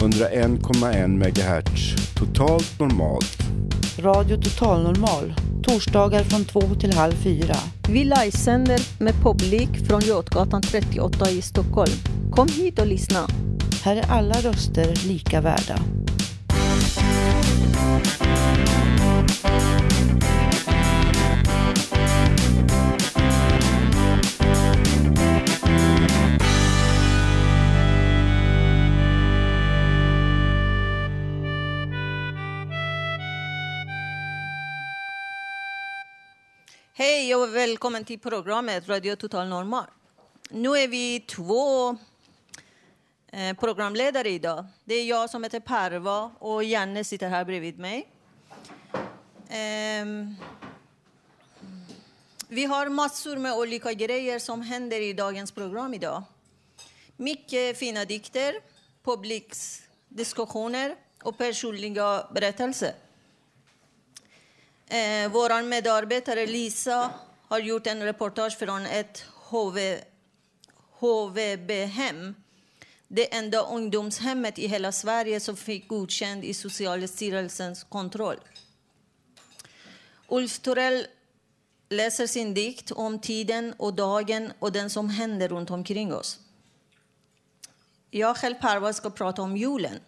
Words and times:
101,1 0.00 1.08
MHz. 1.08 1.94
Totalt 2.14 2.78
normalt. 2.78 3.38
Radio 3.98 4.36
Total 4.36 4.82
Normal. 4.82 5.34
Torsdagar 5.62 6.24
från 6.24 6.44
två 6.44 6.60
till 6.60 6.94
halv 6.94 7.12
fyra. 7.12 7.56
Vi 7.88 8.04
livesänder 8.04 8.80
med 8.98 9.14
publik 9.14 9.86
från 9.88 10.00
Götgatan 10.00 10.62
38 10.62 11.30
i 11.30 11.42
Stockholm. 11.42 11.92
Kom 12.30 12.48
hit 12.48 12.78
och 12.78 12.86
lyssna. 12.86 13.26
Här 13.82 13.96
är 13.96 14.10
alla 14.10 14.34
röster 14.34 15.08
lika 15.08 15.40
värda. 15.40 15.78
Hej 37.10 37.34
och 37.34 37.56
välkommen 37.56 38.04
till 38.04 38.18
programmet 38.18 38.88
Radio 38.88 39.16
Total 39.16 39.48
Normal. 39.48 39.84
Nu 40.50 40.68
är 40.68 40.88
vi 40.88 41.20
två 41.20 41.96
eh, 43.32 43.56
programledare 43.60 44.28
idag. 44.28 44.66
Det 44.84 44.94
är 44.94 45.04
jag 45.04 45.30
som 45.30 45.44
heter 45.44 45.60
Parva 45.60 46.30
och 46.38 46.64
Janne 46.64 47.04
sitter 47.04 47.28
här 47.28 47.44
bredvid 47.44 47.78
mig. 47.78 48.08
Ehm, 49.48 50.34
vi 52.48 52.64
har 52.64 52.88
massor 52.88 53.36
med 53.36 53.54
olika 53.54 53.92
grejer 53.92 54.38
som 54.38 54.62
händer 54.62 55.00
i 55.00 55.12
dagens 55.12 55.52
program 55.52 55.94
idag. 55.94 56.22
Mycket 57.16 57.78
fina 57.78 58.04
dikter, 58.04 58.54
publikdiskussioner 59.02 60.96
och 61.22 61.38
personliga 61.38 62.26
berättelser. 62.34 62.92
Eh, 64.90 65.30
Vår 65.30 65.62
medarbetare 65.62 66.46
Lisa 66.46 67.10
har 67.48 67.58
gjort 67.58 67.86
en 67.86 68.02
reportage 68.02 68.58
från 68.58 68.86
ett 68.86 69.24
HV, 69.50 70.00
HVB-hem. 70.98 72.34
Det 73.08 73.34
enda 73.34 73.60
ungdomshemmet 73.60 74.58
i 74.58 74.66
hela 74.66 74.92
Sverige 74.92 75.40
som 75.40 75.56
fick 75.56 75.88
godkänd 75.88 76.44
i 76.44 76.54
Socialstyrelsens 76.54 77.84
kontroll. 77.84 78.36
Ulf 80.28 80.58
Torell 80.58 81.06
läser 81.88 82.26
sin 82.26 82.54
dikt 82.54 82.90
om 82.90 83.18
tiden 83.18 83.74
och 83.78 83.94
dagen 83.94 84.52
och 84.58 84.72
den 84.72 84.90
som 84.90 85.10
händer 85.10 85.48
runt 85.48 85.70
omkring 85.70 86.14
oss. 86.14 86.38
Jag 88.10 88.36
själv, 88.36 88.54
Parva, 88.54 88.92
ska 88.92 89.10
prata 89.10 89.42
om 89.42 89.56
julen. 89.56 90.00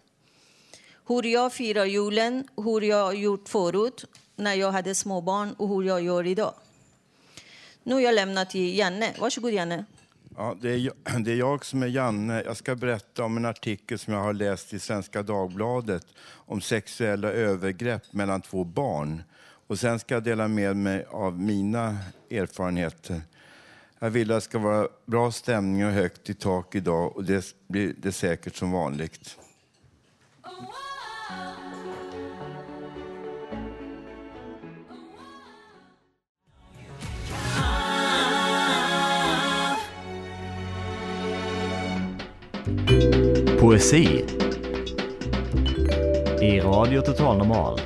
Hur 1.07 1.23
jag 1.23 1.53
firar 1.53 1.85
julen, 1.85 2.49
hur 2.57 2.81
jag 2.81 3.05
har 3.05 3.13
gjort 3.13 3.49
förut 3.49 4.05
när 4.37 4.55
jag 4.55 4.73
hade 4.73 4.95
småbarn 4.95 5.53
och 5.53 5.69
hur 5.69 5.83
jag 5.83 6.03
gör 6.03 6.27
idag. 6.27 6.55
Nu 7.83 7.95
har 7.95 8.01
jag 8.01 8.15
lämnat 8.15 8.51
till 8.51 8.79
Janne. 8.79 9.15
Varsågod 9.21 9.53
Janne. 9.53 9.85
Ja, 10.37 10.57
det, 10.61 10.71
är, 10.71 10.77
jag- 10.77 10.95
det 11.25 11.33
är 11.33 11.37
jag 11.37 11.65
som 11.65 11.83
är 11.83 11.87
Janne. 11.87 12.43
Jag 12.43 12.57
ska 12.57 12.75
berätta 12.75 13.25
om 13.25 13.37
en 13.37 13.45
artikel 13.45 13.99
som 13.99 14.15
jag 14.15 14.21
har 14.21 14.33
läst 14.33 14.73
i 14.73 14.79
Svenska 14.79 15.23
Dagbladet 15.23 16.07
om 16.31 16.61
sexuella 16.61 17.29
övergrepp 17.31 18.13
mellan 18.13 18.41
två 18.43 18.65
barn. 18.65 19.23
Och 19.67 19.79
sen 19.79 19.99
ska 19.99 20.15
jag 20.15 20.23
dela 20.25 20.49
med 20.49 20.77
mig 20.77 21.05
av 21.11 21.41
mina 21.41 21.97
erfarenheter. 22.31 23.23
Jag 23.99 24.11
vill 24.11 24.31
att 24.33 24.37
det 24.37 24.41
ska 24.41 24.59
vara 24.59 24.89
bra 25.07 25.33
stämning 25.33 25.87
och 25.87 25.93
högt 25.93 26.31
i 26.31 26.35
tak 26.35 26.75
idag 26.75 27.17
och 27.17 27.25
det 27.25 27.55
blir 27.69 27.95
det 27.99 28.13
säkert 28.13 28.57
som 28.57 28.71
vanligt. 28.73 29.37
Poesi 43.61 44.25
i 46.41 46.61
Radio 46.61 47.03
Total 47.03 47.39
Normal. 47.39 47.81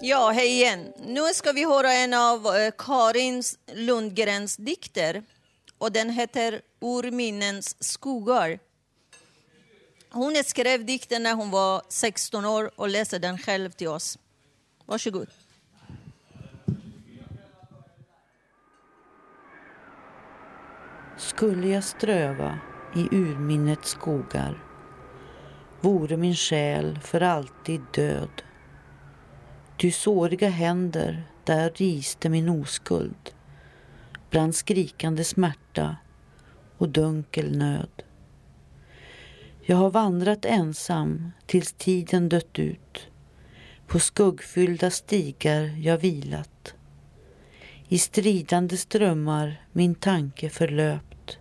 Ja, 0.00 0.30
hej 0.30 0.48
igen. 0.48 0.92
Nu 1.06 1.34
ska 1.34 1.52
vi 1.52 1.64
höra 1.64 1.92
en 1.92 2.14
av 2.14 2.46
eh, 2.46 2.72
Karin 2.78 3.42
Lundgrens 3.74 4.56
dikter. 4.56 5.22
Och 5.78 5.92
den 5.92 6.10
heter 6.10 6.60
Ur 6.80 7.10
minnens 7.10 7.76
skogar. 7.80 8.58
Hon 10.12 10.44
skrev 10.44 10.84
dikten 10.84 11.22
när 11.22 11.34
hon 11.34 11.50
var 11.50 11.82
16 11.88 12.44
år 12.44 12.70
och 12.76 12.88
läser 12.88 13.18
den 13.18 13.38
själv 13.38 13.70
till 13.70 13.88
oss. 13.88 14.18
Varsågod. 14.86 15.26
Skulle 21.18 21.68
jag 21.68 21.84
ströva 21.84 22.58
i 22.94 23.16
urminnets 23.16 23.90
skogar 23.90 24.72
vore 25.82 26.16
min 26.16 26.34
själ 26.34 26.98
för 27.02 27.20
alltid 27.20 27.80
död. 27.92 28.42
Ty 29.78 29.90
såriga 29.90 30.48
händer 30.48 31.24
där 31.44 31.70
riste 31.70 32.28
min 32.28 32.48
oskuld 32.48 33.30
bland 34.30 34.54
skrikande 34.54 35.24
smärta 35.24 35.96
och 36.78 36.88
dunkel 36.88 37.58
nöd. 37.58 38.02
Jag 39.64 39.76
har 39.76 39.90
vandrat 39.90 40.44
ensam 40.44 41.32
tills 41.46 41.72
tiden 41.72 42.28
dött 42.28 42.58
ut 42.58 43.08
på 43.86 43.98
skuggfyllda 43.98 44.90
stigar 44.90 45.62
jag 45.78 45.98
vilat 45.98 46.74
i 47.88 47.98
stridande 47.98 48.76
strömmar 48.76 49.66
min 49.72 49.94
tanke 49.94 50.50
förlöpt 50.50 51.38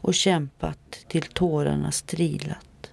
och 0.00 0.14
kämpat 0.14 1.04
till 1.08 1.22
tårarna 1.22 1.92
strilat. 1.92 2.92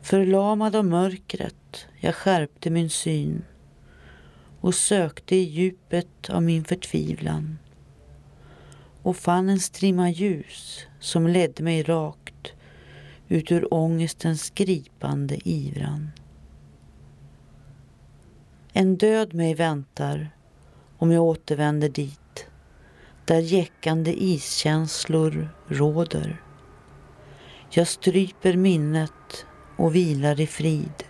Förlamad 0.00 0.76
av 0.76 0.84
mörkret 0.84 1.86
jag 2.00 2.14
skärpte 2.14 2.70
min 2.70 2.90
syn 2.90 3.44
och 4.60 4.74
sökte 4.74 5.36
i 5.36 5.42
djupet 5.42 6.30
av 6.30 6.42
min 6.42 6.64
förtvivlan 6.64 7.58
och 9.02 9.16
fann 9.16 9.48
en 9.48 9.60
strimma 9.60 10.10
ljus 10.10 10.86
som 11.00 11.26
ledde 11.26 11.62
mig 11.62 11.82
rakt 11.82 12.52
ut 13.28 13.52
ur 13.52 13.74
ångestens 13.74 14.50
gripande 14.50 15.48
ivran. 15.48 16.10
En 18.72 18.96
död 18.96 19.34
mig 19.34 19.54
väntar 19.54 20.30
om 20.98 21.12
jag 21.12 21.22
återvänder 21.22 21.88
dit 21.88 22.46
där 23.24 23.38
jäckande 23.38 24.12
iskänslor 24.12 25.48
råder. 25.68 26.42
Jag 27.70 27.88
stryper 27.88 28.56
minnet 28.56 29.46
och 29.76 29.94
vilar 29.94 30.40
i 30.40 30.46
frid 30.46 31.04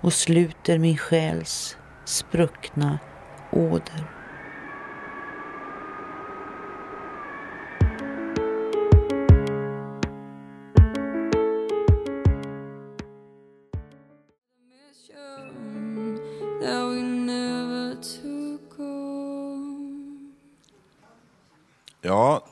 och 0.00 0.12
sluter 0.12 0.78
min 0.78 0.96
själs 0.96 1.76
spruckna 2.04 2.98
åder. 3.52 4.19
Ja, 22.10 22.44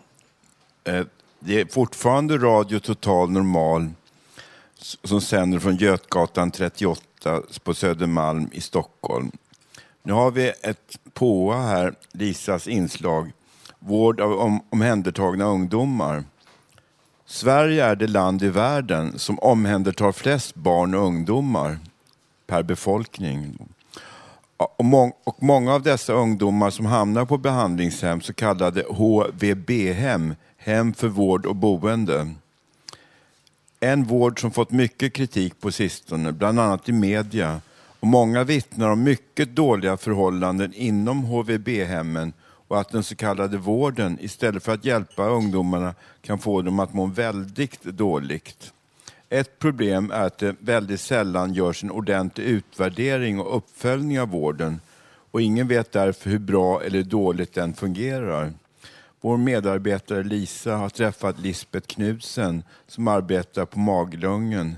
eh, 0.84 1.04
det 1.40 1.60
är 1.60 1.66
fortfarande 1.66 2.38
Radio 2.38 2.78
Total 2.78 3.30
Normal 3.30 3.90
som 5.04 5.20
sänder 5.20 5.58
från 5.58 5.76
Götgatan 5.76 6.50
38 6.50 7.42
på 7.64 7.74
Södermalm 7.74 8.50
i 8.52 8.60
Stockholm. 8.60 9.30
Nu 10.02 10.12
har 10.12 10.30
vi 10.30 10.52
ett 10.62 10.98
påa 11.12 11.56
här, 11.56 11.94
Lisas 12.12 12.68
inslag, 12.68 13.32
vård 13.78 14.20
av 14.20 14.32
om, 14.32 14.60
omhändertagna 14.70 15.44
ungdomar. 15.44 16.24
Sverige 17.26 17.84
är 17.84 17.96
det 17.96 18.06
land 18.06 18.42
i 18.42 18.48
världen 18.48 19.18
som 19.18 19.38
omhändertar 19.38 20.12
flest 20.12 20.54
barn 20.54 20.94
och 20.94 21.02
ungdomar 21.02 21.78
per 22.46 22.62
befolkning. 22.62 23.58
Och, 24.58 24.84
mång 24.84 25.12
och 25.24 25.42
många 25.42 25.74
av 25.74 25.82
dessa 25.82 26.12
ungdomar 26.12 26.70
som 26.70 26.86
hamnar 26.86 27.24
på 27.24 27.38
behandlingshem, 27.38 28.20
så 28.20 28.32
kallade 28.32 28.84
HVB-hem, 28.88 30.34
hem 30.56 30.94
för 30.94 31.08
vård 31.08 31.46
och 31.46 31.56
boende. 31.56 32.34
En 33.80 34.04
vård 34.04 34.40
som 34.40 34.50
fått 34.50 34.70
mycket 34.70 35.12
kritik 35.12 35.60
på 35.60 35.72
sistone, 35.72 36.32
bland 36.32 36.60
annat 36.60 36.88
i 36.88 36.92
media. 36.92 37.60
Och 38.00 38.06
många 38.06 38.44
vittnar 38.44 38.90
om 38.90 39.02
mycket 39.02 39.56
dåliga 39.56 39.96
förhållanden 39.96 40.72
inom 40.74 41.24
HVB-hemmen 41.24 42.32
och 42.68 42.80
att 42.80 42.88
den 42.88 43.04
så 43.04 43.16
kallade 43.16 43.56
vården 43.56 44.18
istället 44.20 44.62
för 44.62 44.74
att 44.74 44.84
hjälpa 44.84 45.28
ungdomarna 45.28 45.94
kan 46.22 46.38
få 46.38 46.62
dem 46.62 46.80
att 46.80 46.94
må 46.94 47.06
väldigt 47.06 47.82
dåligt. 47.82 48.72
Ett 49.30 49.58
problem 49.58 50.10
är 50.10 50.26
att 50.26 50.38
det 50.38 50.56
väldigt 50.60 51.00
sällan 51.00 51.54
görs 51.54 51.84
en 51.84 51.90
ordentlig 51.90 52.44
utvärdering 52.44 53.40
och 53.40 53.56
uppföljning 53.56 54.20
av 54.20 54.28
vården 54.28 54.80
och 55.30 55.42
ingen 55.42 55.68
vet 55.68 55.92
därför 55.92 56.30
hur 56.30 56.38
bra 56.38 56.82
eller 56.82 57.02
dåligt 57.02 57.54
den 57.54 57.74
fungerar. 57.74 58.52
Vår 59.20 59.36
medarbetare 59.36 60.22
Lisa 60.22 60.76
har 60.76 60.88
träffat 60.88 61.40
Lisbeth 61.40 61.86
Knudsen 61.86 62.62
som 62.86 63.08
arbetar 63.08 63.64
på 63.64 63.78
Maglungen. 63.78 64.76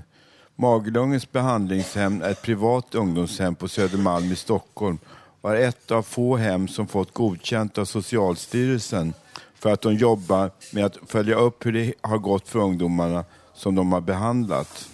Maglungens 0.55 1.31
behandlingshem 1.31 2.21
är 2.21 2.29
ett 2.29 2.41
privat 2.41 2.95
ungdomshem 2.95 3.55
på 3.55 3.67
Södermalm 3.67 4.31
i 4.31 4.35
Stockholm 4.35 4.97
och 5.41 5.55
är 5.55 5.67
ett 5.67 5.91
av 5.91 6.03
få 6.03 6.35
hem 6.35 6.67
som 6.67 6.87
fått 6.87 7.13
godkänt 7.13 7.77
av 7.77 7.85
Socialstyrelsen 7.85 9.13
för 9.55 9.73
att 9.73 9.81
de 9.81 9.95
jobbar 9.95 10.51
med 10.71 10.85
att 10.85 10.97
följa 11.07 11.35
upp 11.35 11.65
hur 11.65 11.71
det 11.71 11.93
har 12.01 12.17
gått 12.17 12.49
för 12.49 12.59
ungdomarna 12.59 13.23
som 13.61 13.75
de 13.75 13.91
har 13.91 14.01
behandlat. 14.01 14.89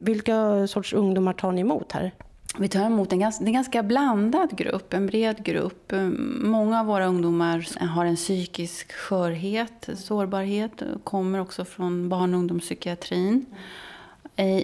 Vilka 0.00 0.66
sorts 0.66 0.92
ungdomar 0.92 1.32
tar 1.32 1.52
ni 1.52 1.60
emot 1.60 1.92
här? 1.92 2.12
Vi 2.58 2.68
tar 2.68 2.84
emot 2.84 3.12
en 3.12 3.20
ganska, 3.20 3.44
en 3.44 3.52
ganska 3.52 3.82
blandad 3.82 4.56
grupp, 4.56 4.94
en 4.94 5.06
bred 5.06 5.44
grupp. 5.44 5.92
Många 6.40 6.80
av 6.80 6.86
våra 6.86 7.06
ungdomar 7.06 7.86
har 7.86 8.04
en 8.04 8.16
psykisk 8.16 8.92
skörhet, 8.92 9.88
sårbarhet, 9.96 10.82
kommer 11.04 11.38
också 11.38 11.64
från 11.64 12.08
barn 12.08 12.34
och 12.34 12.40
ungdomspsykiatrin. 12.40 13.46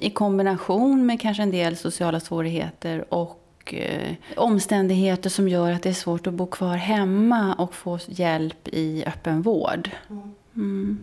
I 0.00 0.10
kombination 0.10 1.06
med 1.06 1.20
kanske 1.20 1.42
en 1.42 1.50
del 1.50 1.76
sociala 1.76 2.20
svårigheter 2.20 3.14
och 3.14 3.74
eh, 3.74 4.14
omständigheter 4.36 5.30
som 5.30 5.48
gör 5.48 5.72
att 5.72 5.82
det 5.82 5.88
är 5.88 5.94
svårt 5.94 6.26
att 6.26 6.34
bo 6.34 6.46
kvar 6.46 6.76
hemma 6.76 7.54
och 7.54 7.74
få 7.74 7.98
hjälp 8.06 8.68
i 8.68 9.04
öppen 9.06 9.42
vård. 9.42 9.90
Mm. 10.10 10.34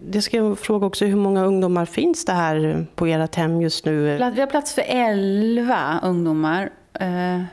Det 0.01 0.21
ska 0.21 0.37
jag 0.37 0.59
fråga 0.59 0.87
också, 0.87 1.05
hur 1.05 1.15
många 1.15 1.45
ungdomar 1.45 1.85
finns 1.85 2.25
det 2.25 2.33
här 2.33 2.85
på 2.95 3.05
ert 3.05 3.35
hem 3.35 3.61
just 3.61 3.85
nu? 3.85 4.17
Vi 4.33 4.39
har 4.39 4.47
plats 4.47 4.73
för 4.73 4.83
11 4.87 5.99
ungdomar. 6.03 6.69
Eh, 6.93 7.43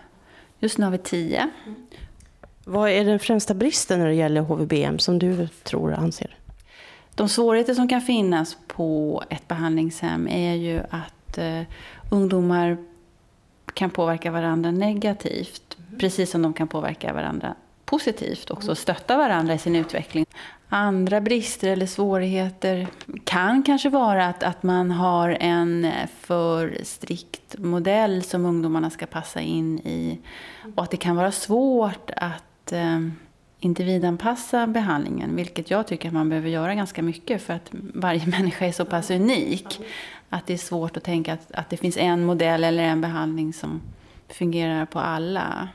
just 0.58 0.78
nu 0.78 0.84
har 0.84 0.92
vi 0.92 0.98
10. 0.98 1.50
Vad 2.64 2.90
är 2.90 3.04
den 3.04 3.18
främsta 3.18 3.54
bristen 3.54 3.98
när 3.98 4.06
det 4.06 4.14
gäller 4.14 4.40
HVBM 4.40 4.98
som 4.98 5.18
du 5.18 5.46
tror 5.46 5.92
anser? 5.92 6.36
De 7.14 7.28
svårigheter 7.28 7.74
som 7.74 7.88
kan 7.88 8.00
finnas 8.00 8.56
på 8.66 9.22
ett 9.30 9.48
behandlingshem 9.48 10.28
är 10.28 10.54
ju 10.54 10.80
att 10.90 11.38
eh, 11.38 11.62
ungdomar 12.10 12.76
kan 13.74 13.90
påverka 13.90 14.30
varandra 14.30 14.70
negativt. 14.70 15.76
Precis 15.98 16.30
som 16.30 16.42
de 16.42 16.52
kan 16.52 16.68
påverka 16.68 17.12
varandra 17.12 17.54
positivt 17.84 18.50
också, 18.50 18.74
stötta 18.74 19.16
varandra 19.16 19.54
i 19.54 19.58
sin 19.58 19.76
utveckling. 19.76 20.26
Andra 20.74 21.20
brister 21.20 21.68
eller 21.68 21.86
svårigheter 21.86 22.86
kan 23.24 23.62
kanske 23.62 23.88
vara 23.88 24.26
att, 24.26 24.42
att 24.42 24.62
man 24.62 24.90
har 24.90 25.36
en 25.40 25.90
för 26.20 26.78
strikt 26.82 27.58
modell 27.58 28.22
som 28.22 28.46
ungdomarna 28.46 28.90
ska 28.90 29.06
passa 29.06 29.40
in 29.40 29.78
i. 29.78 30.18
Och 30.74 30.82
att 30.82 30.90
det 30.90 30.96
kan 30.96 31.16
vara 31.16 31.32
svårt 31.32 32.10
att 32.16 32.72
eh, 32.72 33.00
individanpassa 33.58 34.66
behandlingen, 34.66 35.36
vilket 35.36 35.70
jag 35.70 35.86
tycker 35.86 36.08
att 36.08 36.14
man 36.14 36.28
behöver 36.28 36.48
göra 36.48 36.74
ganska 36.74 37.02
mycket 37.02 37.42
för 37.42 37.54
att 37.54 37.70
varje 37.94 38.26
människa 38.38 38.66
är 38.66 38.72
så 38.72 38.84
pass 38.84 39.10
unik. 39.10 39.80
Att 40.28 40.46
det 40.46 40.52
är 40.52 40.58
svårt 40.58 40.96
att 40.96 41.04
tänka 41.04 41.32
att, 41.32 41.52
att 41.52 41.70
det 41.70 41.76
finns 41.76 41.96
en 41.96 42.24
modell 42.24 42.64
eller 42.64 42.82
en 42.82 43.00
behandling 43.00 43.52
som 43.52 43.80
fungerar 44.28 44.86
på 44.86 44.98
alla. 44.98 45.68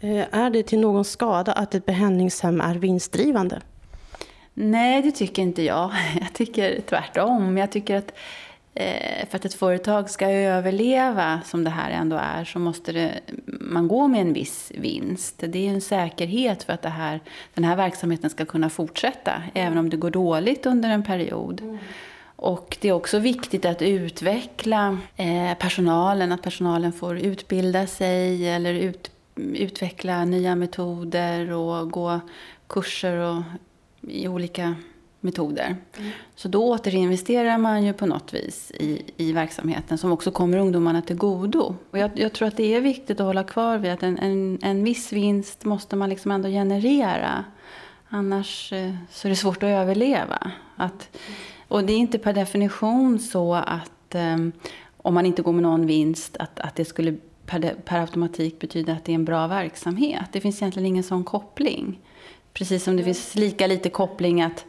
Eh, 0.00 0.24
är 0.30 0.50
det 0.50 0.62
till 0.62 0.80
någon 0.80 1.04
skada 1.04 1.52
att 1.52 1.74
ett 1.74 1.86
behandlingshem 1.86 2.60
är 2.60 2.74
vinstdrivande? 2.74 3.60
Nej, 4.54 5.02
det 5.02 5.12
tycker 5.12 5.42
inte 5.42 5.62
jag. 5.62 5.90
Jag 6.20 6.32
tycker 6.32 6.80
tvärtom. 6.80 7.58
Jag 7.58 7.72
tycker 7.72 7.96
att 7.96 8.12
eh, 8.74 9.26
för 9.28 9.36
att 9.36 9.44
ett 9.44 9.54
företag 9.54 10.10
ska 10.10 10.30
överleva, 10.30 11.40
som 11.44 11.64
det 11.64 11.70
här 11.70 11.90
ändå 11.90 12.16
är, 12.16 12.44
så 12.44 12.58
måste 12.58 12.92
det, 12.92 13.20
man 13.46 13.88
gå 13.88 14.08
med 14.08 14.20
en 14.20 14.32
viss 14.32 14.72
vinst. 14.74 15.44
Det 15.46 15.68
är 15.68 15.70
en 15.70 15.80
säkerhet 15.80 16.62
för 16.62 16.72
att 16.72 16.84
här, 16.84 17.20
den 17.54 17.64
här 17.64 17.76
verksamheten 17.76 18.30
ska 18.30 18.44
kunna 18.44 18.70
fortsätta, 18.70 19.32
mm. 19.32 19.50
även 19.54 19.78
om 19.78 19.90
det 19.90 19.96
går 19.96 20.10
dåligt 20.10 20.66
under 20.66 20.90
en 20.90 21.02
period. 21.02 21.60
Mm. 21.60 21.78
Och 22.36 22.76
det 22.80 22.88
är 22.88 22.92
också 22.92 23.18
viktigt 23.18 23.64
att 23.64 23.82
utveckla 23.82 24.98
eh, 25.16 25.54
personalen, 25.58 26.32
att 26.32 26.42
personalen 26.42 26.92
får 26.92 27.18
utbilda 27.18 27.86
sig 27.86 28.48
eller 28.48 28.74
ut, 28.74 29.10
utveckla 29.36 30.24
nya 30.24 30.54
metoder 30.54 31.52
och 31.52 31.90
gå 31.90 32.20
kurser 32.66 33.16
och 33.16 33.42
i 34.08 34.28
olika 34.28 34.74
metoder. 35.24 35.76
Mm. 35.98 36.10
Så 36.34 36.48
då 36.48 36.72
återinvesterar 36.72 37.58
man 37.58 37.84
ju 37.84 37.92
på 37.92 38.06
något 38.06 38.34
vis 38.34 38.70
i, 38.70 39.02
i 39.16 39.32
verksamheten 39.32 39.98
som 39.98 40.12
också 40.12 40.30
kommer 40.30 40.58
ungdomarna 40.58 41.02
till 41.02 41.16
godo. 41.16 41.76
Och 41.90 41.98
jag, 41.98 42.10
jag 42.14 42.32
tror 42.32 42.48
att 42.48 42.56
det 42.56 42.74
är 42.74 42.80
viktigt 42.80 43.20
att 43.20 43.26
hålla 43.26 43.44
kvar 43.44 43.78
vid 43.78 43.92
att 43.92 44.02
en, 44.02 44.18
en, 44.18 44.58
en 44.62 44.84
viss 44.84 45.12
vinst 45.12 45.64
måste 45.64 45.96
man 45.96 46.08
liksom 46.08 46.30
ändå 46.30 46.48
generera. 46.48 47.44
Annars 48.08 48.72
eh, 48.72 48.94
så 49.10 49.28
är 49.28 49.30
det 49.30 49.36
svårt 49.36 49.62
att 49.62 49.68
överleva. 49.68 50.50
Att, 50.76 51.18
och 51.68 51.84
det 51.84 51.92
är 51.92 51.98
inte 51.98 52.18
per 52.18 52.32
definition 52.32 53.18
så 53.18 53.54
att 53.54 54.14
eh, 54.14 54.36
om 54.96 55.14
man 55.14 55.26
inte 55.26 55.42
går 55.42 55.52
med 55.52 55.62
någon 55.62 55.86
vinst 55.86 56.36
att, 56.36 56.60
att 56.60 56.74
det 56.74 56.84
skulle 56.84 57.16
per, 57.46 57.74
per 57.84 58.00
automatik 58.00 58.58
betyda 58.58 58.92
att 58.92 59.04
det 59.04 59.12
är 59.12 59.14
en 59.14 59.24
bra 59.24 59.46
verksamhet. 59.46 60.24
Det 60.32 60.40
finns 60.40 60.62
egentligen 60.62 60.86
ingen 60.86 61.02
sån 61.02 61.24
koppling. 61.24 62.00
Precis 62.54 62.84
som 62.84 62.96
det 62.96 63.04
finns 63.04 63.34
lika 63.34 63.66
lite 63.66 63.90
koppling 63.90 64.42
att, 64.42 64.64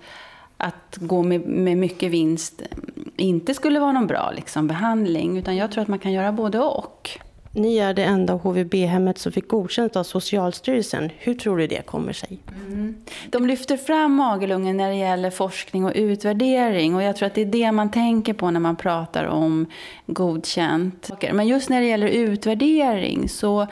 att 0.57 0.97
gå 0.99 1.23
med, 1.23 1.41
med 1.41 1.77
mycket 1.77 2.11
vinst 2.11 2.61
mm, 2.61 3.11
inte 3.17 3.53
skulle 3.53 3.79
vara 3.79 3.91
någon 3.91 4.07
bra 4.07 4.31
liksom, 4.35 4.67
behandling. 4.67 5.37
Utan 5.37 5.55
jag 5.55 5.71
tror 5.71 5.81
att 5.81 5.87
man 5.87 5.99
kan 5.99 6.11
göra 6.11 6.31
både 6.31 6.59
och. 6.59 7.19
Ni 7.57 7.77
är 7.77 7.93
det 7.93 8.03
enda 8.03 8.33
HVB-hemmet 8.33 9.17
som 9.17 9.31
fick 9.31 9.47
godkänt 9.47 9.95
av 9.95 10.03
Socialstyrelsen. 10.03 11.09
Hur 11.17 11.33
tror 11.33 11.57
du 11.57 11.67
det 11.67 11.85
kommer 11.85 12.13
sig? 12.13 12.39
Mm. 12.67 12.95
De 13.29 13.47
lyfter 13.47 13.77
fram 13.77 14.13
Magelungen 14.13 14.77
när 14.77 14.89
det 14.89 14.95
gäller 14.95 15.29
forskning 15.29 15.85
och 15.85 15.91
utvärdering. 15.95 16.95
Och 16.95 17.03
jag 17.03 17.15
tror 17.15 17.27
att 17.27 17.35
det 17.35 17.41
är 17.41 17.45
det 17.45 17.71
man 17.71 17.91
tänker 17.91 18.33
på 18.33 18.51
när 18.51 18.59
man 18.59 18.75
pratar 18.75 19.25
om 19.25 19.65
godkänt. 20.05 21.09
Men 21.33 21.47
just 21.47 21.69
när 21.69 21.81
det 21.81 21.87
gäller 21.87 22.07
utvärdering 22.07 23.29
så, 23.29 23.67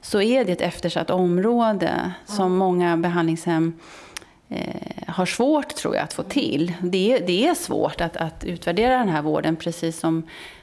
så 0.00 0.20
är 0.20 0.44
det 0.44 0.52
ett 0.52 0.60
eftersatt 0.60 1.10
område 1.10 2.12
som 2.26 2.56
många 2.56 2.96
behandlingshem 2.96 3.72
eh, 4.48 5.06
har 5.06 5.26
svårt, 5.26 5.74
tror 5.74 5.94
jag, 5.94 6.04
att 6.04 6.12
få 6.12 6.22
till. 6.22 6.72
Det, 6.80 7.18
det 7.18 7.46
är 7.46 7.54
svårt 7.54 8.00
att, 8.00 8.16
att 8.16 8.44
utvärdera 8.44 8.98
den 8.98 9.08
här 9.08 9.22
vården, 9.22 9.56
precis 9.56 9.98
som 9.98 10.22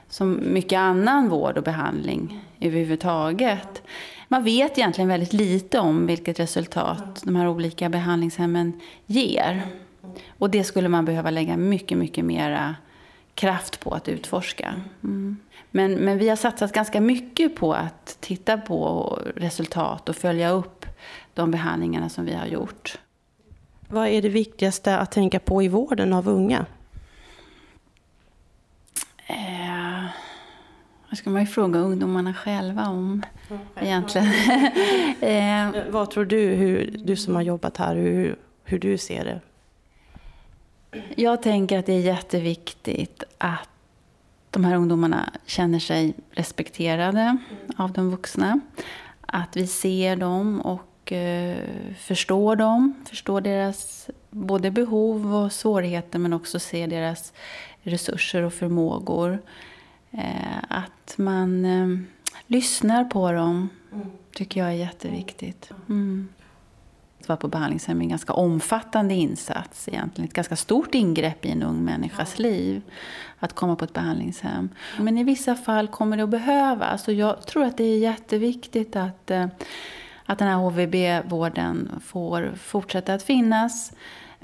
som 0.09 0.39
mycket 0.53 0.77
annan 0.77 1.29
vård 1.29 1.57
och 1.57 1.63
behandling 1.63 2.44
överhuvudtaget. 2.59 3.81
Man 4.27 4.43
vet 4.43 4.77
egentligen 4.77 5.07
väldigt 5.07 5.33
lite 5.33 5.79
om 5.79 6.07
vilket 6.07 6.39
resultat 6.39 7.21
de 7.23 7.35
här 7.35 7.47
olika 7.47 7.89
behandlingshemmen 7.89 8.81
ger. 9.05 9.61
Och 10.37 10.49
det 10.49 10.63
skulle 10.63 10.89
man 10.89 11.05
behöva 11.05 11.29
lägga 11.29 11.57
mycket, 11.57 11.97
mycket 11.97 12.25
mera 12.25 12.75
kraft 13.35 13.79
på 13.79 13.91
att 13.91 14.07
utforska. 14.07 14.73
Mm. 15.03 15.37
Men, 15.71 15.93
men 15.93 16.17
vi 16.17 16.29
har 16.29 16.35
satsat 16.35 16.71
ganska 16.71 17.01
mycket 17.01 17.55
på 17.55 17.73
att 17.73 18.17
titta 18.19 18.57
på 18.57 19.19
resultat 19.35 20.09
och 20.09 20.15
följa 20.15 20.49
upp 20.49 20.85
de 21.33 21.51
behandlingarna 21.51 22.09
som 22.09 22.25
vi 22.25 22.33
har 22.33 22.45
gjort. 22.45 22.97
Vad 23.87 24.07
är 24.07 24.21
det 24.21 24.29
viktigaste 24.29 24.97
att 24.97 25.11
tänka 25.11 25.39
på 25.39 25.63
i 25.63 25.67
vården 25.67 26.13
av 26.13 26.27
unga? 26.27 26.65
Eh, 29.27 30.05
det 31.15 31.19
ska 31.19 31.29
man 31.29 31.41
ju 31.41 31.47
fråga 31.47 31.79
ungdomarna 31.79 32.33
själva 32.33 32.87
om 32.87 33.23
mm. 33.49 33.61
egentligen. 33.75 34.27
eh, 35.75 35.83
Vad 35.89 36.11
tror 36.11 36.25
du, 36.25 36.39
hur, 36.39 36.99
du 37.03 37.15
som 37.15 37.35
har 37.35 37.41
jobbat 37.41 37.77
här, 37.77 37.95
hur, 37.95 38.35
hur 38.63 38.79
du 38.79 38.97
ser 38.97 39.25
det? 39.25 39.41
Jag 41.15 41.41
tänker 41.41 41.79
att 41.79 41.85
det 41.85 41.93
är 41.93 41.99
jätteviktigt 41.99 43.23
att 43.37 43.69
de 44.49 44.65
här 44.65 44.75
ungdomarna 44.75 45.29
känner 45.45 45.79
sig 45.79 46.13
respekterade 46.31 47.21
mm. 47.21 47.37
av 47.77 47.91
de 47.91 48.11
vuxna. 48.11 48.59
Att 49.21 49.57
vi 49.57 49.67
ser 49.67 50.15
dem 50.15 50.61
och 50.61 51.11
eh, 51.11 51.57
förstår 51.97 52.55
dem, 52.55 52.93
förstår 53.09 53.41
deras 53.41 54.09
både 54.29 54.71
behov 54.71 55.35
och 55.35 55.51
svårigheter 55.51 56.19
men 56.19 56.33
också 56.33 56.59
se 56.59 56.87
deras 56.87 57.33
resurser 57.83 58.41
och 58.41 58.53
förmågor. 58.53 59.39
Eh, 60.17 60.57
att 60.67 61.17
man 61.17 61.65
eh, 61.65 61.99
lyssnar 62.47 63.05
på 63.05 63.31
dem 63.31 63.69
tycker 64.33 64.59
jag 64.59 64.69
är 64.69 64.73
jätteviktigt. 64.73 65.71
Mm. 65.89 66.27
Att 67.19 67.27
vara 67.27 67.37
på 67.37 67.47
behandlingshem 67.47 67.99
är 67.99 68.03
en 68.03 68.09
ganska 68.09 68.33
omfattande 68.33 69.13
insats 69.13 69.87
egentligen. 69.87 70.27
Ett 70.27 70.35
ganska 70.35 70.55
stort 70.55 70.95
ingrepp 70.95 71.45
i 71.45 71.49
en 71.49 71.63
ung 71.63 71.85
människas 71.85 72.39
liv. 72.39 72.81
Att 73.39 73.53
komma 73.53 73.75
på 73.75 73.85
ett 73.85 73.93
behandlingshem. 73.93 74.69
Men 74.99 75.17
i 75.17 75.23
vissa 75.23 75.55
fall 75.55 75.87
kommer 75.87 76.17
det 76.17 76.23
att 76.23 76.29
behövas. 76.29 77.07
Och 77.07 77.13
jag 77.13 77.45
tror 77.45 77.63
att 77.63 77.77
det 77.77 77.83
är 77.83 77.97
jätteviktigt 77.97 78.95
att, 78.95 79.31
eh, 79.31 79.47
att 80.25 80.39
den 80.39 80.47
här 80.47 80.55
HVB-vården 80.55 82.01
får 82.05 82.53
fortsätta 82.57 83.13
att 83.13 83.23
finnas. 83.23 83.93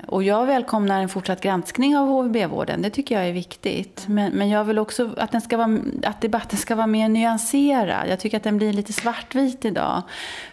Och 0.08 0.24
jag 0.24 0.46
välkomnar 0.46 1.01
en 1.01 1.10
fortsatt 1.10 1.41
granskning 1.41 1.98
av 1.98 2.08
HVB-vården. 2.08 2.81
Det 2.81 2.89
tycker 2.89 3.15
jag 3.15 3.27
är 3.27 3.34
viktigt. 3.34 4.05
Men, 4.08 4.31
men 4.31 4.50
jag 4.50 4.63
vill 4.63 4.79
också 4.79 5.13
att, 5.17 5.31
den 5.31 5.41
ska 5.41 5.58
vara, 5.58 5.79
att 6.03 6.22
debatten 6.22 6.60
ska 6.60 6.75
vara 6.75 6.88
mer 6.88 7.10
nyanserad. 7.10 8.10
Jag 8.10 8.20
tycker 8.20 8.38
att 8.38 8.43
den 8.43 8.58
blir 8.58 8.74
lite 8.74 8.93
svartvit 8.93 9.65
idag. 9.65 10.01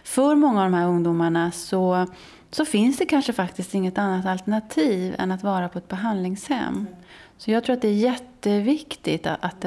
För 0.03 0.35
många 0.35 0.63
av 0.63 0.71
de 0.71 0.77
här 0.77 0.87
ungdomarna 0.87 1.51
så, 1.51 2.07
så 2.51 2.65
finns 2.65 2.97
det 2.97 3.05
kanske 3.05 3.33
faktiskt 3.33 3.73
inget 3.73 3.97
annat 3.97 4.25
alternativ 4.25 5.15
än 5.17 5.31
att 5.31 5.43
vara 5.43 5.69
på 5.69 5.77
ett 5.77 5.87
behandlingshem. 5.87 6.87
Så 7.37 7.51
jag 7.51 7.63
tror 7.63 7.73
att 7.75 7.81
det 7.81 7.87
är 7.87 7.93
jätteviktigt 7.93 9.27
att, 9.27 9.45
att, 9.45 9.65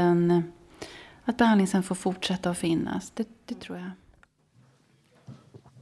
att 1.24 1.36
behandlingshem 1.36 1.82
får 1.82 1.94
fortsätta 1.94 2.50
att 2.50 2.58
finnas. 2.58 3.10
Det, 3.10 3.28
det 3.46 3.54
tror 3.54 3.78
jag. 3.78 3.90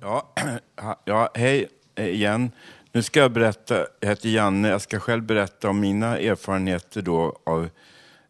Ja, 0.01 0.33
ja, 1.05 1.31
hej 1.35 1.69
eh, 1.95 2.09
igen. 2.09 2.51
Nu 2.93 3.03
ska 3.03 3.21
jag 3.21 3.33
berätta, 3.33 3.87
jag 4.01 4.09
heter 4.09 4.29
Janne, 4.29 4.69
jag 4.69 4.81
ska 4.81 5.01
själv 5.01 5.23
berätta 5.23 5.71
om 5.71 5.81
mina 5.81 6.19
erfarenheter 6.19 7.03
då 7.03 7.39
av 7.47 7.69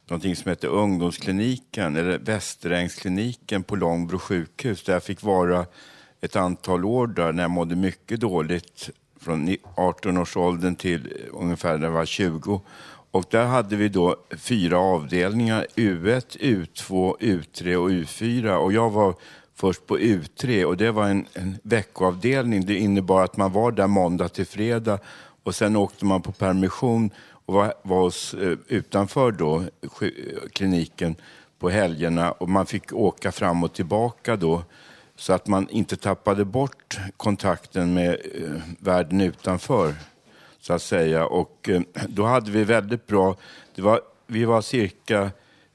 någonting 0.08 0.36
som 0.36 0.48
heter 0.48 0.68
ungdomskliniken, 0.68 1.96
eller 1.96 2.18
Västerängskliniken 2.18 3.62
på 3.62 3.76
Långbro 3.76 4.18
sjukhus, 4.18 4.82
där 4.82 4.92
jag 4.92 5.02
fick 5.02 5.22
vara 5.22 5.66
ett 6.20 6.36
antal 6.36 6.84
år 6.84 7.06
där 7.06 7.32
när 7.32 7.42
jag 7.42 7.50
mådde 7.50 7.76
mycket 7.76 8.20
dåligt, 8.20 8.90
från 9.20 9.48
18-årsåldern 9.48 10.76
till 10.76 11.12
ungefär 11.32 11.78
när 11.78 11.86
jag 11.86 11.92
var 11.92 12.04
20. 12.04 12.60
Och 13.10 13.24
där 13.30 13.44
hade 13.44 13.76
vi 13.76 13.88
då 13.88 14.16
fyra 14.36 14.78
avdelningar, 14.78 15.66
U1, 15.76 16.38
U2, 16.40 17.16
U3 17.20 17.74
och 17.76 17.90
U4. 17.90 18.54
Och 18.54 18.72
jag 18.72 18.90
var 18.90 19.14
först 19.60 19.86
på 19.86 19.98
U3 19.98 20.64
och 20.64 20.76
det 20.76 20.90
var 20.90 21.06
en, 21.08 21.26
en 21.32 21.58
veckoavdelning. 21.62 22.66
Det 22.66 22.78
innebar 22.78 23.24
att 23.24 23.36
man 23.36 23.52
var 23.52 23.72
där 23.72 23.86
måndag 23.86 24.28
till 24.28 24.46
fredag 24.46 24.98
och 25.42 25.54
sen 25.54 25.76
åkte 25.76 26.04
man 26.04 26.22
på 26.22 26.32
permission 26.32 27.10
och 27.46 27.54
var, 27.54 27.74
var 27.82 28.00
hos, 28.00 28.34
eh, 28.34 28.58
utanför 28.68 29.32
då, 29.32 29.64
kliniken 30.52 31.16
på 31.58 31.70
helgerna 31.70 32.32
och 32.32 32.48
man 32.48 32.66
fick 32.66 32.92
åka 32.92 33.32
fram 33.32 33.64
och 33.64 33.72
tillbaka 33.72 34.36
då 34.36 34.62
så 35.16 35.32
att 35.32 35.46
man 35.46 35.68
inte 35.68 35.96
tappade 35.96 36.44
bort 36.44 36.98
kontakten 37.16 37.94
med 37.94 38.10
eh, 38.10 38.62
världen 38.78 39.20
utanför 39.20 39.94
så 40.60 40.72
att 40.72 40.82
säga. 40.82 41.26
Och 41.26 41.68
eh, 41.68 41.80
då 42.08 42.24
hade 42.24 42.50
vi 42.50 42.64
väldigt 42.64 43.06
bra, 43.06 43.36
det 43.74 43.82
var, 43.82 44.00
vi 44.26 44.44
var 44.44 44.62
cirka 44.62 45.30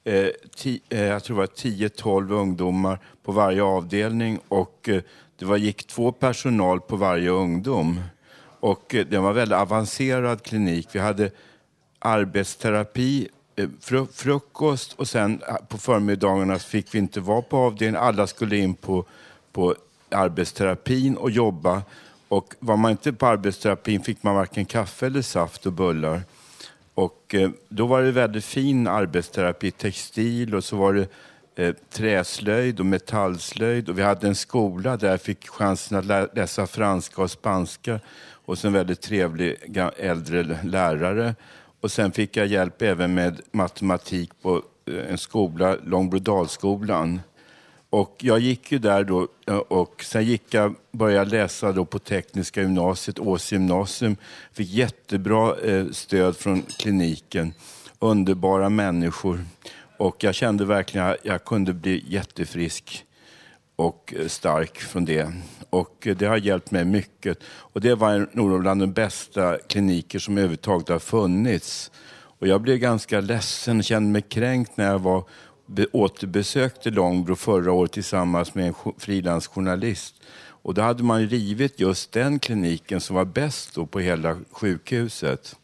eh, 0.05 0.29
ti, 0.55 0.81
eh, 0.89 1.01
jag 1.01 1.23
tror 1.23 1.35
det 1.35 1.39
var 1.39 1.47
10-12 1.47 2.31
ungdomar 2.31 2.99
på 3.23 3.31
varje 3.31 3.63
avdelning 3.63 4.39
och 4.47 4.89
eh, 4.89 5.01
det 5.39 5.45
var, 5.45 5.57
gick 5.57 5.87
två 5.87 6.11
personal 6.11 6.81
på 6.81 6.95
varje 6.95 7.29
ungdom. 7.29 8.01
Och 8.59 8.95
eh, 8.95 9.05
det 9.05 9.17
var 9.17 9.29
en 9.29 9.35
väldigt 9.35 9.57
avancerad 9.57 10.43
klinik. 10.43 10.87
Vi 10.91 10.99
hade 10.99 11.31
arbetsterapi, 11.99 13.27
eh, 13.55 13.69
fru, 13.81 14.07
frukost 14.13 14.93
och 14.93 15.07
sen 15.07 15.41
eh, 15.47 15.55
på 15.67 15.77
förmiddagarna 15.77 16.59
fick 16.59 16.95
vi 16.95 16.99
inte 16.99 17.19
vara 17.19 17.41
på 17.41 17.57
avdelningen. 17.57 18.03
Alla 18.03 18.27
skulle 18.27 18.57
in 18.57 18.73
på, 18.73 19.05
på 19.51 19.75
arbetsterapin 20.09 21.17
och 21.17 21.31
jobba. 21.31 21.81
Och 22.27 22.53
var 22.59 22.77
man 22.77 22.91
inte 22.91 23.13
på 23.13 23.27
arbetsterapin 23.27 24.01
fick 24.01 24.23
man 24.23 24.35
varken 24.35 24.65
kaffe 24.65 25.05
eller 25.05 25.21
saft 25.21 25.65
och 25.65 25.73
bullar. 25.73 26.21
Och 26.95 27.35
eh, 27.35 27.49
då 27.69 27.85
var 27.85 28.01
det 28.01 28.11
väldigt 28.11 28.45
fin 28.45 28.87
arbetsterapi, 28.87 29.71
textil 29.71 30.55
och 30.55 30.63
så 30.63 30.75
var 30.75 30.93
det 30.93 31.07
eh, 31.55 31.75
träslöjd 31.89 32.79
och 32.79 32.85
metallslöjd. 32.85 33.89
Och 33.89 33.97
vi 33.97 34.03
hade 34.03 34.27
en 34.27 34.35
skola 34.35 34.97
där 34.97 35.09
jag 35.09 35.21
fick 35.21 35.47
chansen 35.47 35.97
att 35.97 36.35
läsa 36.35 36.67
franska 36.67 37.21
och 37.21 37.31
spanska 37.31 37.99
och 38.45 38.57
så 38.57 38.67
en 38.67 38.73
väldigt 38.73 39.01
trevlig 39.01 39.55
äldre 39.97 40.59
lärare. 40.63 41.35
Och 41.81 41.91
sen 41.91 42.11
fick 42.11 42.37
jag 42.37 42.47
hjälp 42.47 42.81
även 42.81 43.13
med 43.13 43.41
matematik 43.51 44.31
på 44.41 44.63
eh, 44.85 45.11
en 45.11 45.17
skola, 45.17 45.77
Långbrodalskolan. 45.83 47.21
Och 47.95 48.15
jag 48.19 48.39
gick 48.39 48.71
ju 48.71 48.79
där 48.79 49.03
då 49.03 49.27
och 49.67 50.03
sen 50.03 50.23
gick 50.23 50.53
jag, 50.53 50.75
började 50.91 51.31
läsa 51.31 51.71
då 51.71 51.85
på 51.85 51.99
Tekniska 51.99 52.61
gymnasiet, 52.61 53.19
Ås 53.19 53.51
gymnasium. 53.51 54.17
Fick 54.51 54.69
jättebra 54.69 55.55
eh, 55.59 55.85
stöd 55.91 56.37
från 56.37 56.61
kliniken. 56.61 57.53
Underbara 57.99 58.69
människor. 58.69 59.45
Och 59.97 60.23
jag 60.23 60.35
kände 60.35 60.65
verkligen 60.65 61.07
att 61.07 61.17
jag 61.23 61.43
kunde 61.45 61.73
bli 61.73 62.03
jättefrisk 62.07 63.05
och 63.75 64.13
eh, 64.17 64.27
stark 64.27 64.77
från 64.77 65.05
det. 65.05 65.33
Och 65.69 66.07
eh, 66.07 66.15
det 66.15 66.25
har 66.25 66.37
hjälpt 66.37 66.71
mig 66.71 66.85
mycket. 66.85 67.37
Och 67.45 67.81
det 67.81 67.95
var 67.95 68.29
nog 68.31 68.61
bland 68.61 68.81
de 68.81 68.93
bästa 68.93 69.57
kliniker 69.57 70.19
som 70.19 70.37
överhuvudtaget 70.37 70.89
har 70.89 70.99
funnits. 70.99 71.91
Och 72.39 72.47
jag 72.47 72.61
blev 72.61 72.77
ganska 72.77 73.21
ledsen 73.21 73.77
och 73.77 73.83
kände 73.83 74.11
mig 74.11 74.21
kränkt 74.21 74.77
när 74.77 74.85
jag 74.85 74.99
var 74.99 75.23
återbesökte 75.91 76.89
Långbro 76.89 77.35
förra 77.35 77.71
året 77.71 77.91
tillsammans 77.91 78.55
med 78.55 78.67
en 78.67 78.73
frilansjournalist. 78.97 80.15
Och 80.47 80.73
då 80.73 80.81
hade 80.81 81.03
man 81.03 81.27
rivit 81.27 81.79
just 81.79 82.11
den 82.11 82.39
kliniken 82.39 83.01
som 83.01 83.15
var 83.15 83.25
bäst 83.25 83.77
på 83.91 83.99
hela 83.99 84.37
sjukhuset. 84.51 85.55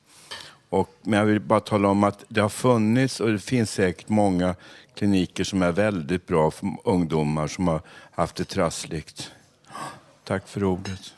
Och, 0.69 0.95
men 1.01 1.19
jag 1.19 1.25
vill 1.25 1.39
bara 1.39 1.59
tala 1.59 1.87
om 1.87 2.03
att 2.03 2.25
det 2.27 2.41
har 2.41 2.49
funnits 2.49 3.19
och 3.19 3.31
det 3.31 3.39
finns 3.39 3.71
säkert 3.71 4.09
många 4.09 4.55
kliniker 4.95 5.43
som 5.43 5.61
är 5.61 5.71
väldigt 5.71 6.27
bra 6.27 6.51
för 6.51 6.69
ungdomar 6.83 7.47
som 7.47 7.67
har 7.67 7.81
haft 8.11 8.35
det 8.35 8.45
trassligt. 8.45 9.31
Tack 10.23 10.47
för 10.47 10.63
ordet. 10.63 11.13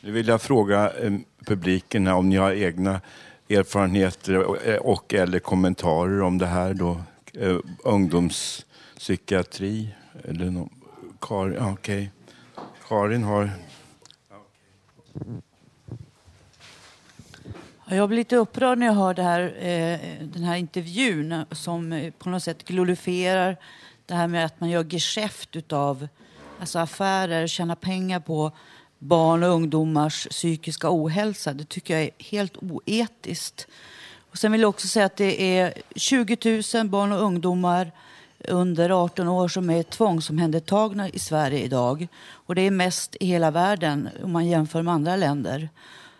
Nu 0.00 0.12
vill 0.12 0.28
jag 0.28 0.42
fråga 0.42 0.92
eh, 0.92 1.12
publiken 1.46 2.06
om 2.06 2.28
ni 2.28 2.36
har 2.36 2.52
egna 2.52 3.00
erfarenheter 3.48 4.68
eh, 4.68 4.76
och 4.76 5.14
eller 5.14 5.38
kommentarer 5.38 6.22
om 6.22 6.38
det 6.38 6.46
här. 6.46 6.74
Då 6.74 7.00
eh, 7.38 7.58
ungdomspsykiatri. 7.84 9.94
Eller 10.24 10.50
no, 10.50 10.70
Karin, 11.20 11.62
okay. 11.62 12.08
Karin 12.88 13.22
har... 13.22 13.50
Jag 17.88 18.08
blir 18.08 18.18
lite 18.18 18.36
upprörd 18.36 18.78
när 18.78 18.86
jag 18.86 18.94
hör 18.94 19.14
det 19.14 19.22
här, 19.22 19.40
eh, 19.40 20.26
den 20.26 20.42
här 20.42 20.56
intervjun 20.56 21.32
eh, 21.32 21.44
som 21.50 21.92
eh, 21.92 22.12
på 22.12 22.28
något 22.28 22.42
sätt 22.42 22.64
glorifierar 22.64 23.56
det 24.06 24.14
här 24.14 24.28
med 24.28 24.44
att 24.44 24.60
man 24.60 24.70
gör 24.70 24.84
geschäft 24.84 25.72
av 25.72 26.08
alltså 26.60 26.78
affärer, 26.78 27.46
tjänar 27.46 27.74
pengar 27.74 28.20
på 28.20 28.52
barn 28.98 29.42
och 29.42 29.50
ungdomars 29.50 30.26
psykiska 30.30 30.88
ohälsa. 30.90 31.52
Det 31.52 31.68
tycker 31.68 31.94
jag 31.94 32.02
är 32.02 32.10
helt 32.18 32.56
oetiskt. 32.56 33.66
Och 34.36 34.40
sen 34.40 34.52
vill 34.52 34.60
jag 34.60 34.68
också 34.68 34.88
säga 34.88 35.06
att 35.06 35.16
det 35.16 35.58
är 35.58 35.74
20 35.94 36.62
000 36.74 36.88
barn 36.88 37.12
och 37.12 37.22
ungdomar 37.22 37.92
under 38.48 39.04
18 39.04 39.28
år 39.28 39.48
som 39.48 39.70
är 39.70 39.82
tvångsomhändertagna 39.82 41.08
i 41.08 41.18
Sverige 41.18 41.58
idag. 41.58 42.08
Och 42.30 42.54
det 42.54 42.62
är 42.62 42.70
mest 42.70 43.16
i 43.20 43.26
hela 43.26 43.50
världen 43.50 44.08
om 44.22 44.32
man 44.32 44.46
jämför 44.46 44.82
med 44.82 44.94
andra 44.94 45.16
länder. 45.16 45.68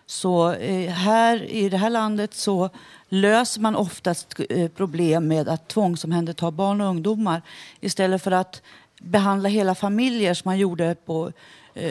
Så 0.05 0.51
eh, 0.51 0.91
här 0.91 1.51
i 1.51 1.69
det 1.69 1.77
här 1.77 1.89
landet 1.89 2.33
så 2.33 2.69
löser 3.09 3.61
man 3.61 3.75
oftast 3.75 4.35
eh, 4.49 4.69
problem 4.69 5.27
med 5.27 5.49
att 5.49 5.67
tvångsomhänderta 5.67 6.51
barn 6.51 6.81
och 6.81 6.87
ungdomar 6.87 7.41
istället 7.79 8.23
för 8.23 8.31
att 8.31 8.61
behandla 9.01 9.49
hela 9.49 9.75
familjer 9.75 10.33
som 10.33 10.49
man 10.49 10.57
gjorde 10.57 10.95
på 11.05 11.31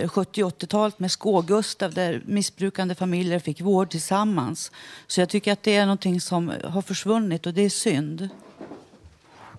70 0.09 0.41
eh, 0.41 0.47
80-talet 0.47 0.99
med 0.99 1.11
Skå-Gustav 1.11 1.95
där 1.95 2.23
missbrukande 2.27 2.95
familjer 2.95 3.39
fick 3.39 3.61
vård 3.61 3.91
tillsammans. 3.91 4.73
Så 5.07 5.21
jag 5.21 5.29
tycker 5.29 5.53
att 5.53 5.63
det 5.63 5.77
är 5.77 5.87
någonting 5.87 6.21
som 6.21 6.53
har 6.65 6.83
försvunnit 6.83 7.47
och 7.47 7.55
det 7.55 7.63
är 7.63 7.71
synd. 7.71 8.29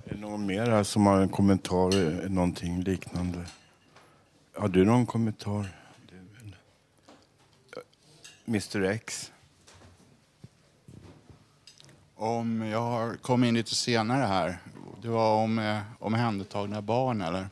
Är 0.05 0.13
det 0.13 0.19
någon 0.19 0.45
mer 0.45 0.83
som 0.83 1.05
har 1.05 1.21
en 1.21 1.29
kommentar, 1.29 2.29
någonting 2.29 2.81
liknande? 2.81 3.45
Har 4.55 4.67
du 4.67 4.85
någon 4.85 5.05
kommentar? 5.05 5.67
Mr 8.47 8.83
X? 8.83 9.31
Om 12.15 12.61
jag 12.61 12.81
har 12.81 13.15
kommit 13.15 13.47
in 13.47 13.53
lite 13.53 13.75
senare 13.75 14.25
här. 14.25 14.57
Det 15.01 15.07
var 15.07 15.43
om 15.43 15.81
omhändertagna 15.99 16.81
barn, 16.81 17.21
eller? 17.21 17.49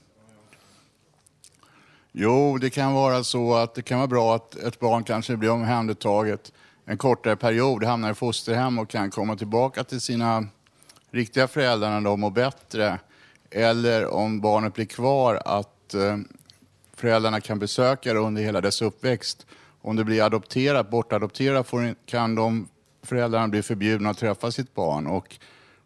Jo, 2.18 2.58
det 2.58 2.70
kan 2.70 2.94
vara 2.94 3.24
så 3.24 3.56
att 3.56 3.76
det 3.76 3.82
kan 3.82 3.98
vara 3.98 4.08
bra 4.08 4.36
att 4.36 4.56
ett 4.56 4.80
barn 4.80 5.04
kanske 5.04 5.38
blir 5.38 5.50
omhändertaget 5.50 6.52
en 6.86 6.98
kortare 6.98 7.36
period, 7.36 7.84
hamnar 7.84 8.12
i 8.12 8.14
fosterhem 8.14 8.80
och 8.80 8.90
kan 8.90 9.12
komma 9.12 9.36
tillbaka 9.36 9.84
till 9.84 10.02
sina 10.02 10.48
riktiga 11.12 11.48
föräldrar 11.48 11.90
när 11.90 12.02
de 12.02 12.20
mår 12.20 12.32
bättre. 12.32 13.00
Eller 13.52 14.08
om 14.08 14.42
barnet 14.42 14.74
blir 14.74 14.86
kvar, 14.86 15.42
att 15.46 15.94
eh, 15.94 16.18
föräldrarna 16.94 17.42
kan 17.42 17.60
besöka 17.60 18.14
det 18.14 18.20
under 18.20 18.42
hela 18.42 18.62
dess 18.62 18.82
uppväxt. 18.82 19.46
Om 19.82 19.96
det 19.96 20.04
blir 20.04 20.24
adopterat, 20.24 20.90
bortadopterat, 20.90 21.74
kan 22.06 22.36
de 22.36 22.68
föräldrarna 23.04 23.48
bli 23.48 23.62
förbjudna 23.62 24.10
att 24.10 24.18
träffa 24.18 24.52
sitt 24.52 24.74
barn. 24.76 25.08
Och 25.08 25.40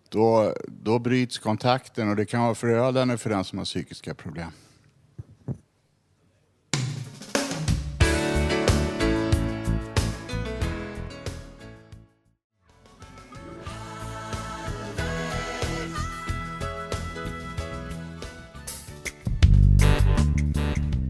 då, 0.10 0.54
då 0.68 1.00
bryts 1.00 1.38
kontakten 1.38 2.10
och 2.10 2.16
det 2.16 2.26
kan 2.26 2.42
vara 2.42 2.56
förödande 2.56 3.18
för 3.18 3.30
den 3.30 3.44
som 3.44 3.58
har 3.58 3.66
psykiska 3.66 4.14
problem. 4.14 4.52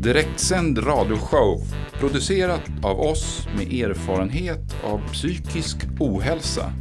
Direktsänd 0.03 0.77
radioshow 0.77 1.63
producerat 1.99 2.61
av 2.83 2.99
oss 2.99 3.47
med 3.57 3.73
erfarenhet 3.73 4.75
av 4.83 5.01
psykisk 5.13 5.77
ohälsa. 5.99 6.73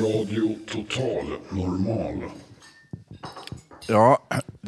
Radio 0.00 0.56
Total 0.66 1.26
Normal. 1.50 2.22
Ja, 3.86 4.19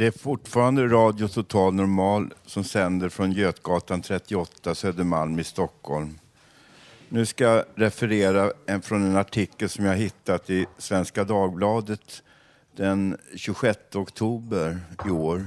det 0.02 0.06
är 0.06 0.18
fortfarande 0.18 0.88
Radio 0.88 1.28
Total 1.28 1.74
Normal 1.74 2.34
som 2.46 2.64
sänder 2.64 3.08
från 3.08 3.32
Götgatan 3.32 4.02
38, 4.02 4.74
Södermalm 4.74 5.38
i 5.38 5.44
Stockholm. 5.44 6.18
Nu 7.08 7.26
ska 7.26 7.44
jag 7.44 7.64
referera 7.74 8.52
en, 8.66 8.82
från 8.82 9.02
en 9.02 9.16
artikel 9.16 9.68
som 9.68 9.84
jag 9.84 9.96
hittat 9.96 10.50
i 10.50 10.66
Svenska 10.78 11.24
Dagbladet 11.24 12.22
den 12.76 13.16
26 13.36 13.78
oktober 13.94 14.80
i 15.06 15.10
år. 15.10 15.46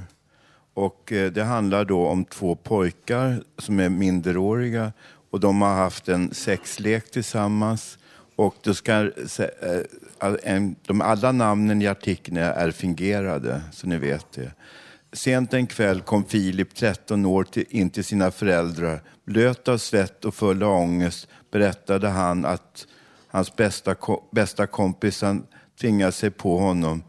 Och 0.74 1.12
eh, 1.12 1.32
det 1.32 1.44
handlar 1.44 1.84
då 1.84 2.06
om 2.06 2.24
två 2.24 2.54
pojkar 2.54 3.42
som 3.58 3.80
är 3.80 3.88
minderåriga 3.88 4.92
och 5.30 5.40
de 5.40 5.62
har 5.62 5.74
haft 5.74 6.08
en 6.08 6.34
sexlek 6.34 7.10
tillsammans. 7.10 7.98
Och 8.36 8.54
då 8.62 8.74
ska, 8.74 8.92
eh, 8.92 10.62
de, 10.86 11.00
alla 11.00 11.32
namnen 11.32 11.82
i 11.82 11.86
artikeln 11.86 12.36
är 12.36 12.70
fingerade, 12.70 13.62
så 13.72 13.86
ni 13.86 13.98
vet 13.98 14.32
det. 14.32 14.52
Sent 15.12 15.54
en 15.54 15.66
kväll 15.66 16.00
kom 16.00 16.24
Filip, 16.24 16.74
13 16.74 17.26
år, 17.26 17.46
in 17.68 17.90
till 17.90 18.04
sina 18.04 18.30
föräldrar. 18.30 19.02
Blöt 19.24 19.68
av 19.68 19.78
svett 19.78 20.24
och 20.24 20.34
full 20.34 20.62
av 20.62 20.72
ångest 20.72 21.28
berättade 21.50 22.08
han 22.08 22.44
att 22.44 22.86
hans 23.28 23.56
bästa, 23.56 23.96
bästa 24.32 24.66
kompis 24.66 25.24
tvingade 25.80 26.12
sig 26.12 26.30
på 26.30 26.58
honom. 26.58 27.02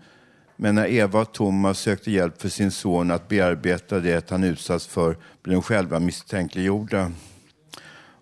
Men 0.55 0.75
när 0.75 0.87
Eva 0.87 1.21
och 1.21 1.33
Thomas 1.33 1.79
sökte 1.79 2.11
hjälp 2.11 2.41
för 2.41 2.49
sin 2.49 2.71
son 2.71 3.11
att 3.11 3.27
bearbeta 3.27 3.99
det 3.99 4.29
han 4.29 4.43
utsatts 4.43 4.87
för 4.87 5.17
blev 5.43 5.55
de 5.55 5.61
själva 5.61 5.99
misstänkliggjorda. 5.99 7.11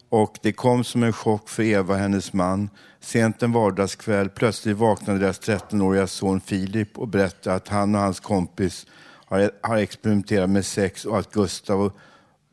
Och 0.10 0.38
det 0.42 0.52
kom 0.52 0.84
som 0.84 1.04
en 1.04 1.14
chock 1.14 1.50
för 1.50 1.64
Eva 1.64 1.94
och 1.94 2.00
hennes 2.00 2.34
man. 2.34 2.70
Sent 3.06 3.44
en 3.44 3.52
vardagskväll 3.52 4.30
plötsligt 4.30 4.78
vaknade 4.78 5.20
deras 5.20 5.42
13-åriga 5.42 6.08
son 6.08 6.42
Filip 6.42 6.98
och 6.98 7.08
berättade 7.08 7.56
att 7.56 7.68
han 7.68 7.96
och 7.96 8.02
hans 8.02 8.20
kompis 8.20 8.88
har, 9.26 9.52
har 9.62 9.78
experimenterat 9.78 10.50
med 10.50 10.66
sex 10.66 11.06
och 11.06 11.20
att 11.20 11.32
Gustav 11.32 11.92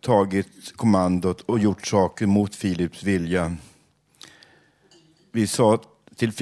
tagit 0.00 0.76
kommandot 0.76 1.40
och 1.40 1.58
gjort 1.58 1.86
saker 1.86 2.26
mot 2.26 2.54
Filips 2.54 3.02
vilja. 3.02 3.56
Vi 5.32 5.46
sa 5.46 5.78
till 6.16 6.32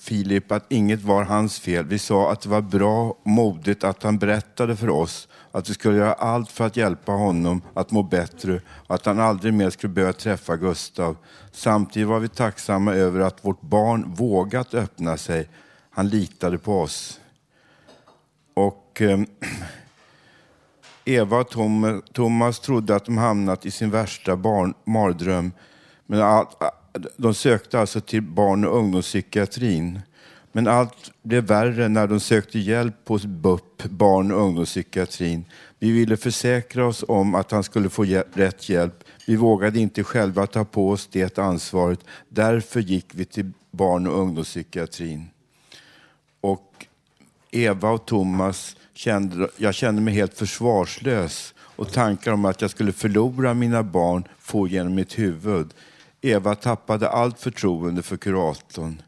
Filip 0.00 0.52
att 0.52 0.72
inget 0.72 1.02
var 1.02 1.24
hans 1.24 1.60
fel. 1.60 1.84
Vi 1.84 1.98
sa 1.98 2.32
att 2.32 2.40
det 2.40 2.48
var 2.48 2.60
bra 2.60 3.10
och 3.10 3.26
modigt 3.26 3.84
att 3.84 4.02
han 4.02 4.18
berättade 4.18 4.76
för 4.76 4.88
oss 4.90 5.28
att 5.52 5.70
vi 5.70 5.74
skulle 5.74 5.96
göra 5.96 6.12
allt 6.12 6.50
för 6.50 6.66
att 6.66 6.76
hjälpa 6.76 7.12
honom 7.12 7.62
att 7.74 7.90
må 7.90 8.02
bättre 8.02 8.60
och 8.86 8.94
att 8.94 9.06
han 9.06 9.20
aldrig 9.20 9.54
mer 9.54 9.70
skulle 9.70 9.92
behöva 9.92 10.12
träffa 10.12 10.56
Gustav. 10.56 11.16
Samtidigt 11.52 12.08
var 12.08 12.18
vi 12.18 12.28
tacksamma 12.28 12.94
över 12.94 13.20
att 13.20 13.44
vårt 13.44 13.60
barn 13.60 14.14
vågat 14.14 14.74
öppna 14.74 15.16
sig. 15.16 15.48
Han 15.90 16.08
litade 16.08 16.58
på 16.58 16.80
oss. 16.80 17.20
Och 18.54 19.02
eh, 19.02 19.20
Eva 21.04 21.40
och 21.40 21.48
Tom, 21.50 22.02
Thomas 22.12 22.60
trodde 22.60 22.96
att 22.96 23.04
de 23.04 23.18
hamnat 23.18 23.66
i 23.66 23.70
sin 23.70 23.90
värsta 23.90 24.36
barn, 24.36 24.74
mardröm. 24.84 25.52
Men 26.06 26.20
all, 26.22 26.46
de 27.16 27.34
sökte 27.34 27.80
alltså 27.80 28.00
till 28.00 28.22
barn 28.22 28.64
och 28.64 28.76
ungdomspsykiatrin. 28.76 30.00
Men 30.52 30.66
allt 30.66 31.12
blev 31.22 31.44
värre 31.44 31.88
när 31.88 32.06
de 32.06 32.20
sökte 32.20 32.58
hjälp 32.58 33.08
hos 33.08 33.26
BUP, 33.26 33.82
barn 33.82 34.32
och 34.32 34.40
ungdomspsykiatrin. 34.40 35.44
Vi 35.78 35.90
ville 35.90 36.16
försäkra 36.16 36.86
oss 36.86 37.04
om 37.08 37.34
att 37.34 37.50
han 37.50 37.62
skulle 37.62 37.88
få 37.88 38.04
rätt 38.32 38.68
hjälp. 38.68 39.04
Vi 39.26 39.36
vågade 39.36 39.78
inte 39.78 40.04
själva 40.04 40.46
ta 40.46 40.64
på 40.64 40.90
oss 40.90 41.08
det 41.12 41.38
ansvaret. 41.38 42.00
Därför 42.28 42.80
gick 42.80 43.06
vi 43.10 43.24
till 43.24 43.52
barn 43.70 44.06
och 44.06 44.18
ungdomspsykiatrin. 44.18 45.26
Och 46.40 46.86
Eva 47.50 47.90
och 47.90 48.06
Thomas 48.06 48.76
kände, 48.94 49.48
jag 49.56 49.74
kände 49.74 50.02
mig 50.02 50.14
helt 50.14 50.34
försvarslös 50.34 51.54
och 51.58 51.92
tankar 51.92 52.32
om 52.32 52.44
att 52.44 52.60
jag 52.60 52.70
skulle 52.70 52.92
förlora 52.92 53.54
mina 53.54 53.82
barn 53.82 54.24
for 54.38 54.68
genom 54.68 54.94
mitt 54.94 55.18
huvud. 55.18 55.74
Eva 56.20 56.54
tappade 56.54 57.08
allt 57.08 57.40
förtroende 57.40 58.02
för 58.02 58.16
kuratorn. 58.16 59.02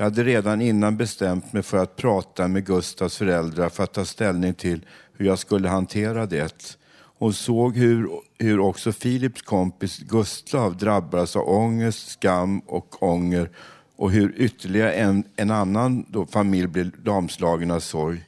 Jag 0.00 0.04
hade 0.04 0.24
redan 0.24 0.60
innan 0.60 0.96
bestämt 0.96 1.52
mig 1.52 1.62
för 1.62 1.78
att 1.78 1.96
prata 1.96 2.48
med 2.48 2.66
Gustavs 2.66 3.16
föräldrar 3.16 3.68
för 3.68 3.84
att 3.84 3.92
ta 3.92 4.04
ställning 4.04 4.54
till 4.54 4.86
hur 5.12 5.26
jag 5.26 5.38
skulle 5.38 5.68
hantera 5.68 6.26
det. 6.26 6.76
Hon 7.18 7.32
såg 7.32 7.76
hur, 7.76 8.08
hur 8.38 8.60
också 8.60 8.92
Filips 8.92 9.42
kompis 9.42 9.98
Gustav 9.98 10.76
drabbades 10.76 11.36
av 11.36 11.48
ångest, 11.48 12.08
skam 12.08 12.58
och 12.58 13.02
ånger 13.02 13.50
och 13.96 14.10
hur 14.10 14.34
ytterligare 14.36 14.92
en, 14.92 15.24
en 15.36 15.50
annan 15.50 16.06
då, 16.08 16.26
familj 16.26 16.66
blev 16.66 16.90
lamslagen 17.04 17.70
av 17.70 17.80
sorg. 17.80 18.24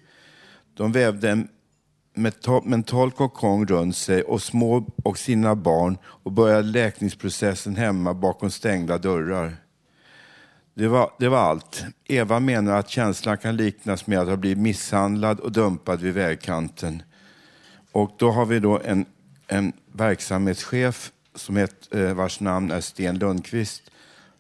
De 0.77 0.93
vävde 0.93 1.31
en 1.31 1.49
mental 2.65 3.11
kokong 3.11 3.67
runt 3.67 3.97
sig 3.97 4.23
och 4.23 4.43
små 4.43 4.87
och 5.05 5.19
sina 5.19 5.55
barn 5.55 5.99
och 6.05 6.33
började 6.33 6.69
läkningsprocessen 6.69 7.77
hemma 7.77 8.15
bakom 8.15 8.51
stängda 8.51 8.99
dörrar. 8.99 9.70
Det 10.81 10.89
var, 10.89 11.11
det 11.19 11.29
var 11.29 11.39
allt. 11.39 11.85
Eva 12.05 12.41
menar 12.41 12.79
att 12.79 12.89
känslan 12.89 13.39
kan 13.39 13.57
liknas 13.57 14.07
med 14.07 14.19
att 14.19 14.29
ha 14.29 14.37
blivit 14.37 14.59
misshandlad 14.59 15.41
och 15.41 15.53
dumpad 15.53 16.01
vid 16.01 16.15
vägkanten. 16.15 17.03
Och 17.93 18.11
då 18.19 18.31
har 18.31 18.47
vi 18.47 18.61
då 18.61 18.81
en, 18.85 19.05
en 19.47 19.73
verksamhetschef 19.93 21.13
som 21.35 21.57
het, 21.57 21.95
eh, 21.95 22.15
vars 22.15 22.41
namn 22.41 22.71
är 22.71 22.81
Sten 22.81 23.19
Lundqvist 23.19 23.83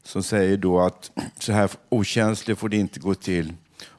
som 0.02 0.22
säger 0.22 0.56
då 0.56 0.80
att 0.80 1.10
så 1.38 1.52
här 1.52 1.70
okänsligt 1.88 2.60
får 2.60 2.68
det 2.68 2.76
inte 2.76 3.00
gå 3.00 3.14
till. 3.14 3.52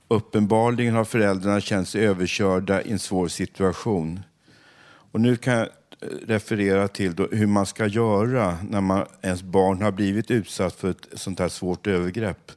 Uppenbarligen 0.08 0.95
har 0.95 1.06
föräldrarna 1.06 1.62
känt 1.62 1.89
sig 1.89 2.08
överkörda 2.08 2.82
i 2.82 2.91
en 2.91 2.99
svår 2.99 3.27
situation. 3.27 4.19
Och 5.12 5.21
nu 5.21 5.36
kan 5.36 5.67
refererar 6.02 6.28
referera 6.28 6.88
till 6.88 7.28
hur 7.32 7.48
man 7.48 7.66
ska 7.66 7.88
göra 7.88 8.58
när 8.70 8.82
man, 8.82 9.06
ens 9.22 9.44
barn 9.44 9.82
har 9.82 9.92
blivit 9.92 10.32
utsatt 10.32 10.76
för 10.76 10.90
ett 10.90 11.08
sånt 11.14 11.40
här 11.40 11.50
svårt 11.50 11.88
övergrepp. 11.88 12.52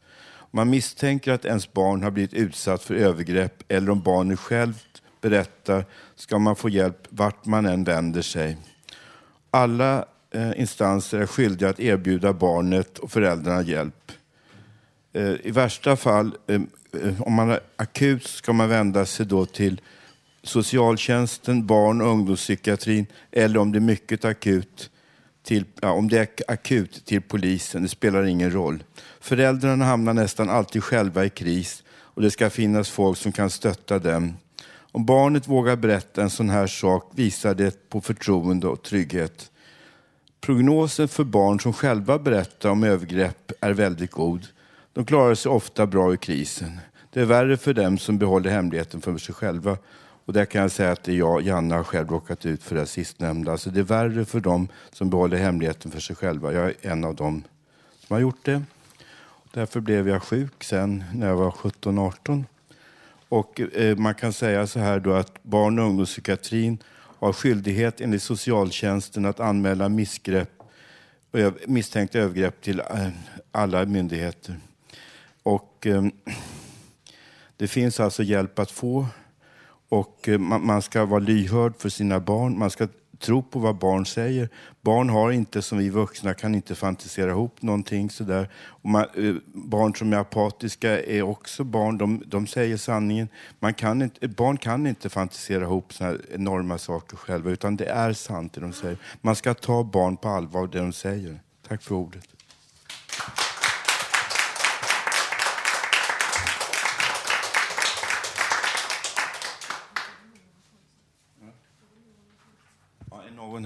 Man 0.51 0.71
misstänker 0.71 1.33
att 1.33 1.45
ens 1.45 1.73
barn 1.73 2.03
har 2.03 2.11
blivit 2.11 2.35
utsatt 2.35 2.83
för 2.83 2.95
övergrepp 2.95 3.63
eller 3.69 3.91
om 3.91 4.01
barnet 4.01 4.41
självt 4.41 5.03
berättar 5.21 5.85
ska 6.17 6.39
man 6.39 6.57
få 6.57 6.69
hjälp 6.69 7.07
vart 7.09 7.47
man 7.47 7.67
än 7.67 7.85
vänder 7.85 8.23
sig. 8.23 8.57
Alla 9.51 10.05
eh, 10.31 10.61
instanser 10.61 11.21
är 11.21 11.27
skyldiga 11.27 11.69
att 11.69 11.81
erbjuda 11.81 12.33
barnet 12.33 12.99
och 12.99 13.11
föräldrarna 13.11 13.63
hjälp. 13.63 14.13
Eh, 15.13 15.35
I 15.43 15.51
värsta 15.51 15.97
fall, 15.97 16.37
eh, 16.47 16.61
eh 17.03 17.23
om 17.23 17.33
man 17.33 17.51
är 17.51 17.61
akut, 17.77 18.27
ska 18.27 18.53
man 18.53 18.69
vända 18.69 19.07
sig 19.07 19.27
då 19.27 19.47
till 19.47 19.81
socialtjänsten, 20.45 21.67
barn 21.67 22.01
och 22.01 22.09
ungdomspsykiatrin 22.09 23.07
eller 23.33 23.61
om 23.61 23.73
det 23.73 23.79
är 23.79 23.81
mycket 23.81 24.25
akut, 24.25 24.91
till, 25.43 25.65
ja, 25.81 25.93
om 25.93 26.09
det 26.09 26.19
är 26.19 26.53
akut 26.53 27.05
till 27.05 27.23
polisen. 27.23 27.83
Det 27.83 27.89
spelar 27.89 28.25
ingen 28.25 28.51
roll. 28.51 28.83
Föräldrarna 29.21 29.85
hamnar 29.85 30.15
nästan 30.15 30.51
alltid 30.51 30.85
själva 30.85 31.25
i 31.25 31.31
kris 31.31 31.83
och 31.91 32.23
det 32.23 32.31
ska 32.31 32.51
finnas 32.51 32.91
folk 32.91 33.19
som 33.19 33.33
kan 33.33 33.51
stötta 33.51 33.99
dem. 33.99 34.37
Om 34.93 35.07
barnet 35.07 35.49
vågar 35.49 35.77
berätta 35.77 36.23
en 36.23 36.31
sån 36.31 36.51
här 36.51 36.67
sak 36.67 37.11
visar 37.15 37.55
det 37.55 37.89
på 37.89 38.01
förtroende 38.01 38.67
och 38.67 38.83
trygghet. 38.83 39.51
Prognosen 40.41 41.09
för 41.09 41.25
barn 41.25 41.61
som 41.61 41.73
själva 41.73 42.19
berättar 42.19 42.71
om 42.71 42.85
övergrepp 42.85 43.53
är 43.61 43.73
väldigt 43.73 44.11
god. 44.11 44.47
De 44.93 45.07
klarar 45.07 45.35
sig 45.35 45.51
ofta 45.51 45.87
bra 45.87 46.13
ur 46.13 46.17
krisen. 46.17 46.81
Det 47.11 47.21
är 47.21 47.25
värre 47.25 47.57
för 47.57 47.75
dem 47.75 47.99
som 47.99 48.19
behåller 48.19 48.51
hemligheten 48.51 49.01
för 49.01 49.19
sig 49.19 49.35
själva. 49.35 49.79
Och 50.25 50.33
där 50.33 50.45
kan 50.45 50.63
jag 50.63 50.71
säga 50.71 50.93
att 50.93 51.05
det 51.05 51.13
är 51.13 51.17
jag, 51.17 51.43
Janne, 51.43 51.75
har 51.75 51.85
själv 51.85 52.09
råkat 52.09 52.47
ut 52.47 52.63
för 52.63 52.77
det 52.77 52.87
sistnämnda. 52.87 53.53
Alltså 53.53 53.71
det 53.71 53.81
är 53.81 53.85
värre 53.85 54.25
för 54.25 54.41
dem 54.41 54.69
som 54.93 55.11
behåller 55.11 55.37
hemligheten 55.37 55.91
för 55.91 56.01
sig 56.01 56.17
själva. 56.17 56.53
Jag 56.53 56.65
är 56.67 56.75
en 56.81 57.05
av 57.05 57.15
dem 57.15 57.43
som 57.99 58.15
har 58.15 58.21
gjort 58.21 58.45
det. 58.45 58.63
Därför 59.53 59.81
blev 59.81 60.09
jag 60.09 60.23
sjuk 60.23 60.65
sen 60.65 61.05
när 61.15 61.27
jag 61.27 61.37
var 61.37 61.51
17-18. 61.51 62.45
Och 63.29 63.61
eh, 63.61 63.97
man 63.97 64.15
kan 64.15 64.33
säga 64.33 64.67
så 64.67 64.79
här 64.79 65.01
då 65.01 65.13
att 65.13 65.43
barn 65.43 65.79
och 65.79 65.85
ungdomspsykiatrin 65.85 66.79
har 66.97 67.33
skyldighet 67.33 68.01
enligt 68.01 68.23
socialtjänsten 68.23 69.27
att 69.27 69.41
anmäla 69.41 69.89
missgrepp, 69.89 70.51
misstänkta 71.67 72.19
övergrepp 72.19 72.63
till 72.63 72.81
eh, 72.81 73.09
alla 73.53 73.85
myndigheter. 73.85 74.57
Och 75.43 75.87
eh, 75.87 76.05
det 77.57 77.69
finns 77.69 78.01
alltså 78.01 78.23
hjälp 78.23 78.59
att 78.59 78.71
få 78.71 79.07
och 79.95 80.29
eh, 80.29 80.39
man, 80.39 80.67
man 80.67 80.83
ska 80.83 81.05
vara 81.05 81.21
lyhörd 81.21 81.75
för 81.79 81.89
sina 81.89 82.21
barn. 82.21 82.59
Man 82.59 82.71
ska 82.71 82.89
tro 83.19 83.43
på 83.43 83.59
vad 83.59 83.79
barn 83.79 84.07
säger. 84.07 84.49
Barn 84.81 85.09
har 85.09 85.31
inte, 85.31 85.63
som 85.63 85.79
vi 85.79 85.89
vuxna, 85.89 86.35
kan 86.35 86.55
inte 86.55 86.75
fantisera 86.75 87.31
ihop 87.31 87.63
någonting 87.63 88.11
sådär. 88.11 88.49
Och 88.55 88.89
man, 88.91 89.03
eh, 89.03 89.35
barn 89.53 89.95
som 89.95 90.13
är 90.13 90.17
apatiska 90.17 91.03
är 91.03 91.23
också 91.23 91.65
barn. 91.65 91.99
De, 91.99 92.23
de 92.27 92.47
säger 92.47 92.77
sanningen. 92.77 93.29
Man 93.59 93.75
kan 93.75 94.03
inte, 94.03 94.27
eh, 94.27 94.31
barn 94.31 94.57
kan 94.57 94.87
inte 94.87 95.09
fantisera 95.09 95.65
ihop 95.65 95.93
såna 95.93 96.11
här 96.11 96.21
enorma 96.35 96.79
saker 96.79 97.17
själva, 97.17 97.51
utan 97.51 97.77
det 97.77 97.87
är 97.87 98.13
sant 98.13 98.53
det 98.53 98.61
de 98.61 98.73
säger. 98.73 98.97
Man 99.21 99.37
ska 99.37 99.55
ta 99.55 99.85
barn 99.85 100.17
på 100.17 100.29
allvar, 100.29 100.67
det 100.67 100.79
de 100.79 100.93
säger. 100.93 101.41
Tack 101.69 101.83
för 101.83 101.95
ordet. 101.95 102.29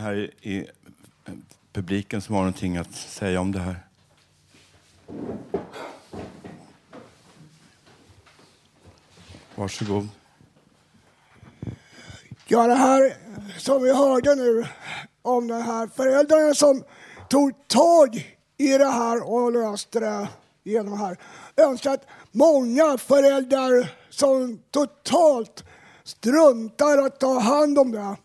Här 0.09 0.31
i, 0.43 0.59
eh, 0.59 1.35
publiken 1.73 2.21
som 2.21 2.35
har 2.35 2.43
någonting 2.43 2.77
att 2.77 2.95
säga 2.95 3.41
om 3.41 3.53
det 3.53 3.59
här? 3.59 3.77
Varsågod. 9.55 10.09
Ja, 12.47 12.67
det 12.67 12.75
här 12.75 13.17
som 13.59 13.83
vi 13.83 13.95
hörde 13.95 14.35
nu 14.35 14.67
om 15.23 15.49
den 15.49 15.63
här 15.63 15.87
föräldrarna 15.97 16.55
som 16.55 16.85
tog 17.29 17.69
tag 17.69 18.37
i 18.59 18.79
det 18.79 18.91
här 18.91 19.31
och 19.31 19.53
löste 19.53 20.01
det 20.01 20.29
genom 20.65 20.91
det 20.91 20.99
här. 20.99 21.17
Jag 21.55 21.71
önskar 21.71 21.95
att 21.95 22.07
många 22.33 22.99
föräldrar 22.99 23.95
som 24.11 24.63
totalt 24.71 25.65
struntar 26.05 26.99
att 26.99 27.21
ta 27.21 27.39
hand 27.39 27.79
om 27.79 27.93
det. 27.93 28.17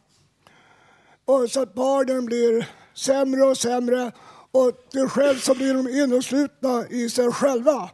Och 1.25 1.51
så 1.51 1.61
att 1.61 1.73
barnen 1.73 2.25
blir 2.25 2.69
sämre 2.93 3.43
och 3.43 3.57
sämre 3.57 4.11
och 4.51 4.89
till 4.89 5.09
själv 5.09 5.39
så 5.39 5.55
blir 5.55 5.73
de 5.73 5.87
inneslutna 5.89 6.87
i 6.89 7.09
sig 7.09 7.31
själva. 7.31 7.89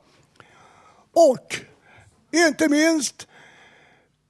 Och 1.13 1.55
inte 2.31 2.69
minst 2.69 3.27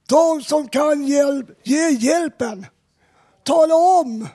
de 0.08 0.42
som 0.42 0.68
kan 0.68 1.06
hjälp, 1.06 1.46
ge 1.62 1.90
hjälpen. 1.90 2.66
Tala 3.42 3.74
om 3.74 4.28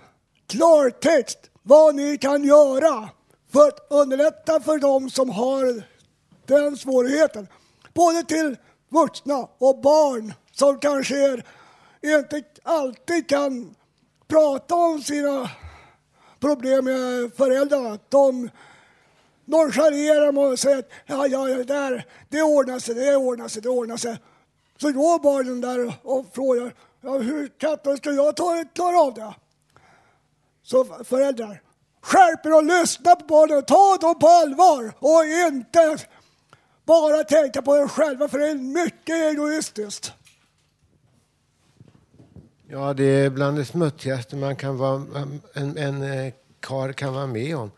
klartext 0.47 1.39
vad 1.63 1.95
ni 1.95 2.17
kan 2.17 2.43
göra 2.43 3.09
för 3.51 3.67
att 3.67 3.87
underlätta 3.89 4.59
för 4.59 4.77
dem 4.77 5.09
som 5.09 5.29
har 5.29 5.83
den 6.45 6.77
svårigheten. 6.77 7.47
Både 7.93 8.23
till 8.23 8.57
vuxna 8.89 9.47
och 9.57 9.81
barn 9.81 10.33
som 10.51 10.79
kanske 10.79 11.43
inte 12.03 12.43
alltid 12.63 13.29
kan 13.29 13.75
prata 14.27 14.75
om 14.75 15.01
sina 15.01 15.49
problem 16.39 16.85
med 16.85 17.33
föräldrarna. 17.37 17.99
De 18.09 18.49
nonchalerar 19.45 20.25
dem 20.25 20.37
och 20.37 20.59
säger 20.59 20.79
att 20.79 20.89
ja, 21.05 21.27
ja, 21.27 21.49
ja, 21.49 21.63
där, 21.63 22.05
det 22.29 22.41
ordnar 22.41 22.79
sig, 22.79 22.95
det 22.95 23.15
ordnar 23.15 23.47
sig, 23.47 23.61
det 23.61 23.69
ordnar 23.69 23.97
sig. 23.97 24.17
Så 24.77 24.91
går 24.91 25.19
barnen 25.19 25.61
där 25.61 25.93
och 26.03 26.25
frågar 26.33 26.73
ja, 27.01 27.17
hur 27.17 27.47
katten 27.47 27.97
ska 27.97 28.11
jag 28.11 28.35
ta, 28.35 28.63
klara 28.73 28.99
av 28.99 29.13
det? 29.13 29.33
Så 30.63 30.85
föräldrar, 31.03 31.61
skärp 32.01 32.45
er 32.45 32.55
och 32.55 32.63
lyssna 32.63 33.15
på 33.15 33.25
barnen 33.25 33.65
ta 33.65 33.97
dem 33.97 34.19
på 34.19 34.27
allvar 34.27 34.93
och 34.99 35.25
inte 35.25 35.97
bara 36.85 37.23
tänka 37.23 37.61
på 37.61 37.77
er 37.77 37.87
själva 37.87 38.27
för 38.27 38.39
det 38.39 38.49
är 38.49 38.55
mycket 38.55 39.15
egoistiskt. 39.15 40.13
Ja, 42.67 42.93
det 42.93 43.03
är 43.03 43.29
bland 43.29 43.57
det 43.57 43.65
smutsigaste 43.65 44.35
man 44.35 44.55
kan 44.55 44.77
vara, 44.77 45.27
en, 45.53 45.77
en 45.77 46.01
kar 46.01 46.31
karl 46.59 46.93
kan 46.93 47.13
vara 47.13 47.27
med 47.27 47.57
om. 47.57 47.71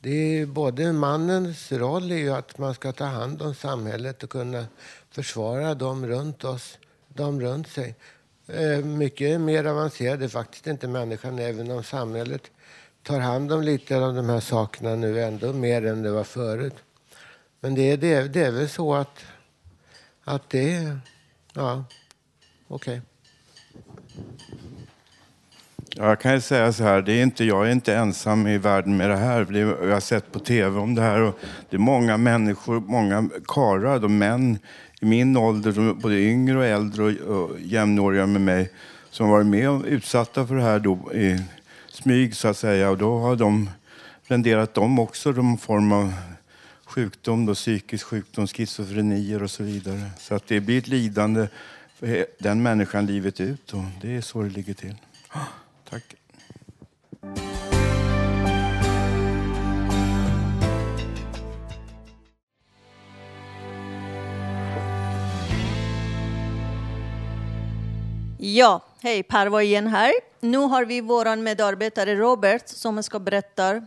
Det 0.00 0.10
är 0.10 0.46
både 0.46 0.92
mannens 0.92 1.72
roll 1.72 2.12
är 2.12 2.16
ju 2.16 2.32
att 2.32 2.58
man 2.58 2.74
ska 2.74 2.92
ta 2.92 3.04
hand 3.04 3.42
om 3.42 3.54
samhället 3.54 4.22
och 4.22 4.30
kunna 4.30 4.66
försvara 5.10 5.74
dem 5.74 6.06
runt 6.06 6.44
oss, 6.44 6.78
dem 7.08 7.40
runt 7.40 7.68
sig. 7.68 7.94
Eh, 8.46 8.84
mycket 8.84 9.40
mer 9.40 9.64
avancerad 9.64 10.22
är 10.22 10.28
faktiskt 10.28 10.66
inte 10.66 10.88
människan, 10.88 11.38
även 11.38 11.70
om 11.70 11.84
samhället 11.84 12.50
tar 13.02 13.20
hand 13.20 13.52
om 13.52 13.62
lite 13.62 13.96
av 13.96 14.14
de 14.14 14.28
här 14.28 14.40
sakerna 14.40 14.94
nu, 14.94 15.22
ändå 15.22 15.52
mer 15.52 15.86
än 15.86 16.02
det 16.02 16.10
var 16.10 16.24
förut. 16.24 16.74
Men 17.60 17.74
det 17.74 17.82
är, 17.82 17.96
det 17.96 18.14
är, 18.14 18.28
det 18.28 18.40
är 18.40 18.50
väl 18.50 18.68
så 18.68 18.94
att, 18.94 19.24
att 20.24 20.50
det 20.50 20.74
är... 20.74 21.00
Ja, 21.52 21.84
okej. 22.68 22.98
Okay 22.98 23.11
jag 25.96 26.20
kan 26.20 26.34
ju 26.34 26.40
säga 26.40 26.72
så 26.72 26.82
här, 26.82 27.02
det 27.02 27.12
är 27.12 27.22
inte, 27.22 27.44
jag 27.44 27.66
är 27.66 27.72
inte 27.72 27.94
ensam 27.94 28.46
i 28.46 28.58
världen 28.58 28.96
med 28.96 29.10
det 29.10 29.16
här. 29.16 29.44
Det 29.44 29.58
jag 29.58 29.92
har 29.92 30.00
sett 30.00 30.32
på 30.32 30.38
tv 30.38 30.80
om 30.80 30.94
det 30.94 31.02
här 31.02 31.20
och 31.20 31.38
det 31.70 31.76
är 31.76 31.80
många 31.80 32.16
människor, 32.16 32.80
många 32.80 33.28
karlar 33.46 34.04
och 34.04 34.10
män 34.10 34.58
i 35.00 35.04
min 35.04 35.36
ålder, 35.36 35.94
både 35.94 36.20
yngre 36.20 36.58
och 36.58 36.64
äldre 36.64 37.02
och, 37.02 37.36
och 37.36 37.60
jämnåriga 37.60 38.26
med 38.26 38.40
mig, 38.40 38.70
som 39.10 39.26
har 39.26 39.32
varit 39.32 39.46
med 39.46 39.70
och 39.70 39.84
utsatta 39.84 40.46
för 40.46 40.54
det 40.54 40.62
här 40.62 40.78
då, 40.78 41.12
i 41.14 41.40
smyg 41.88 42.36
så 42.36 42.48
att 42.48 42.56
säga. 42.56 42.90
Och 42.90 42.98
då 42.98 43.18
har 43.18 43.36
de 43.36 43.70
renderat 44.24 44.74
dem 44.74 44.98
också 44.98 45.30
någon 45.30 45.58
form 45.58 45.92
av 45.92 46.12
sjukdom, 46.84 47.46
då, 47.46 47.54
psykisk 47.54 48.06
sjukdom, 48.06 48.46
schizofrenier 48.46 49.42
och 49.42 49.50
så 49.50 49.62
vidare. 49.62 50.10
Så 50.18 50.34
att 50.34 50.46
det 50.46 50.60
blir 50.60 50.78
ett 50.78 50.88
lidande 50.88 51.46
den 52.38 52.62
människan 52.62 53.06
livet 53.06 53.40
ut 53.40 53.72
och 53.72 53.82
det 54.00 54.16
är 54.16 54.20
så 54.20 54.42
det 54.42 54.48
ligger 54.48 54.74
till. 54.74 54.94
Tack. 55.90 56.14
Ja, 68.38 68.84
hej, 69.00 69.22
Parvo 69.22 69.60
igen 69.60 69.86
här. 69.86 70.12
Nu 70.40 70.58
har 70.58 70.84
vi 70.84 71.00
vår 71.00 71.36
medarbetare 71.36 72.14
Robert 72.14 72.68
som 72.68 73.02
ska 73.02 73.18
berätta 73.18 73.86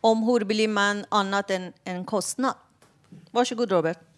om 0.00 0.22
hur 0.22 0.44
blir 0.44 0.68
man 0.68 1.04
annat 1.08 1.50
än 1.50 1.72
en 1.84 2.04
kostnad. 2.04 2.54
Varsågod 3.30 3.70
Robert. 3.70 4.09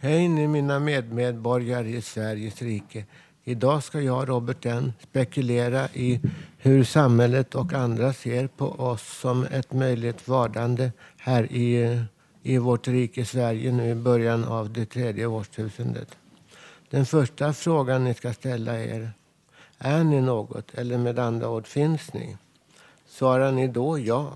Hej 0.00 0.28
ni 0.28 0.48
mina 0.48 0.78
medmedborgare 0.78 1.88
i 1.88 2.02
Sveriges 2.02 2.62
rike. 2.62 3.04
Idag 3.44 3.82
ska 3.82 4.00
jag, 4.00 4.28
Robert 4.28 4.66
N, 4.66 4.92
spekulera 5.00 5.88
i 5.88 6.20
hur 6.58 6.84
samhället 6.84 7.54
och 7.54 7.72
andra 7.72 8.12
ser 8.12 8.46
på 8.46 8.66
oss 8.66 9.18
som 9.20 9.44
ett 9.44 9.72
möjligt 9.72 10.28
vardande 10.28 10.92
här 11.16 11.52
i, 11.52 12.00
i 12.42 12.58
vårt 12.58 12.88
rike 12.88 13.24
Sverige 13.24 13.72
nu 13.72 13.90
i 13.90 13.94
början 13.94 14.44
av 14.44 14.72
det 14.72 14.86
tredje 14.86 15.26
årtusendet. 15.26 16.16
Den 16.90 17.06
första 17.06 17.52
frågan 17.52 18.04
ni 18.04 18.14
ska 18.14 18.32
ställa 18.32 18.80
er, 18.80 19.10
är 19.78 20.04
ni 20.04 20.20
något? 20.20 20.74
Eller 20.74 20.98
med 20.98 21.18
andra 21.18 21.48
ord, 21.48 21.66
finns 21.66 22.12
ni? 22.12 22.36
Svarar 23.06 23.52
ni 23.52 23.68
då 23.68 23.98
ja 23.98 24.32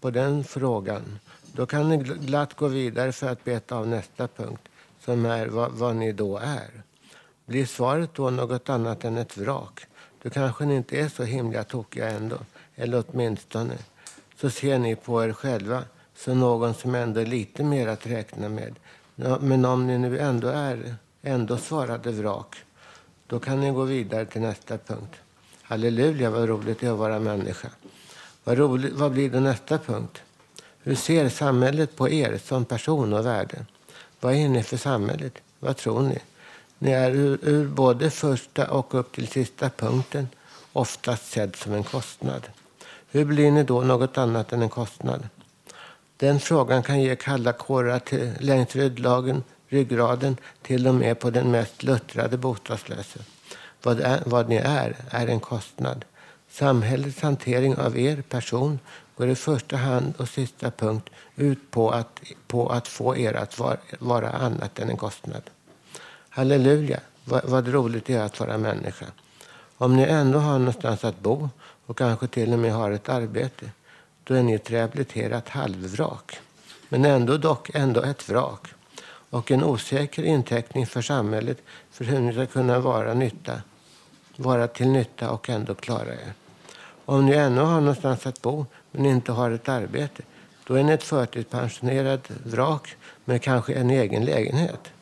på 0.00 0.10
den 0.10 0.44
frågan, 0.44 1.18
då 1.52 1.66
kan 1.66 1.88
ni 1.88 1.96
glatt 1.96 2.54
gå 2.54 2.68
vidare 2.68 3.12
för 3.12 3.28
att 3.28 3.44
beta 3.44 3.76
av 3.76 3.88
nästa 3.88 4.28
punkt, 4.28 4.68
som 5.04 5.26
är 5.26 5.46
vad, 5.46 5.72
vad 5.72 5.96
ni 5.96 6.12
då 6.12 6.38
är. 6.38 6.82
Blir 7.46 7.66
svaret 7.66 8.14
då 8.14 8.30
något 8.30 8.68
annat 8.68 9.04
än 9.04 9.16
ett 9.16 9.36
vrak, 9.36 9.86
då 10.22 10.30
kanske 10.30 10.64
ni 10.64 10.76
inte 10.76 11.00
är 11.00 11.08
så 11.08 11.22
himla 11.24 11.64
tokiga 11.64 12.10
ändå, 12.10 12.36
eller 12.74 13.04
åtminstone 13.08 13.74
så 14.40 14.50
ser 14.50 14.78
ni 14.78 14.96
på 14.96 15.24
er 15.24 15.32
själva 15.32 15.84
som 16.16 16.40
någon 16.40 16.74
som 16.74 16.94
ändå 16.94 17.20
är 17.20 17.26
lite 17.26 17.64
mer 17.64 17.88
att 17.88 18.06
räkna 18.06 18.48
med. 18.48 18.74
Ja, 19.16 19.38
Men 19.40 19.64
om 19.64 19.86
ni 19.86 19.98
nu 19.98 20.18
ändå 20.18 20.48
är 20.48 20.96
ändå 21.22 21.56
svarade 21.56 22.10
vrak, 22.10 22.56
Då 23.26 23.40
kan 23.40 23.60
ni 23.60 23.70
gå 23.70 23.84
vidare 23.84 24.26
till 24.26 24.40
nästa 24.40 24.78
punkt. 24.78 25.14
Halleluja, 25.62 26.30
vad 26.30 26.48
roligt 26.48 26.80
det 26.80 26.86
är 26.86 26.92
att 26.92 26.98
vara 26.98 27.20
människa. 27.20 27.68
Vad, 28.44 28.58
roligt, 28.58 28.92
vad 28.92 29.12
blir 29.12 29.30
då 29.30 29.40
nästa 29.40 29.78
punkt? 29.78 30.22
Hur 30.82 30.94
ser 30.94 31.28
samhället 31.28 31.96
på 31.96 32.08
er 32.08 32.38
som 32.44 32.64
person 32.64 33.12
och 33.12 33.26
värde? 33.26 33.66
Vad 34.24 34.34
är 34.34 34.48
ni 34.48 34.62
för 34.62 34.76
samhället? 34.76 35.34
Vad 35.60 35.76
tror 35.76 36.02
ni? 36.02 36.18
Ni 36.78 36.90
är 36.90 37.10
ur, 37.10 37.38
ur 37.42 37.68
både 37.68 38.10
första 38.10 38.70
och 38.70 38.94
upp 38.94 39.12
till 39.12 39.28
sista 39.28 39.70
punkten 39.70 40.28
oftast 40.72 41.32
sedd 41.32 41.56
som 41.56 41.72
en 41.72 41.84
kostnad. 41.84 42.42
Hur 43.10 43.24
blir 43.24 43.50
ni 43.50 43.62
då 43.62 43.80
något 43.80 44.18
annat 44.18 44.52
än 44.52 44.62
en 44.62 44.68
kostnad? 44.68 45.28
Den 46.16 46.40
frågan 46.40 46.82
kan 46.82 47.00
ge 47.00 47.16
kalla 47.16 47.52
kårar 47.52 47.98
till, 47.98 48.32
längs 48.40 48.76
ryggraden, 48.76 49.42
ryggraden 49.68 50.36
till 50.62 50.86
och 50.86 50.94
med 50.94 51.18
på 51.18 51.30
den 51.30 51.50
mest 51.50 51.82
luttrade 51.82 52.36
bostadslöse. 52.36 53.20
Vad, 53.82 54.00
är, 54.00 54.22
vad 54.26 54.48
ni 54.48 54.56
är, 54.56 54.96
är 55.10 55.26
en 55.26 55.40
kostnad. 55.40 56.04
Samhällets 56.50 57.20
hantering 57.20 57.76
av 57.76 57.98
er 57.98 58.22
person 58.22 58.78
går 59.16 59.28
i 59.28 59.34
första 59.34 59.76
hand 59.76 60.14
och 60.16 60.28
sista 60.28 60.70
punkt 60.70 61.10
ut 61.36 61.70
på 61.70 61.90
att, 61.90 62.20
på 62.46 62.68
att 62.68 62.88
få 62.88 63.16
er 63.16 63.34
att 63.34 63.58
var, 63.58 63.76
vara 63.98 64.30
annat 64.30 64.78
än 64.78 64.90
en 64.90 64.96
kostnad. 64.96 65.42
Halleluja, 66.28 67.00
vad, 67.24 67.44
vad 67.44 67.68
roligt 67.68 68.06
det 68.06 68.14
är 68.14 68.22
att 68.22 68.40
vara 68.40 68.58
människa. 68.58 69.06
Om 69.76 69.96
ni 69.96 70.02
ändå 70.02 70.38
har 70.38 70.58
någonstans 70.58 71.04
att 71.04 71.20
bo 71.20 71.48
och 71.86 71.98
kanske 71.98 72.26
till 72.26 72.52
och 72.52 72.58
med 72.58 72.72
har 72.72 72.90
ett 72.90 73.08
arbete, 73.08 73.70
då 74.24 74.34
är 74.34 74.42
ni 74.42 74.54
ett 74.54 74.70
rehabiliterat 74.70 75.48
halvvrak. 75.48 76.40
Men 76.88 77.04
ändå 77.04 77.36
dock 77.36 77.70
ändå 77.74 78.02
ett 78.02 78.28
vrak. 78.28 78.68
Och 79.30 79.50
en 79.50 79.64
osäker 79.64 80.22
inteckning 80.22 80.86
för 80.86 81.02
samhället 81.02 81.58
för 81.90 82.04
hur 82.04 82.20
ni 82.20 82.32
ska 82.32 82.46
kunna 82.46 82.78
vara, 82.78 83.14
nytta, 83.14 83.62
vara 84.36 84.68
till 84.68 84.88
nytta 84.88 85.30
och 85.30 85.50
ändå 85.50 85.74
klara 85.74 86.12
er. 86.12 86.32
Om 87.04 87.26
ni 87.26 87.32
ännu 87.32 87.60
har 87.60 87.80
någonstans 87.80 88.26
att 88.26 88.42
bo 88.42 88.66
men 88.94 89.06
inte 89.06 89.32
har 89.32 89.50
ett 89.50 89.68
arbete, 89.68 90.22
då 90.66 90.74
är 90.74 90.82
ni 90.82 90.92
ett 90.92 91.02
förtidspensionerat 91.02 92.30
vrak 92.44 92.96
med 93.24 93.42
kanske 93.42 93.74
en 93.74 93.90
egen 93.90 94.24
lägenhet. 94.24 94.92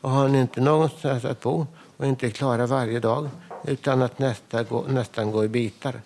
Och 0.00 0.10
har 0.10 0.28
ni 0.28 0.40
inte 0.40 0.60
någonstans 0.60 1.24
att 1.24 1.40
bo 1.40 1.66
och 1.96 2.06
inte 2.06 2.30
klarar 2.30 2.66
varje 2.66 3.00
dag 3.00 3.28
utan 3.64 4.02
att 4.02 4.18
nästa 4.18 4.62
gå, 4.62 4.84
nästan 4.88 5.30
gå 5.30 5.44
i 5.44 5.48
bitar, 5.48 6.00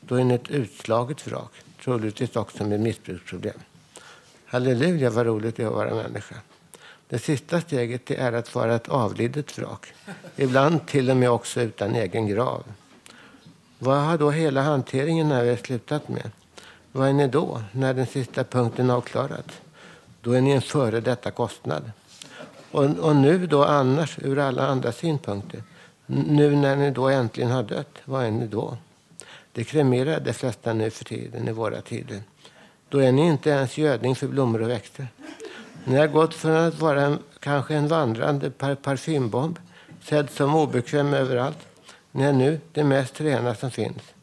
då 0.00 0.14
är 0.14 0.24
ni 0.24 0.34
ett 0.34 0.50
utslaget 0.50 1.26
vrak, 1.26 1.52
troligtvis 1.84 2.36
också 2.36 2.64
med 2.64 2.80
missbruksproblem. 2.80 3.58
Halleluja, 4.46 5.10
vad 5.10 5.26
roligt 5.26 5.56
det 5.56 5.62
är 5.62 5.66
att 5.66 5.72
vara 5.72 5.94
människa. 5.94 6.36
Det 7.08 7.18
sista 7.18 7.60
steget 7.60 8.10
är 8.10 8.32
att 8.32 8.54
vara 8.54 8.74
ett 8.74 8.88
avlidet 8.88 9.58
vrak. 9.58 9.92
Ibland 10.36 10.86
till 10.86 11.10
och 11.10 11.16
med 11.16 11.30
också 11.30 11.60
utan 11.60 11.94
egen 11.94 12.26
grav. 12.26 12.64
Vad 13.78 13.98
har 13.98 14.18
då 14.18 14.30
hela 14.30 14.62
hanteringen 14.62 15.28
när 15.28 15.44
vi 15.44 15.56
slutat 15.56 16.08
med? 16.08 16.30
Vad 16.96 17.08
är 17.08 17.12
ni 17.12 17.28
då, 17.28 17.62
när 17.72 17.94
den 17.94 18.06
sista 18.06 18.44
punkten 18.44 18.90
är 18.90 18.94
avklarad? 18.94 19.52
Då 20.20 20.32
är 20.32 20.40
ni 20.40 20.50
en 20.50 20.62
före 20.62 21.00
detta 21.00 21.30
kostnad. 21.30 21.92
Och, 22.70 22.84
och 22.84 23.16
nu 23.16 23.46
då 23.46 23.64
annars, 23.64 24.18
ur 24.22 24.38
alla 24.38 24.66
andra 24.66 24.92
synpunkter, 24.92 25.62
nu 26.06 26.56
när 26.56 26.76
ni 26.76 26.90
då 26.90 27.08
äntligen 27.08 27.50
har 27.50 27.62
dött, 27.62 27.98
vad 28.04 28.24
är 28.24 28.30
ni 28.30 28.46
då? 28.46 28.76
Det 29.52 29.64
kremerar 29.64 30.20
de 30.20 30.32
flesta 30.32 30.72
nu 30.72 30.90
för 30.90 31.04
tiden, 31.04 31.48
i 31.48 31.52
våra 31.52 31.80
tider. 31.80 32.22
Då 32.88 32.98
är 32.98 33.12
ni 33.12 33.26
inte 33.26 33.50
ens 33.50 33.78
gödning 33.78 34.16
för 34.16 34.26
blommor 34.26 34.62
och 34.62 34.70
växter. 34.70 35.06
Ni 35.84 35.96
har 35.96 36.06
gått 36.06 36.34
från 36.34 36.56
att 36.56 36.80
vara 36.80 37.02
en, 37.02 37.18
kanske 37.40 37.74
en 37.74 37.88
vandrande 37.88 38.50
par 38.50 38.74
parfymbomb, 38.74 39.58
sedd 40.02 40.30
som 40.30 40.54
obekväm 40.54 41.14
överallt. 41.14 41.58
Ni 42.10 42.24
är 42.24 42.32
nu 42.32 42.60
det 42.72 42.84
mest 42.84 43.20
rena 43.20 43.54
som 43.54 43.70
finns. 43.70 44.13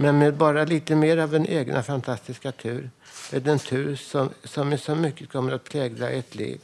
Men 0.00 0.18
med 0.18 0.34
bara 0.34 0.64
lite 0.64 0.94
mer 0.94 1.16
av 1.16 1.30
den 1.30 1.46
egna 1.46 1.82
fantastiska 1.82 2.52
tur. 2.52 2.90
den 3.30 3.58
tur 3.58 3.96
som, 3.96 4.30
som 4.44 4.72
i 4.72 4.78
så 4.78 4.94
mycket 4.94 5.32
kommer 5.32 5.52
att 5.52 5.64
prägla 5.64 6.10
ert 6.10 6.34
liv. 6.34 6.60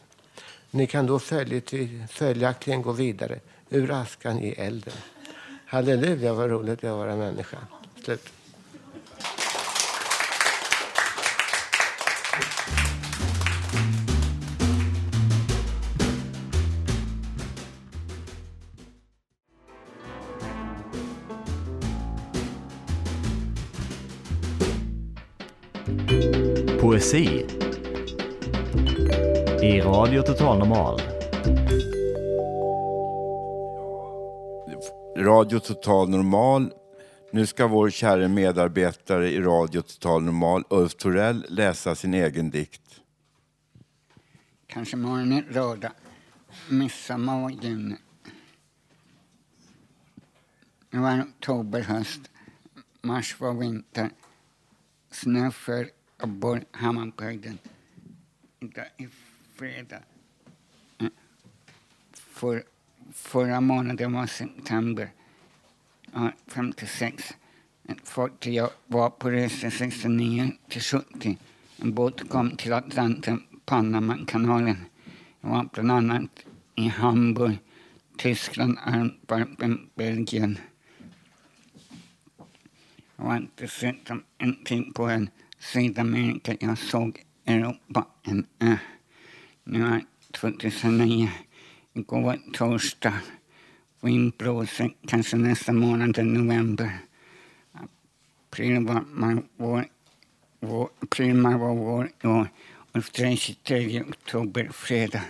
Ni 0.70 0.86
kan 0.86 1.06
då 1.06 1.18
följaktligen 2.08 2.82
gå 2.82 2.92
vidare 2.92 3.40
ur 3.70 3.90
askan 3.90 4.38
i 4.38 4.48
elden. 4.48 4.94
Halleluja, 5.66 6.34
vad 6.34 6.50
roligt 6.50 6.80
det 6.80 6.86
är 6.86 6.90
att 6.90 6.96
vara 6.96 7.16
människa. 7.16 7.58
Slut. 8.04 8.28
Poesi 26.96 27.46
i 29.62 29.80
Radio 29.80 30.22
Total 30.22 30.58
Normal. 30.58 31.00
Radio 35.16 35.58
Total 35.58 36.08
Normal. 36.08 36.72
Nu 37.32 37.46
ska 37.46 37.66
vår 37.66 37.90
kära 37.90 38.28
medarbetare 38.28 39.30
i 39.30 39.40
Radio 39.40 39.82
Total 39.82 40.22
Normal, 40.22 40.64
Ulf 40.70 40.94
Torell, 40.94 41.46
läsa 41.48 41.94
sin 41.94 42.14
egen 42.14 42.50
dikt. 42.50 43.00
Kanske 44.66 44.96
morgonen 44.96 45.44
röda, 45.50 45.92
midsommar 46.68 47.44
och 47.44 47.50
juni. 47.50 47.96
Det 50.90 50.98
var 50.98 51.22
oktober, 51.22 51.80
höst, 51.80 52.20
mars 53.02 53.40
var 53.40 53.54
vinter. 53.54 54.10
Snö 55.10 55.50
för 55.50 55.95
Hammarbyhöjden. 56.18 57.58
Idag 58.60 58.86
är 58.96 59.08
fredag. 59.54 60.02
För, 62.12 62.62
förra 63.12 63.60
månaden 63.60 64.12
var 64.12 64.26
september 64.26 65.10
ja, 66.12 66.32
56. 66.46 67.34
Ett 67.88 68.08
fartyg 68.08 68.60
var 68.86 69.10
på 69.10 69.30
resa 69.30 69.70
69 69.70 70.52
till 70.68 70.82
70. 70.82 71.38
En 71.76 71.94
båt 71.94 72.28
kom 72.28 72.56
till 72.56 72.72
Atlanten, 72.72 73.42
Panamakanalen. 73.64 74.76
Jag 75.40 75.48
var 75.48 75.68
bland 75.72 75.90
annat 75.92 76.46
i 76.74 76.88
Hamburg, 76.88 77.58
Tyskland, 78.16 78.78
Antwerpen, 78.84 79.90
Belgien. 79.94 80.58
Jag 83.16 83.24
var 83.24 83.48
dessutom 83.54 84.24
en 84.38 84.64
tid 84.64 84.94
på 84.94 85.08
en 85.08 85.30
Sydamerika. 85.58 86.56
Jag 86.60 86.78
såg 86.78 87.22
Europa, 87.44 88.06
en 88.22 88.46
ö. 88.58 88.76
Nu 89.64 89.86
är 89.86 90.04
2009. 90.32 91.30
Igår 91.92 92.38
torsdag. 92.52 93.14
Vindblåser 94.00 94.94
kanske 95.06 95.36
nästa 95.36 95.72
månad, 95.72 96.26
november. 96.26 96.98
April 98.50 98.86
var 98.86 99.04
man 99.12 99.48
vår, 99.56 99.86
vår, 100.60 100.88
april 101.00 101.34
man 101.34 101.58
var 101.58 101.74
vår 101.74 102.10
i 102.22 102.26
år. 102.26 102.48
Och 102.92 103.04
23 103.38 104.02
oktober, 104.02 104.68
fredag. 104.72 105.22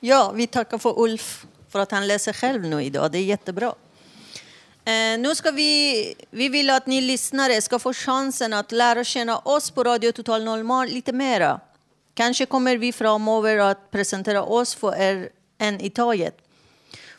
Ja, 0.00 0.32
vi 0.32 0.46
tackar 0.46 0.78
för 0.78 1.00
Ulf 1.00 1.46
för 1.68 1.78
att 1.78 1.90
han 1.90 2.06
läser 2.06 2.32
själv 2.32 2.62
nu 2.62 2.82
idag. 2.82 3.12
Det 3.12 3.18
är 3.18 3.22
jättebra. 3.22 3.74
Eh, 4.84 5.18
nu 5.18 5.34
ska 5.34 5.50
vi, 5.50 6.14
vi 6.30 6.48
vill 6.48 6.70
att 6.70 6.86
ni 6.86 7.00
lyssnare 7.00 7.62
ska 7.62 7.78
få 7.78 7.92
chansen 7.92 8.52
att 8.52 8.72
lära 8.72 9.04
känna 9.04 9.38
oss 9.38 9.70
på 9.70 9.84
Radio 9.84 10.12
Total 10.12 10.44
Normal 10.44 10.88
lite 10.88 11.12
mera. 11.12 11.60
Kanske 12.14 12.46
kommer 12.46 12.76
vi 12.76 12.92
framöver 12.92 13.58
att 13.58 13.90
presentera 13.90 14.42
oss 14.42 14.74
för 14.74 15.00
er 15.00 15.28
en 15.58 15.80
i 15.80 15.90
taget. 15.90 16.36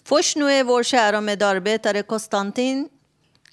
Först 0.04 0.36
nu 0.36 0.52
är 0.52 0.64
vår 0.64 0.84
kära 0.84 1.22
medarbetare 1.22 2.04
Konstantin 2.04 2.90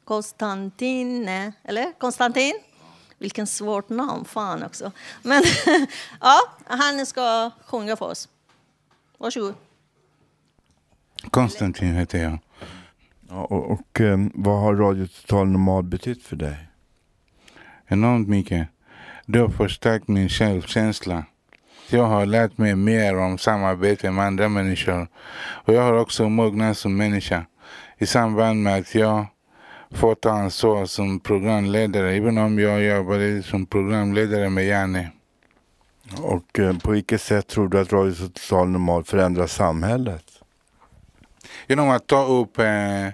Konstantin, 0.07 1.29
eller 1.65 1.99
Konstantin? 1.99 2.61
Vilken 3.19 3.47
svårt 3.47 3.89
namn, 3.89 4.25
fan 4.25 4.63
också. 4.63 4.93
Men 5.23 5.45
ja, 6.21 6.41
han 6.67 7.07
ska 7.07 7.51
sjunga 7.67 7.97
för 7.97 8.07
oss. 8.07 8.29
Varsågod. 9.19 9.55
Konstantin 11.31 11.95
heter 11.95 12.23
jag. 12.23 12.39
Ja, 13.29 13.45
och, 13.45 13.71
och 13.71 14.01
eh, 14.01 14.19
vad 14.35 14.61
har 14.61 14.75
Radio 14.75 15.07
Total 15.07 15.47
Normal 15.47 15.83
betytt 15.83 16.23
för 16.23 16.37
dig? 16.37 16.57
Enormt 17.89 18.29
mycket. 18.29 18.69
Det 19.27 19.39
har 19.39 19.49
förstärkt 19.49 20.09
min 20.09 20.29
självkänsla. 20.29 21.25
Jag 21.91 22.07
har 22.07 22.27
lärt 22.27 22.59
mig 22.59 22.77
mer 22.77 23.19
om 23.19 23.39
samarbete 23.39 24.11
med 24.11 24.25
andra 24.25 24.49
människor. 24.49 25.09
Och 25.39 25.75
jag 25.75 25.83
har 25.83 25.93
också 25.93 26.29
mognat 26.29 26.79
som 26.79 26.97
människa. 26.97 27.47
I 27.99 28.07
samband 28.07 28.63
med 28.63 28.79
att 28.79 28.95
jag 28.95 29.27
får 29.91 30.15
ta 30.15 30.31
ansvar 30.31 30.87
som 30.87 31.21
programledare. 31.21 32.17
Även 32.17 32.39
om 32.39 32.59
jag 32.59 32.83
jobbade 32.83 33.43
som 33.43 33.67
programledare 33.67 34.51
med 34.51 34.67
Janne. 34.67 35.11
Och 36.23 36.59
eh, 36.59 36.79
på 36.79 36.91
vilket 36.91 37.21
sätt 37.21 37.47
tror 37.47 37.69
du 37.69 37.81
att 37.81 37.93
Radio 37.93 38.15
Total 38.15 38.69
Normal 38.69 39.05
förändrar 39.05 39.47
samhället? 39.47 40.36
Genom 41.69 41.91
att 41.91 42.07
ta 42.07 42.25
upp 42.25 42.59
eh, 42.59 43.09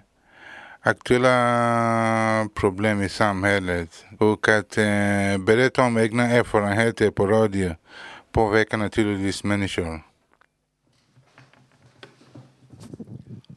aktuella 0.80 2.48
problem 2.54 3.02
i 3.02 3.08
samhället 3.08 4.04
och 4.18 4.48
att 4.48 4.78
eh, 4.78 5.38
berätta 5.38 5.82
om 5.82 5.98
egna 5.98 6.24
erfarenheter 6.24 7.10
på 7.10 7.26
radio 7.26 7.74
påverkar 8.32 8.78
naturligtvis 8.78 9.44
människor. 9.44 10.02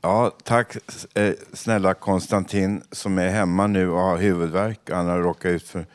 Ja, 0.02 0.32
tack 0.44 0.78
eh, 1.14 1.34
snälla 1.54 1.94
Konstantin 1.94 2.84
som 2.92 3.18
är 3.18 3.30
hemma 3.30 3.68
nu 3.68 3.90
och 3.90 4.00
har 4.00 4.18
huvudvärk. 4.18 4.80
Han 4.90 5.08
har 5.08 5.20
råkat 5.20 5.50
ut 5.50 5.68
för 5.68 5.86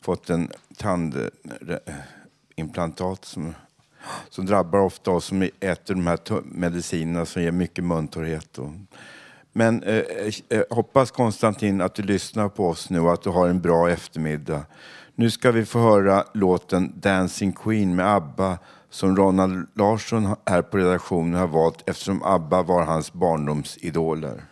fått 0.00 0.30
en 0.30 0.50
tandimplantat 0.76 3.18
eh, 3.18 3.22
som, 3.22 3.54
som 4.30 4.46
drabbar 4.46 4.78
ofta 4.78 5.10
oss 5.10 5.24
som 5.24 5.42
äter 5.42 5.94
de 5.94 6.06
här 6.06 6.18
medicinerna 6.44 7.26
som 7.26 7.42
ger 7.42 7.50
mycket 7.50 7.84
muntorrhet. 7.84 8.58
Och, 8.58 8.70
men 9.52 9.82
eh, 9.82 9.96
eh, 9.96 10.34
eh, 10.48 10.62
hoppas 10.70 11.10
Konstantin 11.10 11.80
att 11.80 11.94
du 11.94 12.02
lyssnar 12.02 12.48
på 12.48 12.68
oss 12.68 12.90
nu 12.90 13.00
och 13.00 13.12
att 13.12 13.22
du 13.22 13.30
har 13.30 13.48
en 13.48 13.60
bra 13.60 13.90
eftermiddag. 13.90 14.66
Nu 15.14 15.30
ska 15.30 15.50
vi 15.50 15.64
få 15.64 15.78
höra 15.78 16.24
låten 16.34 16.92
Dancing 16.96 17.52
Queen 17.52 17.94
med 17.94 18.14
ABBA 18.14 18.58
som 18.90 19.16
Ronald 19.16 19.66
Larsson 19.74 20.36
här 20.46 20.62
på 20.62 20.78
redaktionen 20.78 21.34
har 21.34 21.46
valt 21.46 21.88
eftersom 21.88 22.22
ABBA 22.22 22.62
var 22.62 22.82
hans 22.82 23.12
barndomsidoler. 23.12 24.44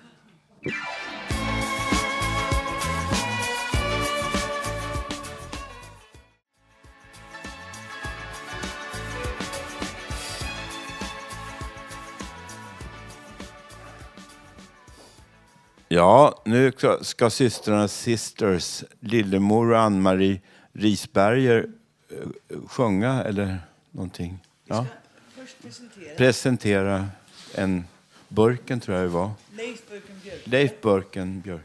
Ja, 15.94 16.42
nu 16.44 16.72
ska, 16.72 16.98
ska 17.04 17.30
systrarna 17.30 17.88
Sisters, 17.88 18.84
Lillemor 19.00 19.70
och 19.70 19.78
Ann-Marie 19.78 20.40
Risberger 20.72 21.66
eh, 22.10 22.58
sjunga 22.66 23.22
eller 23.22 23.58
någonting. 23.90 24.38
Ja. 24.64 24.86
presentera. 25.62 26.14
Presentera 26.16 27.06
en 27.54 27.84
Burken 28.28 28.80
tror 28.80 28.96
jag 28.96 29.06
det 29.06 29.08
var. 29.08 29.30
Leif 29.56 29.82
Burken 29.90 30.20
Björk. 30.22 30.40
Leif 30.44 30.80
Burken 30.80 31.40
Björk. 31.40 31.62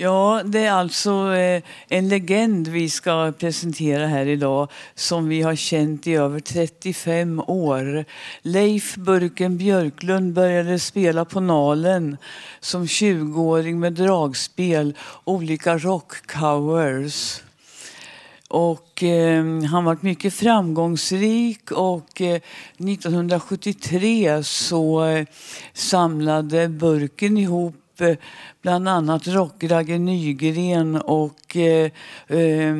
Ja, 0.00 0.42
det 0.44 0.64
är 0.64 0.72
alltså 0.72 1.34
eh, 1.34 1.62
en 1.88 2.08
legend 2.08 2.68
vi 2.68 2.90
ska 2.90 3.32
presentera 3.38 4.06
här 4.06 4.26
idag 4.26 4.68
som 4.94 5.28
vi 5.28 5.42
har 5.42 5.54
känt 5.54 6.06
i 6.06 6.14
över 6.14 6.40
35 6.40 7.40
år. 7.40 8.04
Leif 8.42 8.96
Burken 8.96 9.56
Björklund 9.56 10.32
började 10.32 10.78
spela 10.78 11.24
på 11.24 11.40
Nalen 11.40 12.16
som 12.60 12.84
20-åring 12.84 13.80
med 13.80 13.92
dragspel, 13.92 14.94
olika 15.24 15.78
rockcovers. 15.78 17.42
Och 18.48 19.02
eh, 19.02 19.62
han 19.62 19.84
var 19.84 19.98
mycket 20.00 20.34
framgångsrik 20.34 21.70
och 21.70 22.20
eh, 22.20 22.40
1973 22.78 24.44
så 24.44 25.04
eh, 25.04 25.26
samlade 25.72 26.68
Burken 26.68 27.38
ihop 27.38 27.87
Eh, 28.00 28.16
bland 28.62 28.88
annat 28.88 29.26
Rockragge 29.26 29.98
Nygren 29.98 30.96
och 30.96 31.56
eh, 31.56 31.90
eh, 32.26 32.74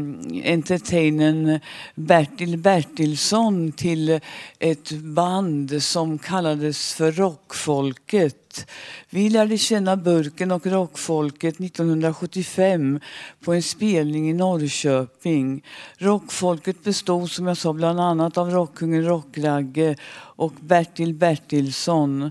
entertainern 0.45 1.61
Bertil 1.95 2.59
Bertilsson 2.59 3.73
till 3.73 4.21
ett 4.59 4.93
band 4.93 5.83
som 5.83 6.19
kallades 6.19 6.95
för 6.95 7.13
Rockfolket. 7.13 8.67
Vi 9.11 9.31
lärde 9.31 9.59
känna 9.59 9.97
Burken 9.97 10.51
och 10.51 10.67
rockfolket 10.67 11.61
1975 11.61 13.01
på 13.45 13.53
en 13.53 13.63
spelning 13.63 14.31
i 14.31 14.33
Norrköping. 14.33 15.65
Rockfolket 15.99 16.85
bestod 16.85 17.31
som 17.31 17.47
jag 17.47 17.57
sa 17.57 17.73
bland 17.73 18.01
annat 18.01 18.39
av 18.39 18.51
rockkungen 18.51 19.05
Rockragge 19.05 19.97
och 20.37 20.53
Bertil 20.61 21.15
Bertilsson. 21.15 22.31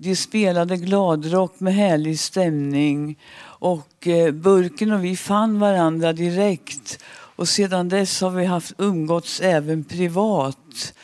De 0.00 0.16
spelade 0.16 0.76
gladrock 0.76 1.60
med 1.60 1.74
härlig 1.74 2.20
stämning 2.20 3.18
och 3.40 4.06
eh, 4.06 4.32
Burken 4.32 4.92
och 4.92 5.04
vi 5.04 5.16
fann 5.16 5.60
varandra 5.60 6.12
direkt 6.12 7.04
och 7.08 7.48
sedan 7.48 7.88
dess 7.88 8.20
har 8.20 8.30
vi 8.30 8.44
haft 8.44 8.72
umgåtts 8.78 9.40
även 9.40 9.84
privat. 9.84 10.94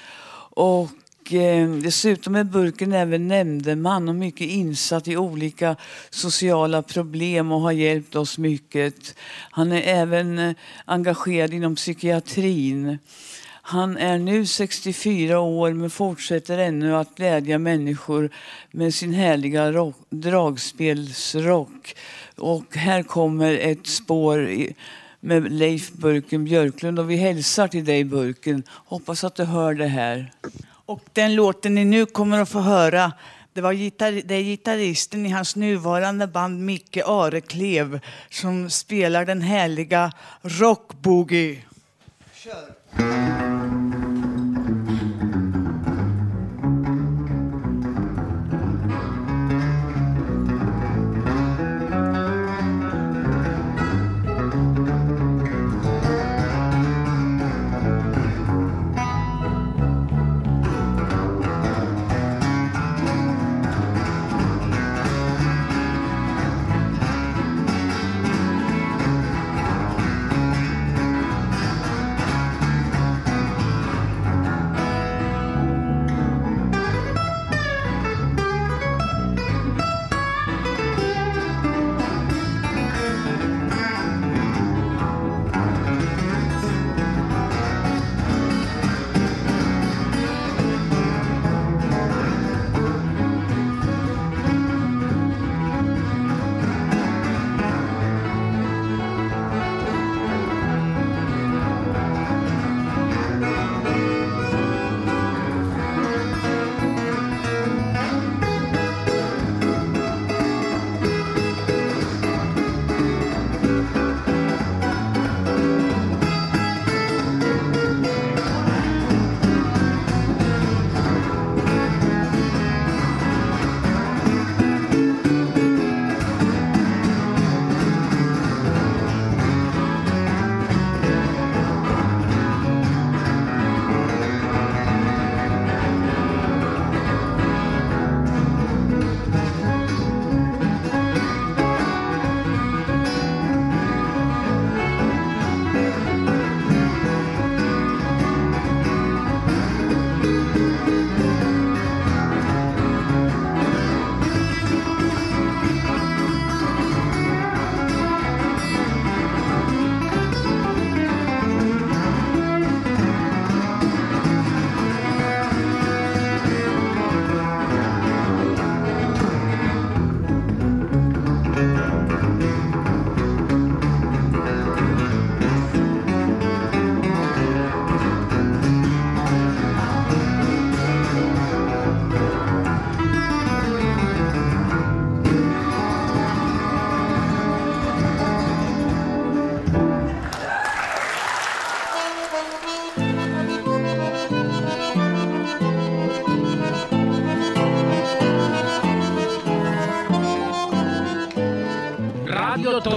Och 0.57 1.33
eh, 1.33 1.71
dessutom 1.71 2.35
är 2.35 2.45
Burken 2.45 2.93
även 2.93 3.29
nämndeman 3.29 4.09
och 4.09 4.15
mycket 4.15 4.49
insatt 4.49 5.09
i 5.09 5.17
olika 5.17 5.77
sociala 6.11 6.83
problem 6.83 7.53
och 7.53 7.61
har 7.61 7.73
hjälpt 7.73 8.15
oss 8.15 8.39
mycket. 8.39 9.15
Han 9.51 9.73
är 9.73 9.83
även 9.83 10.39
eh, 10.39 10.55
engagerad 10.85 11.55
inom 11.55 11.75
psykiatrin. 11.77 12.99
Han 13.67 13.97
är 13.97 14.19
nu 14.19 14.47
64 14.47 15.41
år 15.41 15.73
men 15.73 15.91
fortsätter 15.91 16.59
ännu 16.59 16.97
att 16.97 17.15
glädja 17.15 17.59
människor 17.59 18.31
med 18.71 18.95
sin 18.95 19.15
härliga 19.15 19.73
rock, 19.73 19.97
dragspelsrock. 20.11 21.97
Och 22.37 22.77
här 22.77 23.03
kommer 23.03 23.53
ett 23.53 23.87
spår 23.87 24.49
i, 24.49 24.75
med 25.21 25.53
Leif 25.53 25.93
Burken 25.93 26.45
Björklund 26.45 26.99
och 26.99 27.11
vi 27.11 27.17
hälsar 27.17 27.69
till 27.69 27.85
dig 27.85 28.05
Burken. 28.05 28.63
Hoppas 28.69 29.25
att 29.25 29.35
du 29.35 29.45
hör 29.45 29.75
det 29.75 29.87
här. 29.87 30.33
Och 30.87 31.01
den 31.13 31.35
låten 31.35 31.75
ni 31.75 31.85
nu 31.85 32.07
kommer 32.07 32.41
att 32.41 32.49
få 32.49 32.61
höra, 32.61 33.13
det, 33.53 33.61
var 33.61 33.73
gitarr, 33.73 34.23
det 34.25 34.35
är 34.35 34.43
gitarristen 34.43 35.27
i 35.27 35.31
hans 35.31 35.57
nuvarande 35.57 36.27
band 36.27 36.65
Micke 36.65 36.99
Areklev 37.07 38.01
som 38.31 38.71
spelar 38.71 39.25
den 39.25 39.43
härliga 39.43 40.13
rockboogie. 40.43 41.63
Thank 42.97 43.59
you. 43.59 43.64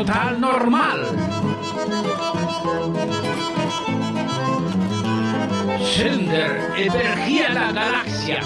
Total 0.08 0.40
Normal. 0.40 1.06
Sönder 5.96 6.50
över 6.78 7.16
hela 7.16 7.72
galaxen. 7.72 8.44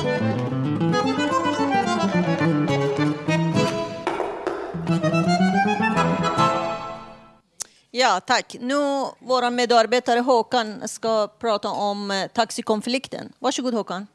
Ja, 7.91 8.19
tack. 8.19 8.55
Nu 8.59 8.75
vår 9.19 9.49
medarbetare 9.49 10.19
Håkan 10.19 10.87
ska 10.87 11.27
prata 11.27 11.69
om 11.69 12.11
eh, 12.11 12.27
taxikonflikten. 12.27 13.33
Varsågod 13.39 13.73
Håkan. 13.73 14.07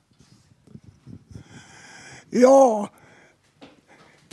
Ja, 2.31 2.89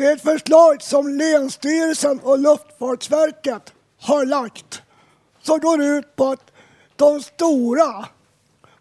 det 0.04 0.10
är 0.10 0.16
ett 0.16 0.22
förslag 0.22 0.82
som 0.82 1.08
Länsstyrelsen 1.08 2.20
och 2.20 2.40
Luftfartsverket 2.40 3.74
har 4.00 4.26
lagt 4.26 4.82
som 5.42 5.60
går 5.60 5.84
ut 5.84 6.16
på 6.16 6.26
att 6.26 6.52
de 6.96 7.22
stora 7.22 8.06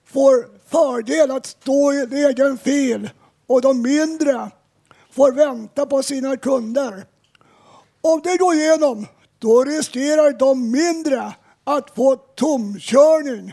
får 0.05 0.49
fördel 0.69 1.31
att 1.31 1.47
stå 1.47 1.93
i 1.93 2.01
en 2.01 2.13
egen 2.13 2.59
fil 2.59 3.11
och 3.47 3.63
de 3.63 3.83
mindre 3.83 4.51
får 5.11 5.33
vänta 5.33 5.87
på 5.87 6.03
sina 6.03 6.37
kunder. 6.37 7.05
Om 8.01 8.21
det 8.25 8.37
går 8.37 8.55
igenom, 8.55 9.07
då 9.39 9.65
riskerar 9.65 10.33
de 10.33 10.71
mindre 10.71 11.33
att 11.65 11.91
få 11.95 12.17
tomkörning 12.17 13.53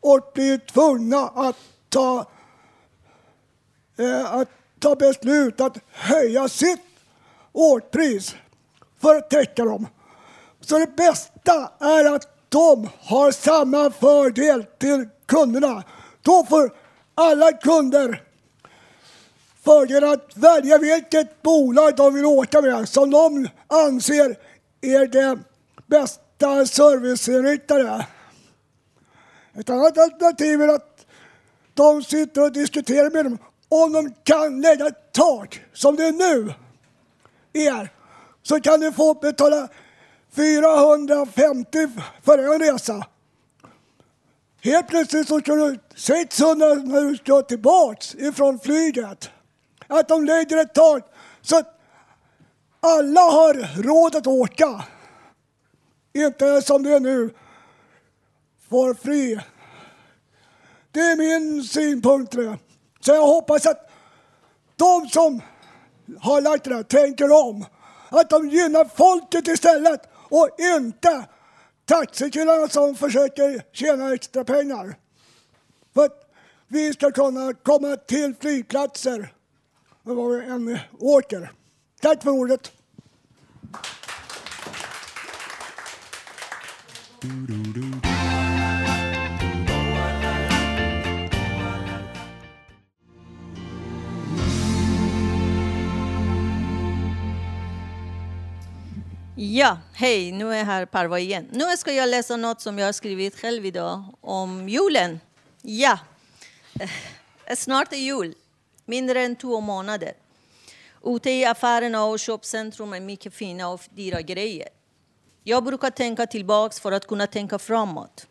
och 0.00 0.30
blir 0.34 0.58
tvungna 0.58 1.18
att 1.18 1.56
ta, 1.88 2.26
eh, 3.98 4.34
att 4.34 4.48
ta 4.80 4.96
beslut 4.96 5.60
att 5.60 5.78
höja 5.92 6.48
sitt 6.48 6.80
årspris 7.52 8.34
för 9.00 9.16
att 9.16 9.30
täcka 9.30 9.64
dem. 9.64 9.86
Så 10.60 10.78
det 10.78 10.96
bästa 10.96 11.70
är 11.80 12.14
att 12.14 12.48
de 12.48 12.88
har 12.98 13.32
samma 13.32 13.90
fördel 13.90 14.64
till 14.78 15.08
kunderna. 15.26 15.82
Då 16.22 16.46
får 16.48 16.70
alla 17.14 17.52
kunder 17.52 18.22
fördel 19.64 20.04
att 20.04 20.36
välja 20.36 20.78
vilket 20.78 21.42
bolag 21.42 21.96
de 21.96 22.14
vill 22.14 22.24
åka 22.24 22.60
med 22.60 22.88
som 22.88 23.10
de 23.10 23.48
anser 23.66 24.36
är 24.80 25.06
det 25.06 25.38
bästa 25.86 26.66
serviceinriktade. 26.66 28.06
Ett 29.54 29.70
annat 29.70 29.98
alternativ 29.98 30.62
är 30.62 30.68
att 30.68 31.06
de 31.74 32.02
sitter 32.02 32.42
och 32.42 32.52
diskuterar 32.52 33.10
med 33.10 33.24
dem 33.24 33.38
om 33.68 33.92
de 33.92 34.14
kan 34.24 34.60
lägga 34.60 34.86
ett 34.86 35.12
tak 35.12 35.60
som 35.72 35.96
det 35.96 36.12
nu 36.12 36.54
är. 37.52 37.92
Så 38.42 38.60
kan 38.60 38.80
du 38.80 38.92
få 38.92 39.14
betala 39.14 39.68
450 40.36 41.88
för 42.22 42.38
en 42.38 42.60
resa. 42.60 43.06
Helt 44.62 44.88
plötsligt 44.88 45.28
så 45.28 45.40
ska 45.40 45.54
du 45.54 45.78
600 45.96 46.74
när 46.74 47.00
du 47.00 47.16
ska 47.16 47.42
tillbaks 47.42 48.14
ifrån 48.14 48.58
flyget. 48.58 49.30
Att 49.86 50.08
de 50.08 50.24
lägger 50.24 50.56
ett 50.56 50.74
tak 50.74 51.04
så 51.42 51.58
att 51.58 51.80
alla 52.80 53.20
har 53.20 53.82
råd 53.82 54.16
att 54.16 54.26
åka. 54.26 54.84
Inte 56.12 56.62
som 56.62 56.82
det 56.82 56.90
är 56.90 57.00
nu, 57.00 57.30
for 58.68 58.94
free. 58.94 59.40
Det 60.90 61.00
är 61.00 61.16
min 61.16 61.64
synpunkt 61.64 62.32
det. 62.32 62.58
Så 63.06 63.12
jag 63.12 63.26
hoppas 63.26 63.66
att 63.66 63.90
de 64.76 65.08
som 65.08 65.42
har 66.20 66.40
lagt 66.40 66.64
det 66.64 66.74
här 66.74 66.82
tänker 66.82 67.48
om. 67.48 67.64
Att 68.08 68.30
de 68.30 68.48
gynnar 68.48 68.84
folket 68.84 69.48
istället 69.48 70.00
och 70.28 70.48
inte 70.58 71.24
taxikillarna 71.84 72.68
som 72.68 72.94
försöker 72.94 73.62
tjäna 73.72 74.14
extra 74.14 74.44
pengar. 74.44 74.96
För 75.94 76.04
att 76.04 76.30
vi 76.68 76.92
ska 76.92 77.10
kunna 77.10 77.54
komma 77.54 77.96
till 77.96 78.34
flygplatser 78.40 79.32
var 80.02 80.28
vi 80.28 80.46
än 80.46 80.78
åker. 80.98 81.52
Tack 82.00 82.22
för 82.22 82.30
ordet. 82.30 82.72
Ja, 99.38 99.78
hej, 99.92 100.32
nu 100.32 100.54
är 100.54 100.64
här 100.64 100.86
Parva 100.86 101.18
igen. 101.18 101.48
Nu 101.52 101.76
ska 101.76 101.92
jag 101.92 102.08
läsa 102.08 102.36
något 102.36 102.60
som 102.60 102.78
jag 102.78 102.86
har 102.86 102.92
skrivit 102.92 103.40
själv 103.40 103.66
idag 103.66 104.04
om 104.20 104.68
julen. 104.68 105.20
Ja, 105.62 105.98
eh, 107.46 107.56
snart 107.56 107.92
är 107.92 107.96
jul, 107.96 108.34
mindre 108.84 109.20
än 109.20 109.36
två 109.36 109.60
månader. 109.60 110.12
Ute 111.04 111.30
i 111.30 111.44
affärerna 111.44 112.04
och 112.04 112.18
köpcentrum 112.18 112.92
är 112.92 113.00
mycket 113.00 113.34
fina 113.34 113.68
och 113.68 113.80
dyra 113.90 114.20
grejer. 114.20 114.68
Jag 115.44 115.64
brukar 115.64 115.90
tänka 115.90 116.26
tillbaks 116.26 116.80
för 116.80 116.92
att 116.92 117.06
kunna 117.06 117.26
tänka 117.26 117.58
framåt. 117.58 118.26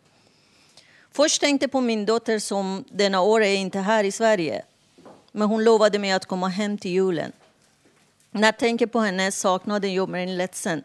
Först 1.12 1.40
tänkte 1.40 1.68
på 1.68 1.80
min 1.80 2.06
dotter 2.06 2.38
som 2.38 2.84
denna 2.90 3.20
år 3.20 3.42
är 3.42 3.54
inte 3.54 3.78
här 3.78 4.04
i 4.04 4.12
Sverige. 4.12 4.64
Men 5.32 5.48
hon 5.48 5.64
lovade 5.64 5.98
mig 5.98 6.12
att 6.12 6.26
komma 6.26 6.48
hem 6.48 6.78
till 6.78 6.90
julen. 6.90 7.32
När 8.36 8.48
jag 8.48 8.58
tänker 8.58 8.86
på 8.86 9.00
henne 9.00 9.32
saknaden 9.32 9.92
gör 9.92 10.06
mig 10.06 10.26
ledsen. 10.26 10.84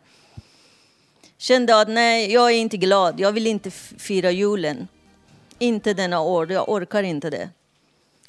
Kände 1.37 1.81
att 1.81 1.89
nej, 1.89 2.33
jag 2.33 2.51
är 2.51 2.55
inte 2.55 2.77
glad. 2.77 3.19
Jag 3.19 3.31
vill 3.31 3.47
inte 3.47 3.71
fira 3.71 4.31
julen. 4.31 4.87
Inte 5.59 5.93
denna 5.93 6.21
år. 6.21 6.51
Jag 6.51 6.69
orkar 6.69 7.03
inte 7.03 7.29
det. 7.29 7.49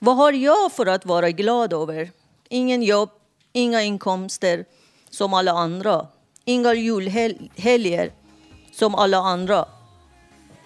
Vad 0.00 0.16
har 0.16 0.32
jag 0.32 0.72
för 0.72 0.86
att 0.86 1.06
vara 1.06 1.30
glad 1.30 1.72
över? 1.72 2.10
Ingen 2.48 2.82
jobb, 2.82 3.10
inga 3.52 3.82
inkomster 3.82 4.64
som 5.10 5.34
alla 5.34 5.52
andra. 5.52 6.06
Inga 6.44 6.74
julhelger 6.74 8.12
som 8.72 8.94
alla 8.94 9.18
andra. 9.18 9.68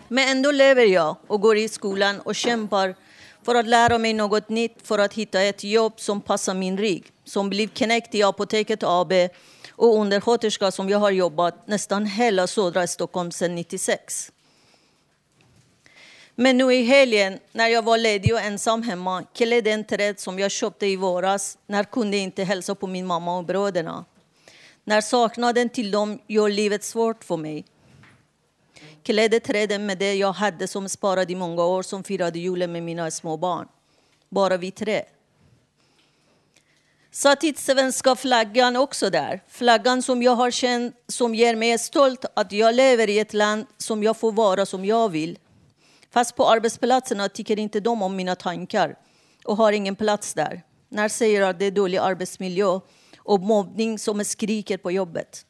Men 0.09 0.29
ändå 0.29 0.51
lever 0.51 0.85
jag 0.85 1.17
och 1.27 1.41
går 1.41 1.57
i 1.57 1.69
skolan 1.69 2.21
och 2.21 2.35
kämpar 2.35 2.95
för 3.43 3.55
att 3.55 3.67
lära 3.67 3.99
mig 3.99 4.13
något 4.13 4.49
nytt, 4.49 4.77
för 4.83 4.99
att 4.99 5.15
hitta 5.15 5.43
ett 5.43 5.65
jobb 5.65 5.93
som 5.97 6.21
passar 6.21 6.55
min 6.55 6.79
rygg. 6.79 7.13
Som 7.27 7.51
blev 7.51 7.69
knäckt 7.69 8.15
i 8.15 8.23
Apoteket 8.23 8.83
AB 8.83 9.13
och 9.71 9.99
undersköterska 10.01 10.71
som 10.71 10.89
jag 10.89 10.99
har 10.99 11.11
jobbat 11.11 11.69
nästan 11.69 12.07
hela 12.07 12.47
södra 12.47 12.87
Stockholm 12.87 13.31
sedan 13.31 13.55
96. 13.55 14.33
Men 16.35 16.59
nu 16.59 16.75
i 16.75 16.83
helgen 16.83 17.39
när 17.53 17.69
jag 17.69 17.83
var 17.83 17.99
ledig 17.99 18.35
och 18.35 18.41
ensam 18.41 18.83
hemma 18.83 19.25
klädde 19.35 19.71
en 19.71 19.85
träd 19.85 20.21
som 20.21 20.39
jag 20.39 20.51
köpte 20.51 20.87
i 20.87 20.97
våras 20.97 21.59
när 21.67 21.79
jag 21.79 21.91
kunde 21.91 22.17
inte 22.17 22.45
hälsa 22.45 22.75
på 22.75 22.87
min 22.87 23.07
mamma 23.07 23.39
och 23.39 23.45
bröderna. 23.45 24.05
När 24.85 25.01
saknaden 25.01 25.69
till 25.69 25.91
dem 25.91 26.19
gör 26.27 26.49
livet 26.49 26.85
svårt 26.85 27.25
för 27.25 27.37
mig. 27.37 27.65
Klädde 29.03 29.41
träden 29.41 29.87
med 29.87 29.99
det 29.99 30.15
jag 30.15 30.33
hade 30.33 30.69
som 30.69 30.89
sparat 30.89 31.31
i 31.31 31.35
många 31.35 31.65
år 31.65 31.83
som 31.83 32.05
firade 32.05 32.39
julen 32.39 32.73
med 32.73 32.83
mina 32.83 33.11
små 33.11 33.37
barn. 33.37 33.69
Bara 34.29 34.57
vi 34.57 34.71
tre. 34.71 35.03
Satt 37.17 37.59
svenska 37.59 38.17
flaggan 38.17 38.77
också 38.77 39.11
där. 39.11 39.43
Flaggan 39.49 40.03
som 40.03 40.23
jag 40.23 40.37
har 40.37 40.51
känt 40.51 40.95
som 41.09 41.35
ger 41.35 41.57
mig 41.57 41.79
stolt 41.79 42.25
att 42.35 42.53
jag 42.53 42.75
lever 42.75 43.11
i 43.11 43.19
ett 43.19 43.35
land 43.35 43.67
som 43.79 44.03
jag 44.03 44.17
får 44.17 44.33
vara 44.33 44.67
som 44.67 44.85
jag 44.85 45.09
vill. 45.09 45.39
Fast 46.11 46.37
på 46.37 46.49
arbetsplatserna 46.49 47.29
tycker 47.29 47.59
inte 47.59 47.81
de 47.81 48.03
om 48.03 48.17
mina 48.17 48.35
tankar 48.35 48.97
och 49.45 49.57
har 49.57 49.73
ingen 49.73 49.97
plats 49.97 50.35
där. 50.35 50.63
När 50.89 51.09
säger 51.09 51.43
att 51.43 51.59
det 51.59 51.65
är 51.65 51.71
dålig 51.71 51.99
arbetsmiljö 51.99 52.81
och 53.19 53.41
mobbning 53.41 53.99
som 53.99 54.25
skriker 54.25 54.79
på 54.79 54.91
jobbet. 54.91 55.47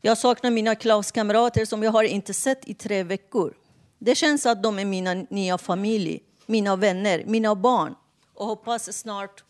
Jag 0.00 0.18
saknar 0.18 0.50
mina 0.50 0.74
klasskamrater 0.74 1.64
som 1.64 1.82
jag 1.82 1.92
har 1.92 2.04
inte 2.04 2.34
sett 2.34 2.68
i 2.68 2.74
tre 2.74 3.02
veckor. 3.02 3.54
Det 3.98 4.14
känns 4.14 4.46
att 4.46 4.62
de 4.62 4.78
är 4.78 4.84
mina 4.84 5.14
nya 5.14 5.58
familj, 5.58 6.22
mina 6.46 6.76
vänner, 6.76 7.24
mina 7.26 7.54
barn. 7.54 7.94
Och 8.34 8.46
hoppas 8.46 8.98
snart 8.98 9.45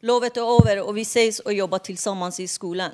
lovet 0.00 0.36
är 0.36 0.60
över 0.60 0.82
och 0.82 0.96
vi 0.96 1.02
ses 1.02 1.38
och 1.40 1.52
jobbar 1.52 1.78
tillsammans 1.78 2.40
i 2.40 2.48
skolan. 2.48 2.90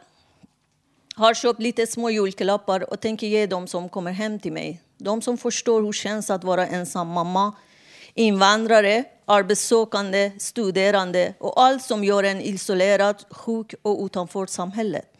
Har 1.17 1.35
köpt 1.35 1.61
lite 1.61 1.87
små 1.87 2.11
julklappar 2.11 2.93
och 2.93 3.01
tänker 3.01 3.27
ge 3.27 3.47
dem 3.47 3.67
som 3.67 3.89
kommer 3.89 4.13
hem 4.13 4.39
till 4.39 4.53
mig. 4.53 4.81
De 4.99 5.23
som 5.23 5.39
förstår 5.39 5.81
hur 5.81 5.87
det 5.87 5.93
känns 5.93 6.31
att 6.31 6.45
vara 6.45 6.67
ensam 6.67 7.09
mamma, 7.09 7.53
invandrare, 8.15 9.05
arbetssökande, 9.25 10.33
studerande 10.39 11.35
och 11.39 11.63
allt 11.63 11.83
som 11.83 12.05
gör 12.05 12.23
en 12.23 12.41
isolerad, 12.41 13.25
sjuk 13.31 13.75
och 13.83 14.05
utanför 14.05 14.47
samhället. 14.47 15.13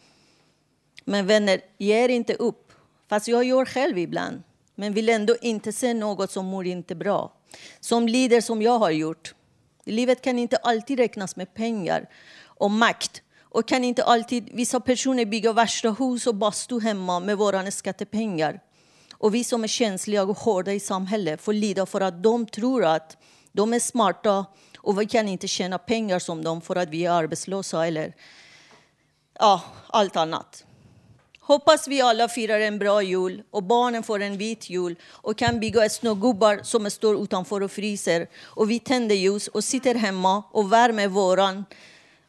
Men 1.05 1.27
vänner, 1.27 1.61
ge 1.77 2.03
er 2.03 2.09
inte 2.09 2.33
upp. 2.33 2.71
Fast 3.09 3.27
jag 3.27 3.43
gör 3.43 3.65
själv 3.65 3.97
ibland. 3.97 4.43
Men 4.75 4.93
vill 4.93 5.09
ändå 5.09 5.35
inte 5.41 5.71
se 5.71 5.93
något 5.93 6.31
som 6.31 6.45
mår 6.45 6.65
inte 6.65 6.95
bra. 6.95 7.33
Som 7.79 8.07
lider 8.07 8.41
som 8.41 8.61
jag 8.61 8.79
har 8.79 8.91
gjort. 8.91 9.35
Livet 9.85 10.21
kan 10.21 10.39
inte 10.39 10.57
alltid 10.57 10.99
räknas 10.99 11.35
med 11.35 11.53
pengar 11.53 12.09
och 12.43 12.71
makt 12.71 13.21
Och 13.57 13.67
kan 13.67 13.83
inte 13.83 14.03
alltid 14.03 14.49
vissa 14.53 14.79
personer 14.79 15.25
bygga 15.25 15.53
värsta 15.53 15.91
hus 15.91 16.27
och 16.27 16.35
bastu 16.35 16.79
hemma 16.79 17.19
med 17.19 17.37
våra 17.37 17.71
skattepengar. 17.71 18.59
Och 19.13 19.35
vi 19.35 19.43
som 19.43 19.63
är 19.63 19.67
känsliga 19.67 20.23
och 20.23 20.37
hårda 20.37 20.73
i 20.73 20.79
samhället 20.79 21.41
får 21.41 21.53
lida 21.53 21.85
för 21.85 22.01
att 22.01 22.23
de 22.23 22.45
tror 22.45 22.85
att 22.85 23.17
de 23.51 23.73
är 23.73 23.79
smarta 23.79 24.45
och 24.77 25.01
vi 25.01 25.05
kan 25.05 25.27
inte 25.27 25.47
tjäna 25.47 25.77
pengar 25.77 26.19
som 26.19 26.43
dem 26.43 26.61
för 26.61 26.75
att 26.75 26.89
vi 26.89 27.05
är 27.05 27.11
arbetslösa 27.11 27.87
eller 27.87 28.13
ja, 29.39 29.61
allt 29.87 30.15
annat. 30.15 30.65
Hoppas 31.47 31.87
vi 31.87 32.01
alla 32.01 32.27
firar 32.27 32.59
en 32.59 32.79
bra 32.79 33.01
jul 33.01 33.43
och 33.51 33.63
barnen 33.63 34.03
får 34.03 34.21
en 34.21 34.37
vit 34.37 34.69
jul 34.69 34.95
och 35.05 35.37
kan 35.37 35.59
bygga 35.59 35.89
snögubbar 35.89 36.59
som 36.63 36.91
står 36.91 37.23
utanför 37.23 37.63
och 37.63 37.71
fryser. 37.71 38.27
Och 38.43 38.71
vi 38.71 38.79
tänder 38.79 39.15
ljus 39.15 39.47
och 39.47 39.63
sitter 39.63 39.95
hemma 39.95 40.43
och 40.51 40.73
värmer, 40.73 41.07
våran, 41.07 41.65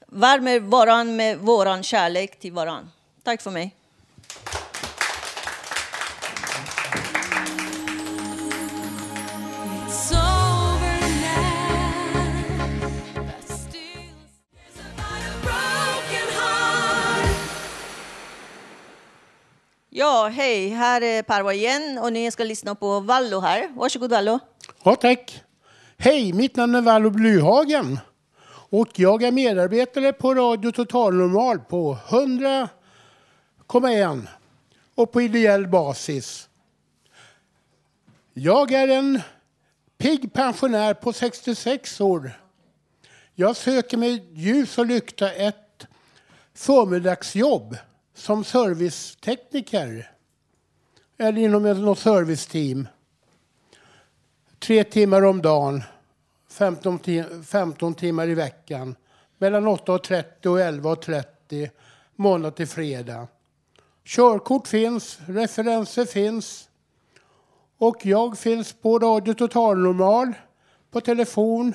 värmer 0.07 0.61
varann 0.61 1.17
med 1.17 1.39
våran 1.39 1.83
kärlek 1.83 2.39
till 2.39 2.53
varann. 2.53 2.91
Tack 3.23 3.43
för 3.43 3.51
mig. 3.51 3.75
Ja, 19.99 20.29
hej, 20.29 20.69
här 20.69 21.01
är 21.01 21.23
Parva 21.23 21.53
igen 21.53 21.99
och 22.03 22.13
ni 22.13 22.31
ska 22.31 22.45
lyssna 22.45 22.75
på 22.75 23.01
Vallo 23.01 23.41
här. 23.41 23.69
Varsågod 23.75 24.11
Vallo. 24.11 24.39
Ja, 24.83 24.97
tack. 24.97 25.43
Hej, 25.97 26.33
mitt 26.33 26.57
namn 26.57 26.75
är 26.75 26.81
Vallo 26.81 27.11
Blyhagen. 27.11 27.99
Och 28.71 28.89
jag 28.95 29.23
är 29.23 29.33
medarbetare 29.33 30.13
på 30.13 30.35
Radio 30.35 30.73
Total 30.73 31.15
Normal 31.15 31.59
på 31.59 31.99
100,1 32.09 34.27
och 34.95 35.13
på 35.13 35.23
ideell 35.23 35.67
basis. 35.67 36.49
Jag 38.33 38.73
är 38.73 38.89
en 38.89 39.21
pigg 39.99 40.33
pensionär 40.33 40.95
på 40.95 41.13
66 41.13 42.01
år. 42.01 42.33
Jag 43.35 43.57
söker 43.57 43.97
med 43.97 44.21
ljus 44.33 44.79
och 44.79 44.87
lykta 44.87 45.33
ett 45.33 45.87
förmiddagsjobb 46.55 47.77
som 48.17 48.45
servicetekniker 48.45 50.11
eller 51.19 51.43
inom 51.43 51.63
något 51.63 51.99
serviceteam. 51.99 52.89
Tre 54.59 54.85
timmar 54.85 55.25
om 55.25 55.43
dagen, 55.43 55.83
15, 56.49 56.99
tim 56.99 57.45
15 57.45 57.95
timmar 57.95 58.29
i 58.29 58.35
veckan. 58.35 58.97
Mellan 59.39 59.69
8.30 59.69 60.47
och 60.47 60.59
11.30 60.59 61.71
måndag 62.17 62.51
till 62.51 62.67
fredag. 62.67 63.29
Körkort 64.05 64.69
finns, 64.69 65.19
referenser 65.27 66.05
finns. 66.05 66.69
Och 67.79 68.07
jag 68.07 68.39
finns 68.39 68.73
på 68.73 68.99
Radio 68.99 69.35
Total 69.35 69.79
Normal 69.79 70.33
på 70.91 71.01
telefon 71.01 71.75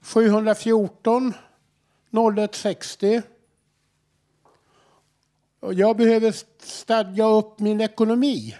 714 0.00 1.34
0160. 2.10 3.22
Och 5.60 5.74
Jag 5.74 5.96
behöver 5.96 6.34
stadga 6.66 7.26
upp 7.26 7.58
min 7.58 7.80
ekonomi. 7.80 8.56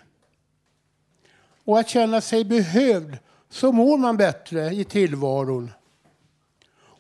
Och 1.65 1.79
att 1.79 1.89
känna 1.89 2.21
sig 2.21 2.45
behövd 2.45 3.19
så 3.51 3.73
mår 3.73 3.99
man 3.99 4.17
bättre 4.17 4.71
i 4.71 4.85
tillvaron. 4.85 5.73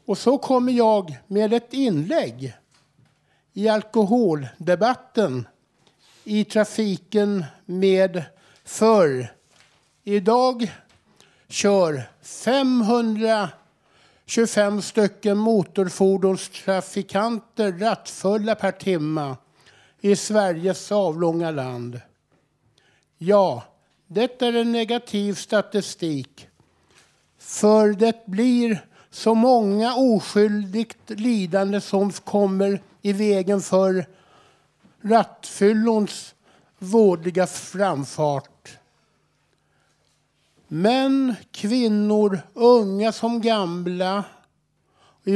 Och 0.06 0.18
så 0.18 0.38
kommer 0.38 0.72
jag 0.72 1.18
med 1.26 1.52
ett 1.52 1.74
inlägg 1.74 2.54
i 3.52 3.68
alkoholdebatten 3.68 5.48
i 6.24 6.44
trafiken 6.44 7.44
med 7.64 8.22
förr. 8.64 9.32
Idag 10.04 10.72
kör 11.48 12.10
525 12.22 14.82
stycken 14.82 15.38
motorfordonstrafikanter 15.38 17.72
rattfulla 17.72 18.54
per 18.54 18.72
timme 18.72 19.36
i 20.06 20.16
Sveriges 20.16 20.92
avlånga 20.92 21.50
land. 21.50 22.00
Ja, 23.18 23.62
det 24.06 24.42
är 24.42 24.52
en 24.52 24.72
negativ 24.72 25.34
statistik. 25.34 26.48
För 27.38 27.92
det 27.92 28.26
blir 28.26 28.86
så 29.10 29.34
många 29.34 29.94
oskyldigt 29.94 31.10
lidande 31.10 31.80
som 31.80 32.12
kommer 32.12 32.82
i 33.02 33.12
vägen 33.12 33.60
för 33.60 34.06
rattfyllons 35.02 36.34
vådliga 36.78 37.46
framfart. 37.46 38.78
Män, 40.68 41.34
kvinnor, 41.50 42.40
unga 42.54 43.12
som 43.12 43.40
gamla 43.40 44.24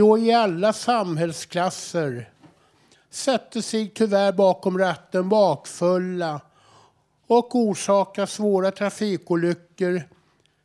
och 0.03 0.19
i 0.19 0.33
alla 0.33 0.73
samhällsklasser 0.73 2.31
sätter 3.11 3.61
sig 3.61 3.89
tyvärr 3.95 4.33
bakom 4.33 4.79
ratten 4.79 5.29
bakfulla 5.29 6.41
och 7.27 7.55
orsakar 7.55 8.27
svåra 8.27 8.71
trafikolyckor 8.71 10.03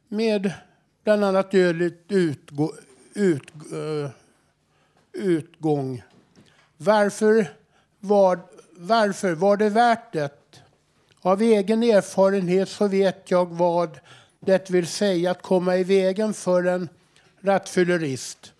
med 0.07 0.51
bland 1.03 1.23
annat 1.23 1.51
dödligt 1.51 2.05
utgå, 2.07 2.73
ut, 3.13 3.51
uh, 3.73 4.09
utgång. 5.13 6.03
Varför 6.77 7.47
var, 7.99 8.39
varför 8.77 9.33
var 9.33 9.57
det 9.57 9.69
värt 9.69 10.13
det? 10.13 10.61
Av 11.21 11.41
egen 11.41 11.83
erfarenhet 11.83 12.69
så 12.69 12.87
vet 12.87 13.31
jag 13.31 13.45
vad 13.45 13.99
det 14.39 14.69
vill 14.69 14.87
säga 14.87 15.31
att 15.31 15.41
komma 15.41 15.77
i 15.77 15.83
vägen 15.83 16.33
för 16.33 16.63
en 16.63 16.89
rattfyllerist. 17.41 18.53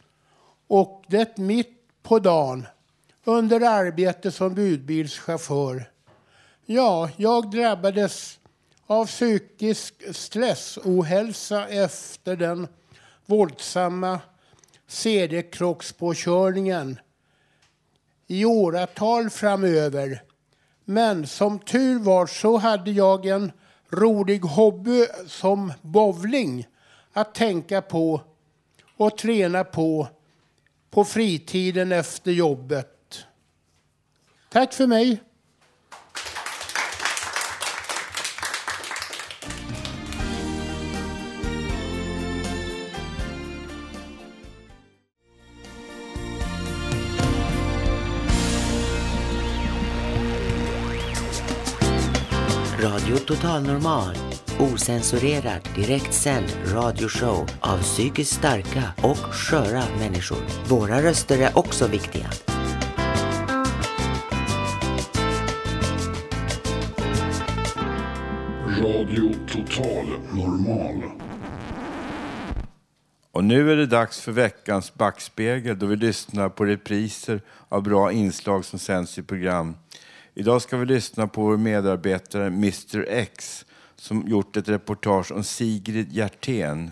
Och 0.67 1.03
det 1.07 1.37
mitt 1.37 1.79
på 2.03 2.19
dagen 2.19 2.65
under 3.25 3.61
arbete 3.61 4.31
som 4.31 4.55
budbilschaufför. 4.55 5.89
Ja, 6.65 7.09
jag 7.17 7.51
drabbades 7.51 8.39
av 8.87 9.05
psykisk 9.05 10.15
stressohälsa 10.15 11.67
efter 11.67 12.35
den 12.35 12.67
våldsamma 13.25 14.19
seriekrockspåkörningen 14.87 16.99
i 18.27 18.45
åratal 18.45 19.29
framöver. 19.29 20.21
Men 20.85 21.27
som 21.27 21.59
tur 21.59 21.99
var 21.99 22.27
så 22.27 22.57
hade 22.57 22.91
jag 22.91 23.25
en 23.25 23.51
rolig 23.89 24.39
hobby 24.39 25.07
som 25.27 25.73
bowling 25.81 26.67
att 27.13 27.35
tänka 27.35 27.81
på 27.81 28.21
och 28.97 29.17
träna 29.17 29.63
på 29.63 30.07
på 30.89 31.05
fritiden 31.05 31.91
efter 31.91 32.31
jobbet. 32.31 32.94
Tack 34.55 34.73
för 34.73 34.87
mig. 34.87 35.21
Radio 52.79 53.17
Total 53.17 53.63
Normal. 53.63 54.15
Osensurerad 54.59 55.69
direktsänd 55.75 56.45
radioshow 56.65 57.49
av 57.61 57.77
psykiskt 57.77 58.33
starka 58.33 58.83
och 59.03 59.17
sköra 59.17 59.83
människor. 59.99 60.37
Våra 60.67 61.01
röster 61.01 61.39
är 61.39 61.57
också 61.57 61.87
viktiga. 61.87 62.54
Radio 68.85 69.33
Total 69.51 70.05
Normal. 70.33 71.03
Och 73.31 73.43
nu 73.43 73.71
är 73.71 73.75
det 73.75 73.85
dags 73.85 74.21
för 74.21 74.31
veckans 74.31 74.93
backspegel 74.93 75.79
då 75.79 75.85
vi 75.85 75.95
lyssnar 75.95 76.49
på 76.49 76.65
repriser 76.65 77.41
av 77.69 77.83
bra 77.83 78.11
inslag 78.11 78.65
som 78.65 78.79
sänds 78.79 79.17
i 79.17 79.23
program. 79.23 79.75
Idag 80.33 80.61
ska 80.61 80.77
vi 80.77 80.85
lyssna 80.85 81.27
på 81.27 81.41
vår 81.41 81.57
medarbetare 81.57 82.47
Mr 82.47 83.05
X 83.09 83.65
som 83.95 84.27
gjort 84.27 84.57
ett 84.57 84.69
reportage 84.69 85.31
om 85.31 85.43
Sigrid 85.43 86.11
Hjertén. 86.11 86.91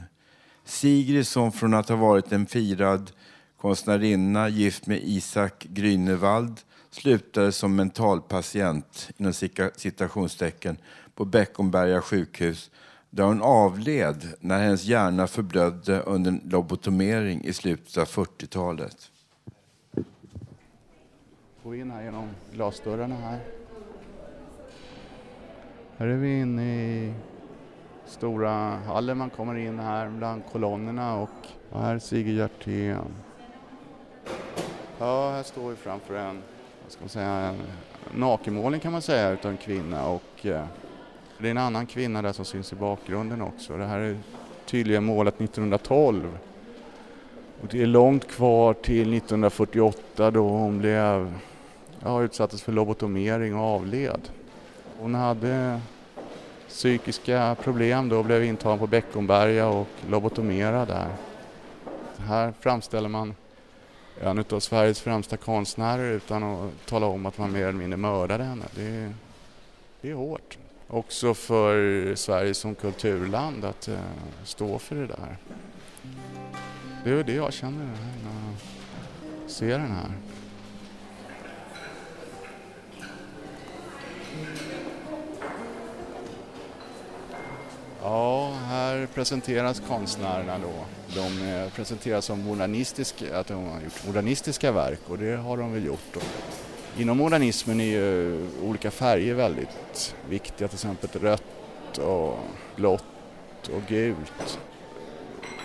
Sigrid 0.66 1.28
som 1.28 1.52
från 1.52 1.74
att 1.74 1.90
ha 1.90 1.96
varit 1.96 2.32
en 2.32 2.46
firad 2.46 3.12
konstnärinna 3.58 4.50
gift 4.50 4.88
med 4.88 5.00
Isak 5.04 5.66
Grünewald 5.70 6.58
slutade 6.92 7.52
som 7.52 7.76
mentalpatient 7.76 9.10
inom 9.18 9.34
citationstecken 9.76 10.78
på 11.16 11.26
Beckomberga 11.26 12.02
sjukhus 12.02 12.72
där 13.10 13.24
hon 13.24 13.42
avled 13.42 14.34
när 14.40 14.60
hennes 14.60 14.86
hjärna 14.86 15.28
förblödde 15.28 16.00
under 16.00 16.32
en 16.32 16.42
lobotomering 16.46 17.44
i 17.44 17.54
slutet 17.54 17.98
av 17.98 18.06
40-talet. 18.06 19.12
Gå 21.64 21.76
in 21.76 21.92
här 21.92 22.04
genom 22.04 22.30
glasdörrarna 22.54 23.16
här. 23.16 23.40
Här 25.98 26.08
är 26.08 26.18
vi 26.18 26.40
inne 26.40 26.76
i 26.76 27.14
stora 28.06 28.52
hallen. 28.76 29.18
Man 29.18 29.30
kommer 29.30 29.56
in 29.56 29.80
här 29.80 30.10
bland 30.10 30.44
kolonnerna 30.52 31.16
och, 31.16 31.48
här 31.74 31.96
är 31.96 32.00
Sigrid 32.00 32.38
Hjertén. 32.38 33.14
Ja, 35.00 35.32
här 35.32 35.44
står 35.44 35.70
vi 35.70 35.76
framför 35.76 36.16
en, 36.16 36.42
vad 36.84 36.92
ska 36.92 37.02
man 37.02 37.10
säga, 37.10 37.30
en 37.30 37.62
nakenmålning 38.14 38.80
kan 38.80 38.92
man 38.92 39.02
säga 39.02 39.32
utav 39.32 39.52
en 39.52 39.58
kvinna 39.58 40.08
och 40.08 40.46
eh, 40.46 40.66
det 41.38 41.48
är 41.48 41.52
en 41.52 41.58
annan 41.58 41.86
kvinna 41.86 42.22
där 42.22 42.34
som 42.34 42.46
syns 42.46 42.74
i 42.74 42.76
bakgrunden 42.76 43.42
också. 43.42 43.78
Det 43.78 43.86
här 43.86 44.00
är 44.00 44.18
tydligen 44.66 45.04
målat 45.04 45.42
1912. 45.42 46.38
Och 47.62 47.68
det 47.72 47.82
är 47.82 47.86
långt 47.86 48.28
kvar 48.28 48.74
till 48.74 49.14
1948 49.14 50.32
då 50.32 50.48
hon 50.48 50.80
blev, 50.80 51.34
ja, 52.04 52.24
utsattes 52.24 52.62
för 52.62 52.72
lobotomering 52.72 53.56
och 53.56 53.62
avled. 53.62 54.22
Hon 55.00 55.16
hade 55.16 55.82
psykiska 56.68 57.56
problem 57.64 58.10
då 58.10 58.18
och 58.18 58.26
blev 58.26 58.44
intagen 58.44 58.80
på 58.80 58.88
Beckomberga 58.88 59.68
och 59.68 59.88
lobotomerad 60.10 60.88
där. 60.88 61.08
Här 62.18 62.54
framställer 62.60 63.10
man 63.10 63.36
en 64.22 64.46
av 64.50 64.60
Sveriges 64.60 65.02
främsta 65.02 65.38
konstnärer 65.38 66.12
utan 66.12 66.44
att 66.44 66.86
tala 66.86 67.06
om 67.06 67.26
att 67.26 67.38
man 67.38 67.52
mer 67.52 67.62
eller 67.62 67.72
mindre 67.72 67.98
mördade 67.98 68.44
henne. 68.44 68.66
Det 68.76 68.84
är, 68.84 69.14
det 70.02 70.10
är 70.10 70.14
hårt. 70.14 70.58
Också 70.94 71.34
för 71.34 72.16
Sverige 72.16 72.54
som 72.54 72.76
kulturland 72.76 73.66
att 73.66 73.88
eh, 73.88 74.00
stå 74.44 74.80
för 74.80 74.96
det 74.96 75.08
där. 75.08 75.38
Det 77.04 77.10
är 77.10 77.24
det 77.24 77.34
jag 77.34 77.54
känner 77.54 77.86
när 77.86 78.52
jag 79.42 79.52
ser 79.52 79.80
den 79.80 79.92
här. 79.92 80.12
Ja, 88.02 88.54
här 88.54 89.08
presenteras 89.14 89.82
konstnärerna 89.88 90.58
då. 90.58 90.86
De 91.16 91.50
eh, 91.50 91.70
presenteras 91.70 92.26
som 92.26 92.42
modernistiska, 92.42 93.40
att 93.40 93.48
de 93.48 93.66
har 93.66 93.82
gjort 93.82 94.06
modernistiska 94.06 94.72
verk 94.72 95.00
och 95.08 95.18
det 95.18 95.36
har 95.36 95.58
de 95.58 95.74
väl 95.74 95.86
gjort. 95.86 96.14
Då. 96.14 96.20
Inom 96.98 97.18
modernismen 97.18 97.80
är 97.80 97.86
ju 97.86 98.40
olika 98.64 98.92
färger 98.92 99.34
väldigt 99.34 100.16
viktiga, 100.30 100.68
till 100.68 100.76
exempel 100.76 101.22
rött 101.22 101.98
och 101.98 102.40
blått 102.76 103.68
och 103.76 103.82
gult 103.88 104.60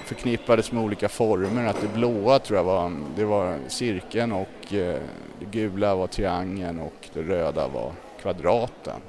förknippades 0.05 0.73
med 0.73 0.83
olika 0.83 1.09
former. 1.09 1.67
Att 1.67 1.81
det 1.81 1.89
blåa 1.89 2.39
tror 2.39 2.57
jag 2.57 2.65
var, 2.65 2.93
det 3.17 3.25
var 3.25 3.59
cirkeln 3.69 4.33
och 4.33 4.75
eh, 4.75 5.01
det 5.41 5.45
gula 5.51 5.95
var 5.95 6.07
triangeln 6.07 6.79
och 6.79 7.09
det 7.13 7.23
röda 7.23 7.69
var 7.69 7.93
kvadraten. 8.21 9.01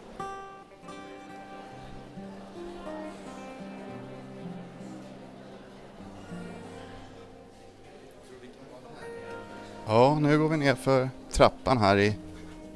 Ja, 9.87 10.17
nu 10.21 10.39
går 10.39 10.49
vi 10.49 10.57
ner 10.57 10.75
för 10.75 11.09
trappan 11.39 11.77
här 11.77 11.97
i 11.97 12.13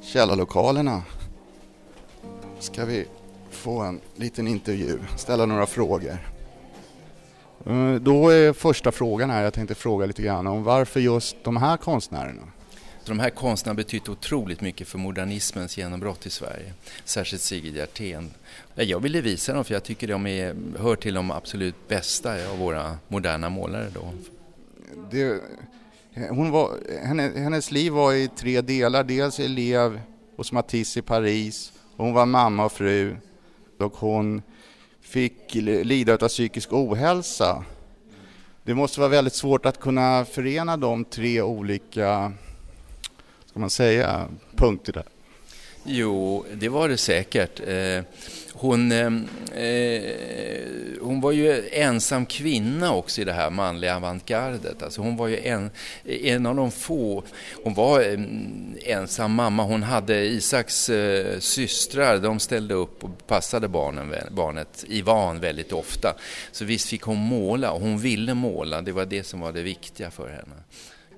källarlokalerna. 0.00 1.02
Ska 2.58 2.84
vi 2.84 3.06
få 3.50 3.80
en 3.80 4.00
liten 4.16 4.48
intervju, 4.48 4.98
ställa 5.16 5.46
några 5.46 5.66
frågor. 5.66 6.18
Eh, 7.66 7.94
Då 7.94 8.28
är 8.28 8.52
första 8.52 8.92
frågan 8.92 9.30
här, 9.30 9.42
jag 9.42 9.54
tänkte 9.54 9.74
fråga 9.74 10.06
lite 10.06 10.22
grann 10.22 10.46
om 10.46 10.64
varför 10.64 11.00
just 11.00 11.36
de 11.44 11.56
här 11.56 11.76
konstnärerna? 11.76 12.42
Så 13.02 13.08
de 13.08 13.18
här 13.18 13.30
konstnärerna 13.30 13.76
betytt 13.76 14.08
otroligt 14.08 14.60
mycket 14.60 14.88
för 14.88 14.98
modernismens 14.98 15.78
genombrott 15.78 16.26
i 16.26 16.30
Sverige. 16.30 16.72
Särskilt 17.04 17.42
Sigrid 17.42 17.76
Hjertén. 17.76 18.30
Jag 18.74 19.00
ville 19.00 19.20
visa 19.20 19.52
dem 19.52 19.64
för 19.64 19.74
jag 19.74 19.84
tycker 19.84 20.08
de 20.08 20.26
är, 20.26 20.56
hör 20.78 20.96
till 20.96 21.14
de 21.14 21.30
absolut 21.30 21.88
bästa 21.88 22.50
av 22.50 22.58
våra 22.58 22.98
moderna 23.08 23.48
målare 23.48 23.88
då. 23.94 24.12
Det, 25.10 25.40
hon 26.14 26.50
var, 26.50 26.78
henne, 27.06 27.32
hennes 27.36 27.70
liv 27.70 27.92
var 27.92 28.12
i 28.12 28.28
tre 28.28 28.60
delar. 28.60 29.04
Dels 29.04 29.40
elev 29.40 30.00
hos 30.36 30.52
Matisse 30.52 30.98
i 30.98 31.02
Paris, 31.02 31.72
hon 31.96 32.14
var 32.14 32.26
mamma 32.26 32.64
och 32.64 32.72
fru 32.72 33.16
och 33.78 33.96
hon 33.96 34.42
fick 35.00 35.54
lida 35.54 36.14
av 36.14 36.28
psykisk 36.28 36.72
ohälsa. 36.72 37.64
Det 38.62 38.74
måste 38.74 39.00
vara 39.00 39.10
väldigt 39.10 39.34
svårt 39.34 39.66
att 39.66 39.80
kunna 39.80 40.24
förena 40.24 40.76
de 40.76 41.04
tre 41.04 41.42
olika, 41.42 42.32
ska 43.46 43.60
man 43.60 43.70
säga, 43.70 44.28
punkter 44.56 44.92
där. 44.92 45.13
Jo, 45.86 46.44
det 46.54 46.68
var 46.68 46.88
det 46.88 46.96
säkert. 46.96 47.60
Eh, 47.66 48.04
hon, 48.52 48.92
eh, 48.92 49.06
eh, 49.64 50.52
hon 51.00 51.20
var 51.20 51.32
ju 51.32 51.68
ensam 51.72 52.26
kvinna 52.26 52.94
också 52.94 53.20
i 53.20 53.24
det 53.24 53.32
här 53.32 53.50
manliga 53.50 53.96
avantgardet. 53.96 54.82
Alltså 54.82 55.00
hon 55.00 55.16
var 55.16 55.28
ju 55.28 55.38
en, 55.38 55.70
en 56.04 56.46
av 56.46 56.56
de 56.56 56.70
få. 56.70 57.24
Hon 57.64 57.74
var 57.74 58.00
eh, 58.00 58.18
ensam 58.84 59.34
mamma. 59.34 59.62
Hon 59.62 59.82
hade 59.82 60.24
Isaks 60.24 60.88
eh, 60.90 61.38
systrar. 61.38 62.18
De 62.18 62.40
ställde 62.40 62.74
upp 62.74 63.04
och 63.04 63.26
passade 63.26 63.68
barnen, 63.68 64.14
barnet 64.30 64.84
Ivan 64.88 65.40
väldigt 65.40 65.72
ofta. 65.72 66.14
Så 66.52 66.64
visst 66.64 66.88
fick 66.88 67.02
hon 67.02 67.18
måla 67.18 67.72
och 67.72 67.80
hon 67.80 67.98
ville 67.98 68.34
måla. 68.34 68.82
Det 68.82 68.92
var 68.92 69.04
det 69.04 69.24
som 69.24 69.40
var 69.40 69.52
det 69.52 69.62
viktiga 69.62 70.10
för 70.10 70.28
henne. 70.28 70.56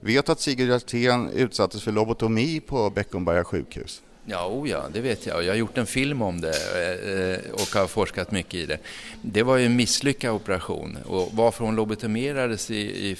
Vet 0.00 0.28
att 0.28 0.40
Sigrid 0.40 0.68
Hjertén 0.68 1.30
utsattes 1.30 1.82
för 1.82 1.92
lobotomi 1.92 2.60
på 2.60 2.90
Beckomberga 2.90 3.44
sjukhus? 3.44 4.02
Ja, 4.28 4.46
oh 4.46 4.70
ja, 4.70 4.84
det 4.92 5.00
vet 5.00 5.26
jag. 5.26 5.44
Jag 5.44 5.52
har 5.52 5.56
gjort 5.56 5.78
en 5.78 5.86
film 5.86 6.22
om 6.22 6.40
det 6.40 6.48
eh, 6.48 7.52
och 7.52 7.80
har 7.80 7.86
forskat 7.86 8.30
mycket 8.30 8.54
i 8.54 8.66
det. 8.66 8.78
Det 9.22 9.42
var 9.42 9.56
ju 9.56 9.66
en 9.66 9.76
misslyckad 9.76 10.34
operation 10.34 10.98
och 11.06 11.30
varför 11.32 11.64
hon 11.64 11.76
lobotomerades 11.76 12.70
i, 12.70 12.76
i, 12.76 13.16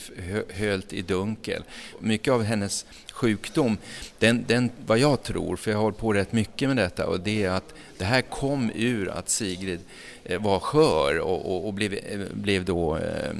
hölt 0.54 0.92
i 0.92 1.02
dunkel. 1.02 1.62
Mycket 2.00 2.32
av 2.32 2.42
hennes 2.42 2.86
sjukdom, 3.16 3.78
den, 4.18 4.44
den, 4.48 4.70
vad 4.86 4.98
jag 4.98 5.22
tror, 5.22 5.56
för 5.56 5.70
jag 5.70 5.78
har 5.78 5.82
hållit 5.82 5.98
på 5.98 6.12
rätt 6.12 6.32
mycket 6.32 6.68
med 6.68 6.76
detta, 6.76 7.06
och 7.06 7.20
det 7.20 7.44
är 7.44 7.50
att 7.50 7.74
det 7.98 8.04
här 8.04 8.22
kom 8.22 8.70
ur 8.74 9.08
att 9.08 9.28
Sigrid 9.28 9.80
eh, 10.24 10.42
var 10.42 10.60
skör 10.60 11.18
och, 11.18 11.46
och, 11.46 11.66
och 11.66 11.74
blev, 11.74 11.92
eh, 11.92 12.20
blev 12.32 12.64
då 12.64 12.96
eh, 12.96 13.30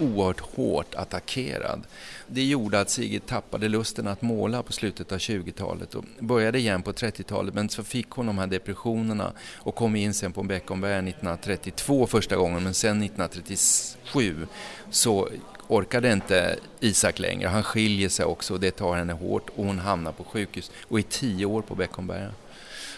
oerhört 0.00 0.40
hårt 0.40 0.94
attackerad. 0.94 1.82
Det 2.26 2.44
gjorde 2.44 2.80
att 2.80 2.90
Sigrid 2.90 3.26
tappade 3.26 3.68
lusten 3.68 4.06
att 4.06 4.22
måla 4.22 4.62
på 4.62 4.72
slutet 4.72 5.12
av 5.12 5.18
20-talet 5.18 5.94
och 5.94 6.04
började 6.18 6.58
igen 6.58 6.82
på 6.82 6.92
30-talet 6.92 7.54
men 7.54 7.68
så 7.68 7.84
fick 7.84 8.10
hon 8.10 8.26
de 8.26 8.38
här 8.38 8.46
depressionerna 8.46 9.32
och 9.56 9.74
kom 9.74 9.96
in 9.96 10.14
sen 10.14 10.32
på 10.32 10.42
Beckomberga 10.42 10.98
1932 10.98 12.06
första 12.06 12.36
gången 12.36 12.62
men 12.62 12.74
sen 12.74 13.02
1937 13.02 14.46
så 14.90 15.28
orkade 15.70 16.12
inte 16.12 16.56
Isak 16.80 17.18
längre. 17.18 17.48
Han 17.48 17.62
skiljer 17.62 18.08
sig 18.08 18.24
också 18.24 18.54
och 18.54 18.60
det 18.60 18.70
tar 18.70 18.96
henne 18.96 19.12
hårt 19.12 19.48
och 19.56 19.64
hon 19.64 19.78
hamnar 19.78 20.12
på 20.12 20.24
sjukhus 20.24 20.70
och 20.88 20.98
är 20.98 21.02
tio 21.02 21.46
år 21.46 21.62
på 21.62 21.74
Beckomberga. 21.74 22.30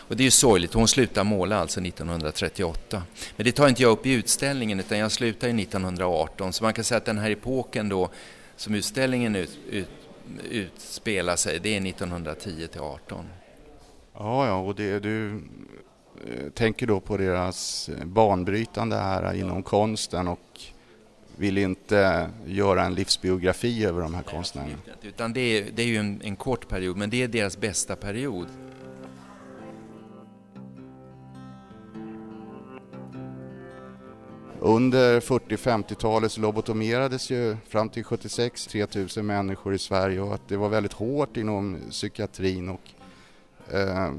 Och 0.09 0.16
det 0.16 0.23
är 0.23 0.25
ju 0.25 0.31
sorgligt, 0.31 0.73
hon 0.73 0.89
slutar 0.89 1.25
måla 1.25 1.59
alltså 1.59 1.81
1938. 1.81 3.03
Men 3.37 3.47
det 3.47 3.53
tar 3.53 3.68
inte 3.68 3.83
jag 3.83 3.93
upp 3.93 4.07
i 4.07 4.12
utställningen 4.12 4.81
utan 4.81 4.99
jag 4.99 5.12
slutar 5.12 5.49
1918 5.49 6.53
så 6.53 6.64
man 6.64 6.75
kan 6.75 6.85
säga 6.85 6.99
att 6.99 7.05
den 7.05 7.18
här 7.18 7.31
epoken 7.31 7.89
då 7.89 8.11
som 8.57 8.75
utställningen 8.75 9.37
ut, 9.37 9.59
ut, 9.70 9.89
utspelar 10.51 11.37
sig, 11.37 11.59
det 11.62 11.77
är 11.77 11.87
1910 11.87 12.66
till 12.66 12.81
18. 12.81 13.25
Ja, 14.14 14.47
ja, 14.47 14.57
och 14.57 14.75
det, 14.75 14.99
du 14.99 15.35
eh, 16.27 16.51
tänker 16.55 16.87
då 16.87 17.01
på 17.01 17.16
deras 17.16 17.89
eh, 17.89 18.05
banbrytande 18.05 18.97
här 18.97 19.35
inom 19.35 19.62
konsten 19.62 20.29
och 20.29 20.72
vill 21.37 21.59
inte 21.59 22.30
göra 22.47 22.85
en 22.85 22.95
livsbiografi 22.95 23.85
över 23.85 24.03
de 24.03 24.14
här 24.14 24.22
konstnärerna. 24.22 24.76
Utan 25.03 25.33
det 25.33 25.41
är, 25.41 25.70
det 25.74 25.83
är 25.83 25.87
ju 25.87 25.97
en, 25.97 26.20
en 26.24 26.37
kort 26.37 26.68
period, 26.68 26.97
men 26.97 27.11
det 27.11 27.22
är 27.22 27.28
deras 27.28 27.61
bästa 27.61 27.97
period. 27.97 28.49
Under 34.64 35.20
40-50-talet 35.20 36.33
så 36.33 36.41
lobotomerades 36.41 37.30
ju 37.30 37.57
fram 37.68 37.89
till 37.89 38.05
76 38.05 38.66
3000 38.66 39.26
människor 39.26 39.74
i 39.74 39.78
Sverige 39.78 40.20
och 40.20 40.35
att 40.35 40.49
det 40.49 40.57
var 40.57 40.68
väldigt 40.68 40.93
hårt 40.93 41.37
inom 41.37 41.78
psykiatrin. 41.91 42.68
Och, 42.68 42.80
eh, 43.74 44.12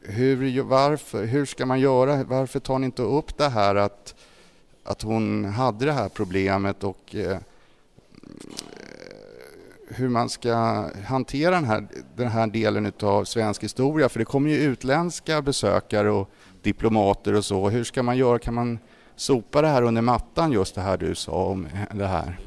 hur, 0.00 0.62
varför, 0.62 1.24
hur 1.24 1.46
ska 1.46 1.66
man 1.66 1.80
göra? 1.80 2.24
Varför 2.24 2.60
tar 2.60 2.78
ni 2.78 2.84
inte 2.86 3.02
upp 3.02 3.38
det 3.38 3.48
här 3.48 3.74
att, 3.74 4.14
att 4.84 5.02
hon 5.02 5.44
hade 5.44 5.84
det 5.84 5.92
här 5.92 6.08
problemet 6.08 6.84
och 6.84 7.14
eh, 7.14 7.38
hur 9.88 10.08
man 10.08 10.28
ska 10.28 10.54
hantera 11.06 11.50
den 11.50 11.64
här, 11.64 11.86
den 12.16 12.28
här 12.28 12.46
delen 12.46 12.92
av 13.02 13.24
svensk 13.24 13.64
historia? 13.64 14.08
För 14.08 14.18
det 14.18 14.24
kommer 14.24 14.50
ju 14.50 14.56
utländska 14.56 15.42
besökare 15.42 16.10
och 16.10 16.30
diplomater 16.62 17.34
och 17.34 17.44
så. 17.44 17.68
Hur 17.68 17.84
ska 17.84 18.02
man 18.02 18.16
göra? 18.16 18.38
Kan 18.38 18.54
man 18.54 18.78
sopa 19.16 19.62
det 19.62 19.68
här 19.68 19.82
under 19.82 20.02
mattan, 20.02 20.52
just 20.52 20.74
det 20.74 20.80
här 20.80 20.96
du 20.96 21.14
sa 21.14 21.32
om 21.32 21.68
det 21.92 22.06
här? 22.06 22.38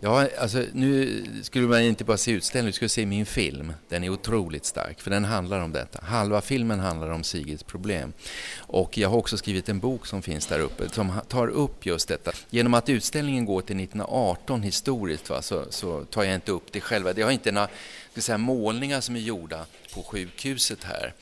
Ja, 0.00 0.28
alltså, 0.38 0.64
nu 0.72 1.24
skulle 1.42 1.68
man 1.68 1.82
inte 1.82 2.04
bara 2.04 2.16
se 2.16 2.32
utställningen, 2.32 2.66
du 2.66 2.72
skulle 2.72 2.88
se 2.88 3.06
min 3.06 3.26
film. 3.26 3.72
Den 3.88 4.04
är 4.04 4.08
otroligt 4.10 4.64
stark, 4.64 5.00
för 5.00 5.10
den 5.10 5.24
handlar 5.24 5.60
om 5.60 5.72
detta. 5.72 6.04
Halva 6.04 6.40
filmen 6.40 6.80
handlar 6.80 7.10
om 7.10 7.24
Sigrids 7.24 7.62
problem. 7.62 8.12
Och 8.56 8.98
jag 8.98 9.08
har 9.08 9.16
också 9.16 9.36
skrivit 9.36 9.68
en 9.68 9.78
bok 9.78 10.06
som 10.06 10.22
finns 10.22 10.46
där 10.46 10.60
uppe, 10.60 10.88
som 10.88 11.12
tar 11.28 11.48
upp 11.48 11.86
just 11.86 12.08
detta. 12.08 12.32
Genom 12.50 12.74
att 12.74 12.88
utställningen 12.88 13.44
går 13.44 13.60
till 13.60 13.80
1918 13.80 14.62
historiskt, 14.62 15.30
va, 15.30 15.42
så, 15.42 15.64
så 15.70 16.04
tar 16.04 16.22
jag 16.24 16.34
inte 16.34 16.52
upp 16.52 16.72
det 16.72 16.80
själva. 16.80 17.12
Det 17.12 17.22
har 17.22 17.30
inte 17.30 17.52
några 17.52 17.68
säga, 18.16 18.38
målningar 18.38 19.00
som 19.00 19.16
är 19.16 19.20
gjorda 19.20 19.66
på 19.94 20.02
sjukhuset 20.02 20.84
här. 20.84 21.14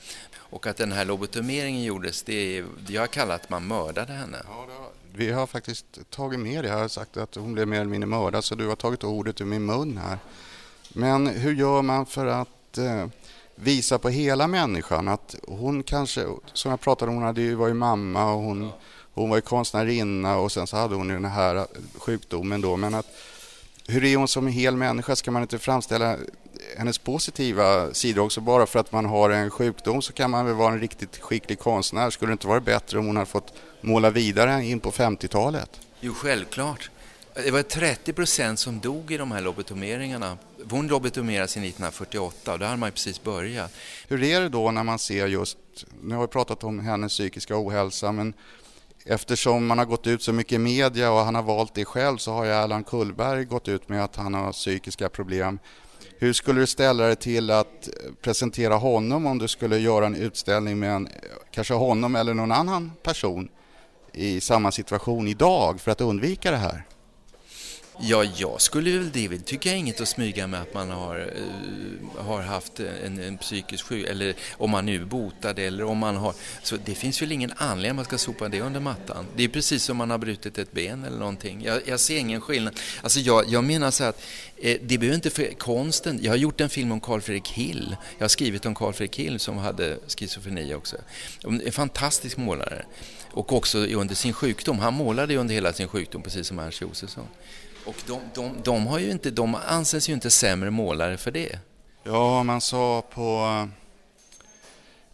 Och 0.49 0.67
att 0.67 0.77
den 0.77 0.91
här 0.91 1.05
lobotomeringen 1.05 1.83
gjordes, 1.83 2.23
det 2.23 2.57
är, 2.57 2.65
jag 2.87 3.01
har 3.01 3.07
kallat 3.07 3.43
att 3.43 3.49
man 3.49 3.67
mördade 3.67 4.13
henne. 4.13 4.37
Vi 5.17 5.31
har 5.31 5.47
faktiskt 5.47 5.85
tagit 6.09 6.39
med 6.39 6.63
det. 6.63 6.69
Jag 6.69 6.77
har 6.77 6.87
sagt 6.87 7.17
att 7.17 7.35
hon 7.35 7.53
blev 7.53 7.67
mer 7.67 7.79
eller 7.81 7.91
mindre 7.91 8.07
mördad 8.07 8.43
så 8.43 8.55
du 8.55 8.67
har 8.67 8.75
tagit 8.75 9.03
ordet 9.03 9.41
ur 9.41 9.45
min 9.45 9.65
mun 9.65 9.97
här. 9.97 10.19
Men 10.89 11.27
hur 11.27 11.53
gör 11.53 11.81
man 11.81 12.05
för 12.05 12.25
att 12.25 12.77
eh, 12.77 13.07
visa 13.55 13.99
på 13.99 14.09
hela 14.09 14.47
människan 14.47 15.07
att 15.07 15.35
hon 15.47 15.83
kanske, 15.83 16.25
som 16.53 16.71
jag 16.71 16.81
pratade 16.81 17.09
om, 17.09 17.15
hon 17.15 17.25
hade 17.25 17.41
ju 17.41 17.55
varit 17.55 17.75
mamma 17.75 18.33
och 18.33 18.41
hon, 18.41 18.69
hon 19.13 19.29
var 19.29 19.37
ju 19.37 19.41
konstnärinna 19.41 20.37
och 20.37 20.51
sen 20.51 20.67
så 20.67 20.77
hade 20.77 20.95
hon 20.95 21.09
ju 21.09 21.13
den 21.13 21.25
här 21.25 21.67
sjukdomen 21.97 22.61
då. 22.61 22.77
Men 22.77 22.93
att 22.93 23.07
hur 23.87 24.03
är 24.03 24.17
hon 24.17 24.27
som 24.27 24.47
en 24.47 24.53
hel 24.53 24.75
människa? 24.75 25.15
Ska 25.15 25.31
man 25.31 25.41
inte 25.41 25.59
framställa 25.59 26.17
hennes 26.77 26.97
positiva 26.97 27.93
sidor 27.93 28.23
också? 28.23 28.41
Bara 28.41 28.65
för 28.65 28.79
att 28.79 28.91
man 28.91 29.05
har 29.05 29.29
en 29.29 29.49
sjukdom 29.49 30.01
så 30.01 30.13
kan 30.13 30.31
man 30.31 30.45
väl 30.45 30.55
vara 30.55 30.73
en 30.73 30.79
riktigt 30.79 31.17
skicklig 31.17 31.59
konstnär. 31.59 32.09
Skulle 32.09 32.29
det 32.29 32.33
inte 32.33 32.47
vara 32.47 32.59
bättre 32.59 32.99
om 32.99 33.05
hon 33.05 33.15
hade 33.15 33.29
fått 33.29 33.53
måla 33.81 34.09
vidare 34.09 34.65
in 34.65 34.79
på 34.79 34.91
50-talet? 34.91 35.69
Jo, 35.99 36.13
självklart. 36.13 36.89
Det 37.43 37.51
var 37.51 37.61
30 37.61 38.13
procent 38.13 38.59
som 38.59 38.79
dog 38.79 39.11
i 39.11 39.17
de 39.17 39.31
här 39.31 39.41
lobotomeringarna. 39.41 40.37
Hon 40.69 40.87
lobotomerades 40.87 41.51
1948 41.51 42.53
och 42.53 42.59
då 42.59 42.65
hade 42.65 42.77
man 42.77 42.87
ju 42.87 42.91
precis 42.91 43.23
börjat. 43.23 43.73
Hur 44.07 44.23
är 44.23 44.41
det 44.41 44.49
då 44.49 44.71
när 44.71 44.83
man 44.83 44.99
ser 44.99 45.27
just, 45.27 45.57
nu 46.01 46.15
har 46.15 46.21
vi 46.21 46.27
pratat 46.27 46.63
om 46.63 46.79
hennes 46.79 47.11
psykiska 47.11 47.57
ohälsa, 47.57 48.11
men 48.11 48.33
eftersom 49.05 49.67
man 49.67 49.77
har 49.77 49.85
gått 49.85 50.07
ut 50.07 50.23
så 50.23 50.33
mycket 50.33 50.53
i 50.53 50.57
media 50.57 51.11
och 51.11 51.19
han 51.19 51.35
har 51.35 51.43
valt 51.43 51.73
det 51.73 51.85
själv 51.85 52.17
så 52.17 52.31
har 52.31 52.45
ju 52.45 52.51
Erland 52.51 52.87
Kullberg 52.87 53.45
gått 53.45 53.67
ut 53.67 53.89
med 53.89 54.03
att 54.03 54.15
han 54.15 54.33
har 54.33 54.51
psykiska 54.51 55.09
problem. 55.09 55.59
Hur 56.19 56.33
skulle 56.33 56.59
du 56.59 56.67
ställa 56.67 57.05
dig 57.05 57.15
till 57.15 57.51
att 57.51 57.87
eh, 57.87 58.13
presentera 58.21 58.75
honom 58.75 59.25
om 59.25 59.37
du 59.37 59.47
skulle 59.47 59.77
göra 59.77 60.05
en 60.05 60.15
utställning 60.15 60.79
med 60.79 60.91
en, 60.91 61.07
eh, 61.07 61.13
kanske 61.51 61.73
honom 61.73 62.15
eller 62.15 62.33
någon 62.33 62.51
annan 62.51 62.91
person 63.03 63.49
i 64.13 64.41
samma 64.41 64.71
situation 64.71 65.27
idag 65.27 65.81
för 65.81 65.91
att 65.91 66.01
undvika 66.01 66.51
det 66.51 66.57
här? 66.57 66.83
Ja, 67.99 68.23
jag 68.23 68.61
skulle 68.61 68.97
väl 68.97 69.11
det 69.11 69.27
Det 69.27 69.45
tycker 69.45 69.69
jag 69.69 69.79
inget 69.79 70.01
att 70.01 70.07
smyga 70.07 70.47
med 70.47 70.61
att 70.61 70.73
man 70.73 70.89
har, 70.89 71.19
uh, 71.19 72.25
har 72.25 72.41
haft 72.41 72.79
en, 72.79 73.19
en 73.19 73.37
psykisk 73.37 73.85
sjuk 73.85 74.07
eller 74.09 74.35
om 74.51 74.71
man 74.71 74.85
nu 74.85 74.95
är 74.95 75.05
botad 75.05 75.59
eller 75.59 75.83
om 75.83 75.97
man 75.97 76.15
har... 76.15 76.33
Så 76.63 76.77
det 76.85 76.95
finns 76.95 77.21
väl 77.21 77.31
ingen 77.31 77.53
anledning 77.57 77.89
att 77.89 77.95
man 77.95 78.05
ska 78.05 78.17
sopa 78.17 78.49
det 78.49 78.61
under 78.61 78.79
mattan. 78.79 79.25
Det 79.35 79.43
är 79.43 79.47
precis 79.47 79.83
som 79.83 79.97
man 79.97 80.09
har 80.09 80.17
brutit 80.17 80.57
ett 80.57 80.71
ben 80.71 81.03
eller 81.03 81.17
någonting. 81.17 81.63
Jag, 81.63 81.81
jag 81.85 81.99
ser 81.99 82.17
ingen 82.17 82.41
skillnad. 82.41 82.79
Alltså 83.01 83.19
jag, 83.19 83.45
jag 83.47 83.63
menar 83.63 83.91
så 83.91 84.03
att 84.03 84.21
eh, 84.57 84.77
det 84.81 84.97
behöver 84.97 85.15
inte 85.15 85.29
för 85.29 85.53
konsten... 85.57 86.19
Jag 86.21 86.31
har 86.31 86.37
gjort 86.37 86.61
en 86.61 86.69
film 86.69 86.91
om 86.91 87.01
Carl 87.01 87.21
Fredrik 87.21 87.47
Hill. 87.49 87.95
Jag 88.17 88.23
har 88.23 88.29
skrivit 88.29 88.65
om 88.65 88.75
Carl 88.75 88.93
Fredrik 88.93 89.19
Hill 89.19 89.39
som 89.39 89.57
hade 89.57 89.97
schizofreni 90.07 90.73
också. 90.73 90.97
En 91.43 91.71
fantastisk 91.71 92.37
målare. 92.37 92.85
Och 93.31 93.53
också 93.53 93.77
under 93.77 94.15
sin 94.15 94.33
sjukdom. 94.33 94.79
Han 94.79 94.93
målade 94.93 95.33
ju 95.33 95.39
under 95.39 95.55
hela 95.55 95.73
sin 95.73 95.87
sjukdom 95.87 96.21
precis 96.21 96.47
som 96.47 96.59
Ernst 96.59 96.81
Josefsson. 96.81 97.27
Och 97.87 97.95
de, 98.07 98.21
de, 98.33 98.51
de, 98.63 98.87
har 98.87 98.99
ju 98.99 99.11
inte, 99.11 99.31
de 99.31 99.55
anses 99.55 100.09
ju 100.09 100.13
inte 100.13 100.29
sämre 100.29 100.71
målare 100.71 101.17
för 101.17 101.31
det. 101.31 101.59
Ja, 102.03 102.43
man 102.43 102.61
sa 102.61 103.03
på 103.13 103.67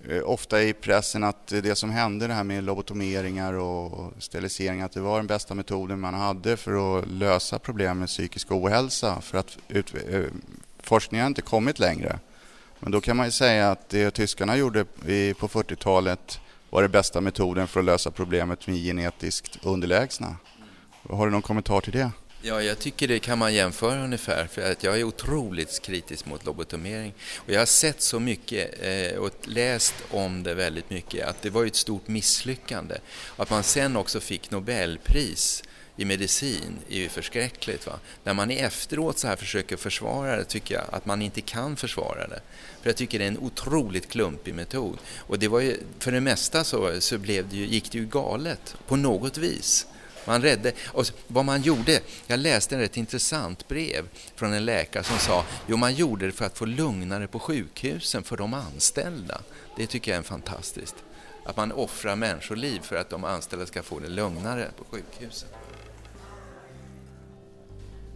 eh, 0.09 0.23
ofta 0.23 0.63
i 0.63 0.73
pressen 0.73 1.23
att 1.23 1.47
det 1.47 1.75
som 1.75 1.89
hände 1.89 2.27
det 2.27 2.33
här 2.33 2.43
med 2.43 2.63
lobotomeringar 2.63 3.53
och 3.53 4.13
steriliseringar 4.19 4.85
att 4.85 4.91
det 4.91 4.99
var 4.99 5.17
den 5.17 5.27
bästa 5.27 5.53
metoden 5.53 5.99
man 5.99 6.13
hade 6.13 6.57
för 6.57 6.99
att 6.99 7.07
lösa 7.07 7.59
problem 7.59 7.99
med 7.99 8.07
psykisk 8.07 8.51
ohälsa 8.51 9.21
för 9.21 9.37
att 9.37 9.57
ut, 9.67 9.93
eh, 10.09 10.23
forskningen 10.79 11.23
har 11.23 11.27
inte 11.27 11.41
kommit 11.41 11.79
längre. 11.79 12.19
Men 12.79 12.91
då 12.91 13.01
kan 13.01 13.17
man 13.17 13.25
ju 13.25 13.31
säga 13.31 13.71
att 13.71 13.89
det 13.89 14.11
tyskarna 14.11 14.57
gjorde 14.57 14.85
i, 15.07 15.33
på 15.33 15.47
40-talet 15.47 16.39
var 16.69 16.81
den 16.81 16.91
bästa 16.91 17.21
metoden 17.21 17.67
för 17.67 17.79
att 17.79 17.85
lösa 17.85 18.11
problemet 18.11 18.67
med 18.67 18.75
genetiskt 18.75 19.65
underlägsna. 19.65 20.35
Har 21.09 21.25
du 21.25 21.31
någon 21.31 21.41
kommentar 21.41 21.81
till 21.81 21.93
det? 21.93 22.11
Ja, 22.45 22.61
jag 22.61 22.79
tycker 22.79 23.07
det 23.07 23.19
kan 23.19 23.37
man 23.37 23.53
jämföra 23.53 24.03
ungefär 24.03 24.47
för 24.47 24.71
att 24.71 24.83
jag 24.83 24.99
är 24.99 25.03
otroligt 25.03 25.81
kritisk 25.81 26.25
mot 26.25 26.45
lobotomering. 26.45 27.13
Och 27.37 27.49
jag 27.49 27.59
har 27.59 27.65
sett 27.65 28.01
så 28.01 28.19
mycket 28.19 28.81
eh, 28.81 29.17
och 29.17 29.31
läst 29.43 29.93
om 30.11 30.43
det 30.43 30.53
väldigt 30.53 30.89
mycket 30.89 31.27
att 31.27 31.41
det 31.41 31.49
var 31.49 31.61
ju 31.61 31.67
ett 31.67 31.75
stort 31.75 32.07
misslyckande. 32.07 32.95
Att 33.37 33.49
man 33.49 33.63
sen 33.63 33.97
också 33.97 34.19
fick 34.19 34.51
Nobelpris 34.51 35.63
i 35.95 36.05
medicin 36.05 36.79
är 36.89 36.97
ju 36.97 37.09
förskräckligt. 37.09 37.87
Va? 37.87 37.99
När 38.23 38.33
man 38.33 38.51
efteråt 38.51 39.17
så 39.19 39.27
här 39.27 39.35
försöker 39.35 39.77
försvara 39.77 40.35
det 40.35 40.45
tycker 40.45 40.75
jag 40.75 40.85
att 40.91 41.05
man 41.05 41.21
inte 41.21 41.41
kan 41.41 41.75
försvara 41.75 42.27
det. 42.27 42.41
För 42.81 42.89
jag 42.89 42.95
tycker 42.95 43.19
det 43.19 43.25
är 43.25 43.29
en 43.29 43.39
otroligt 43.39 44.09
klumpig 44.09 44.53
metod. 44.53 44.97
Och 45.17 45.39
det 45.39 45.47
var 45.47 45.59
ju, 45.59 45.77
för 45.99 46.11
det 46.11 46.21
mesta 46.21 46.63
så, 46.63 47.01
så 47.01 47.17
blev 47.17 47.49
det 47.49 47.55
ju, 47.55 47.65
gick 47.65 47.91
det 47.91 47.97
ju 47.97 48.05
galet 48.05 48.75
på 48.87 48.95
något 48.95 49.37
vis. 49.37 49.87
Man 50.27 50.41
räddade, 50.41 50.71
och 50.85 51.05
vad 51.27 51.45
man 51.45 51.61
gjorde, 51.61 52.01
jag 52.27 52.39
läste 52.39 52.75
ett 52.75 52.81
rätt 52.81 52.97
intressant 52.97 53.67
brev 53.67 54.05
från 54.35 54.53
en 54.53 54.65
läkare 54.65 55.03
som 55.03 55.17
sa, 55.17 55.45
jo 55.67 55.77
man 55.77 55.93
gjorde 55.93 56.25
det 56.25 56.31
för 56.31 56.45
att 56.45 56.57
få 56.57 56.65
lugnare 56.65 57.27
på 57.27 57.39
sjukhusen 57.39 58.23
för 58.23 58.37
de 58.37 58.53
anställda. 58.53 59.41
Det 59.77 59.87
tycker 59.87 60.11
jag 60.11 60.19
är 60.19 60.23
fantastiskt. 60.23 60.95
Att 61.45 61.57
man 61.57 61.71
offrar 61.71 62.15
människoliv 62.15 62.79
för 62.79 62.95
att 62.95 63.09
de 63.09 63.23
anställda 63.23 63.65
ska 63.65 63.83
få 63.83 63.99
det 63.99 64.09
lugnare 64.09 64.67
på 64.77 64.83
sjukhusen. 64.83 65.49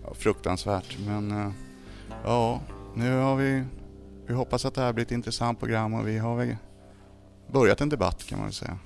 Ja, 0.04 0.14
fruktansvärt, 0.14 0.98
men 1.06 1.32
eh, 1.32 1.52
ja, 2.24 2.62
nu 2.96 3.18
har 3.18 3.36
vi... 3.36 3.64
Vi 4.28 4.34
hoppas 4.34 4.66
att 4.66 4.74
det 4.74 4.82
här 4.82 4.94
blir 4.94 5.06
ett 5.06 5.12
intressant 5.12 5.60
program 5.60 5.94
och 5.94 6.08
vi 6.08 6.18
har 6.18 6.36
väl 6.36 6.56
börjat 7.52 7.82
en 7.82 7.90
debatt 7.90 8.24
kan 8.24 8.38
man 8.38 8.48
väl 8.48 8.54
säga. 8.54 8.78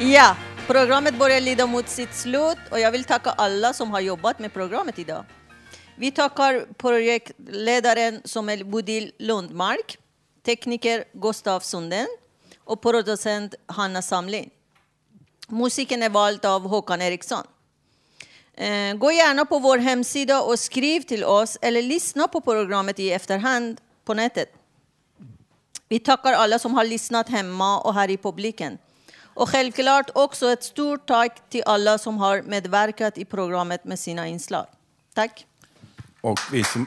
Ja, 0.00 0.36
programmet 0.66 1.18
börjar 1.18 1.40
lida 1.40 1.66
mot 1.66 1.88
sitt 1.88 2.14
slut 2.14 2.58
och 2.70 2.80
jag 2.80 2.92
vill 2.92 3.04
tacka 3.04 3.30
alla 3.30 3.72
som 3.72 3.90
har 3.90 4.00
jobbat 4.00 4.38
med 4.38 4.52
programmet 4.52 4.98
idag. 4.98 5.24
Vi 5.96 6.10
tackar 6.10 6.66
projektledaren 6.78 8.20
som 8.24 8.48
är 8.48 8.64
Bodil 8.64 9.12
Lundmark, 9.18 9.98
tekniker 10.44 11.04
Gustav 11.12 11.60
Sunden 11.60 12.06
och 12.64 12.82
producent 12.82 13.54
Hanna 13.66 14.02
Samlin. 14.02 14.50
Musiken 15.48 16.02
är 16.02 16.10
vald 16.10 16.46
av 16.46 16.62
Håkan 16.62 17.02
Eriksson. 17.02 17.46
Eh, 18.54 18.94
gå 18.94 19.12
gärna 19.12 19.44
på 19.44 19.58
vår 19.58 19.78
hemsida 19.78 20.42
och 20.42 20.58
skriv 20.58 21.00
till 21.00 21.24
oss 21.24 21.58
eller 21.60 21.82
lyssna 21.82 22.28
på 22.28 22.40
programmet 22.40 22.98
i 22.98 23.12
efterhand 23.12 23.80
på 24.04 24.14
nätet. 24.14 24.52
Vi 25.88 25.98
tackar 25.98 26.32
alla 26.32 26.58
som 26.58 26.74
har 26.74 26.84
lyssnat 26.84 27.28
hemma 27.28 27.78
och 27.80 27.94
här 27.94 28.10
i 28.10 28.16
publiken. 28.16 28.78
Och 29.36 29.48
självklart 29.48 30.10
också 30.14 30.50
ett 30.50 30.62
stort 30.62 31.06
tack 31.06 31.48
till 31.48 31.62
alla 31.66 31.98
som 31.98 32.18
har 32.18 32.42
medverkat 32.42 33.18
i 33.18 33.24
programmet 33.24 33.84
med 33.84 33.98
sina 33.98 34.28
inslag. 34.28 34.66
Tack. 35.14 35.46
Och 36.20 36.38
vi 36.52 36.64
som, 36.64 36.86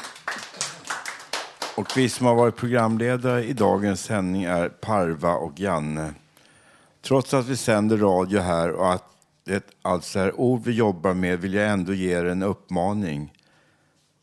och 1.78 1.98
vi 1.98 2.10
som 2.10 2.26
har 2.26 2.36
varit 2.36 2.56
programledare 2.56 3.44
i 3.46 3.54
dagens 3.54 4.04
sändning 4.04 4.44
är 4.44 4.70
Parva 4.70 5.34
och 5.34 5.60
Janne. 5.60 6.14
Trots 7.02 7.34
att 7.34 7.46
vi 7.46 7.58
sänder 7.58 7.98
radio 7.98 8.40
här 8.40 8.72
och 8.72 8.94
att 8.94 9.06
det 9.44 9.64
alltså 9.82 10.20
är 10.20 10.40
ord 10.40 10.64
vi 10.64 10.72
jobbar 10.72 11.14
med 11.14 11.40
vill 11.40 11.54
jag 11.54 11.70
ändå 11.70 11.94
ge 11.94 12.18
er 12.18 12.26
en 12.26 12.44
uppmaning. 12.44 13.34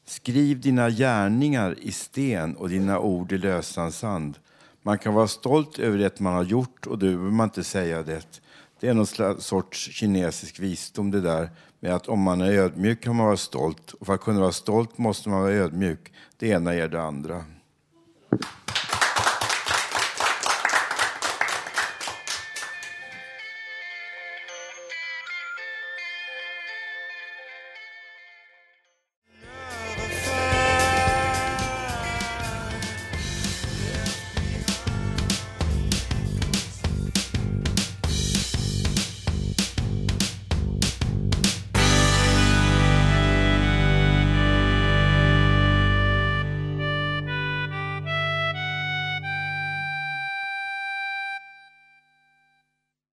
Skriv 0.07 0.61
dina 0.61 0.91
gärningar 0.91 1.79
i 1.79 1.93
sten 1.93 2.57
och 2.57 2.69
dina 2.69 2.99
ord 2.99 3.33
i 3.33 3.39
lösan 3.39 3.93
sand. 3.93 4.39
Man 4.87 4.99
kan 4.99 5.15
vara 5.15 5.29
stolt 5.29 5.79
över 5.79 5.99
det 5.99 6.21
man 6.21 6.35
har 6.35 6.45
gjort 6.45 6.87
och 6.87 6.99
då 6.99 7.07
behöver 7.07 7.31
man 7.31 7.45
inte 7.45 7.65
säga 7.65 8.03
det. 8.03 8.41
Det 8.81 8.89
är 8.89 8.95
någon 8.95 9.41
sorts 9.41 9.91
kinesisk 9.93 10.61
visdom 10.61 11.11
det 11.11 11.21
där 11.21 11.51
med 11.81 11.95
att 11.95 12.09
om 12.09 12.21
man 12.21 12.41
är 12.41 12.53
ödmjuk 12.53 13.03
kan 13.03 13.17
man 13.17 13.27
vara 13.27 13.37
stolt 13.37 13.93
och 13.93 14.07
för 14.07 14.15
att 14.15 14.21
kunna 14.21 14.41
vara 14.41 14.53
stolt 14.53 14.99
måste 14.99 15.29
man 15.29 15.41
vara 15.41 15.53
ödmjuk. 15.53 16.13
Det 16.37 16.49
ena 16.49 16.75
ger 16.75 16.89
det 16.89 17.03
andra. 17.03 17.45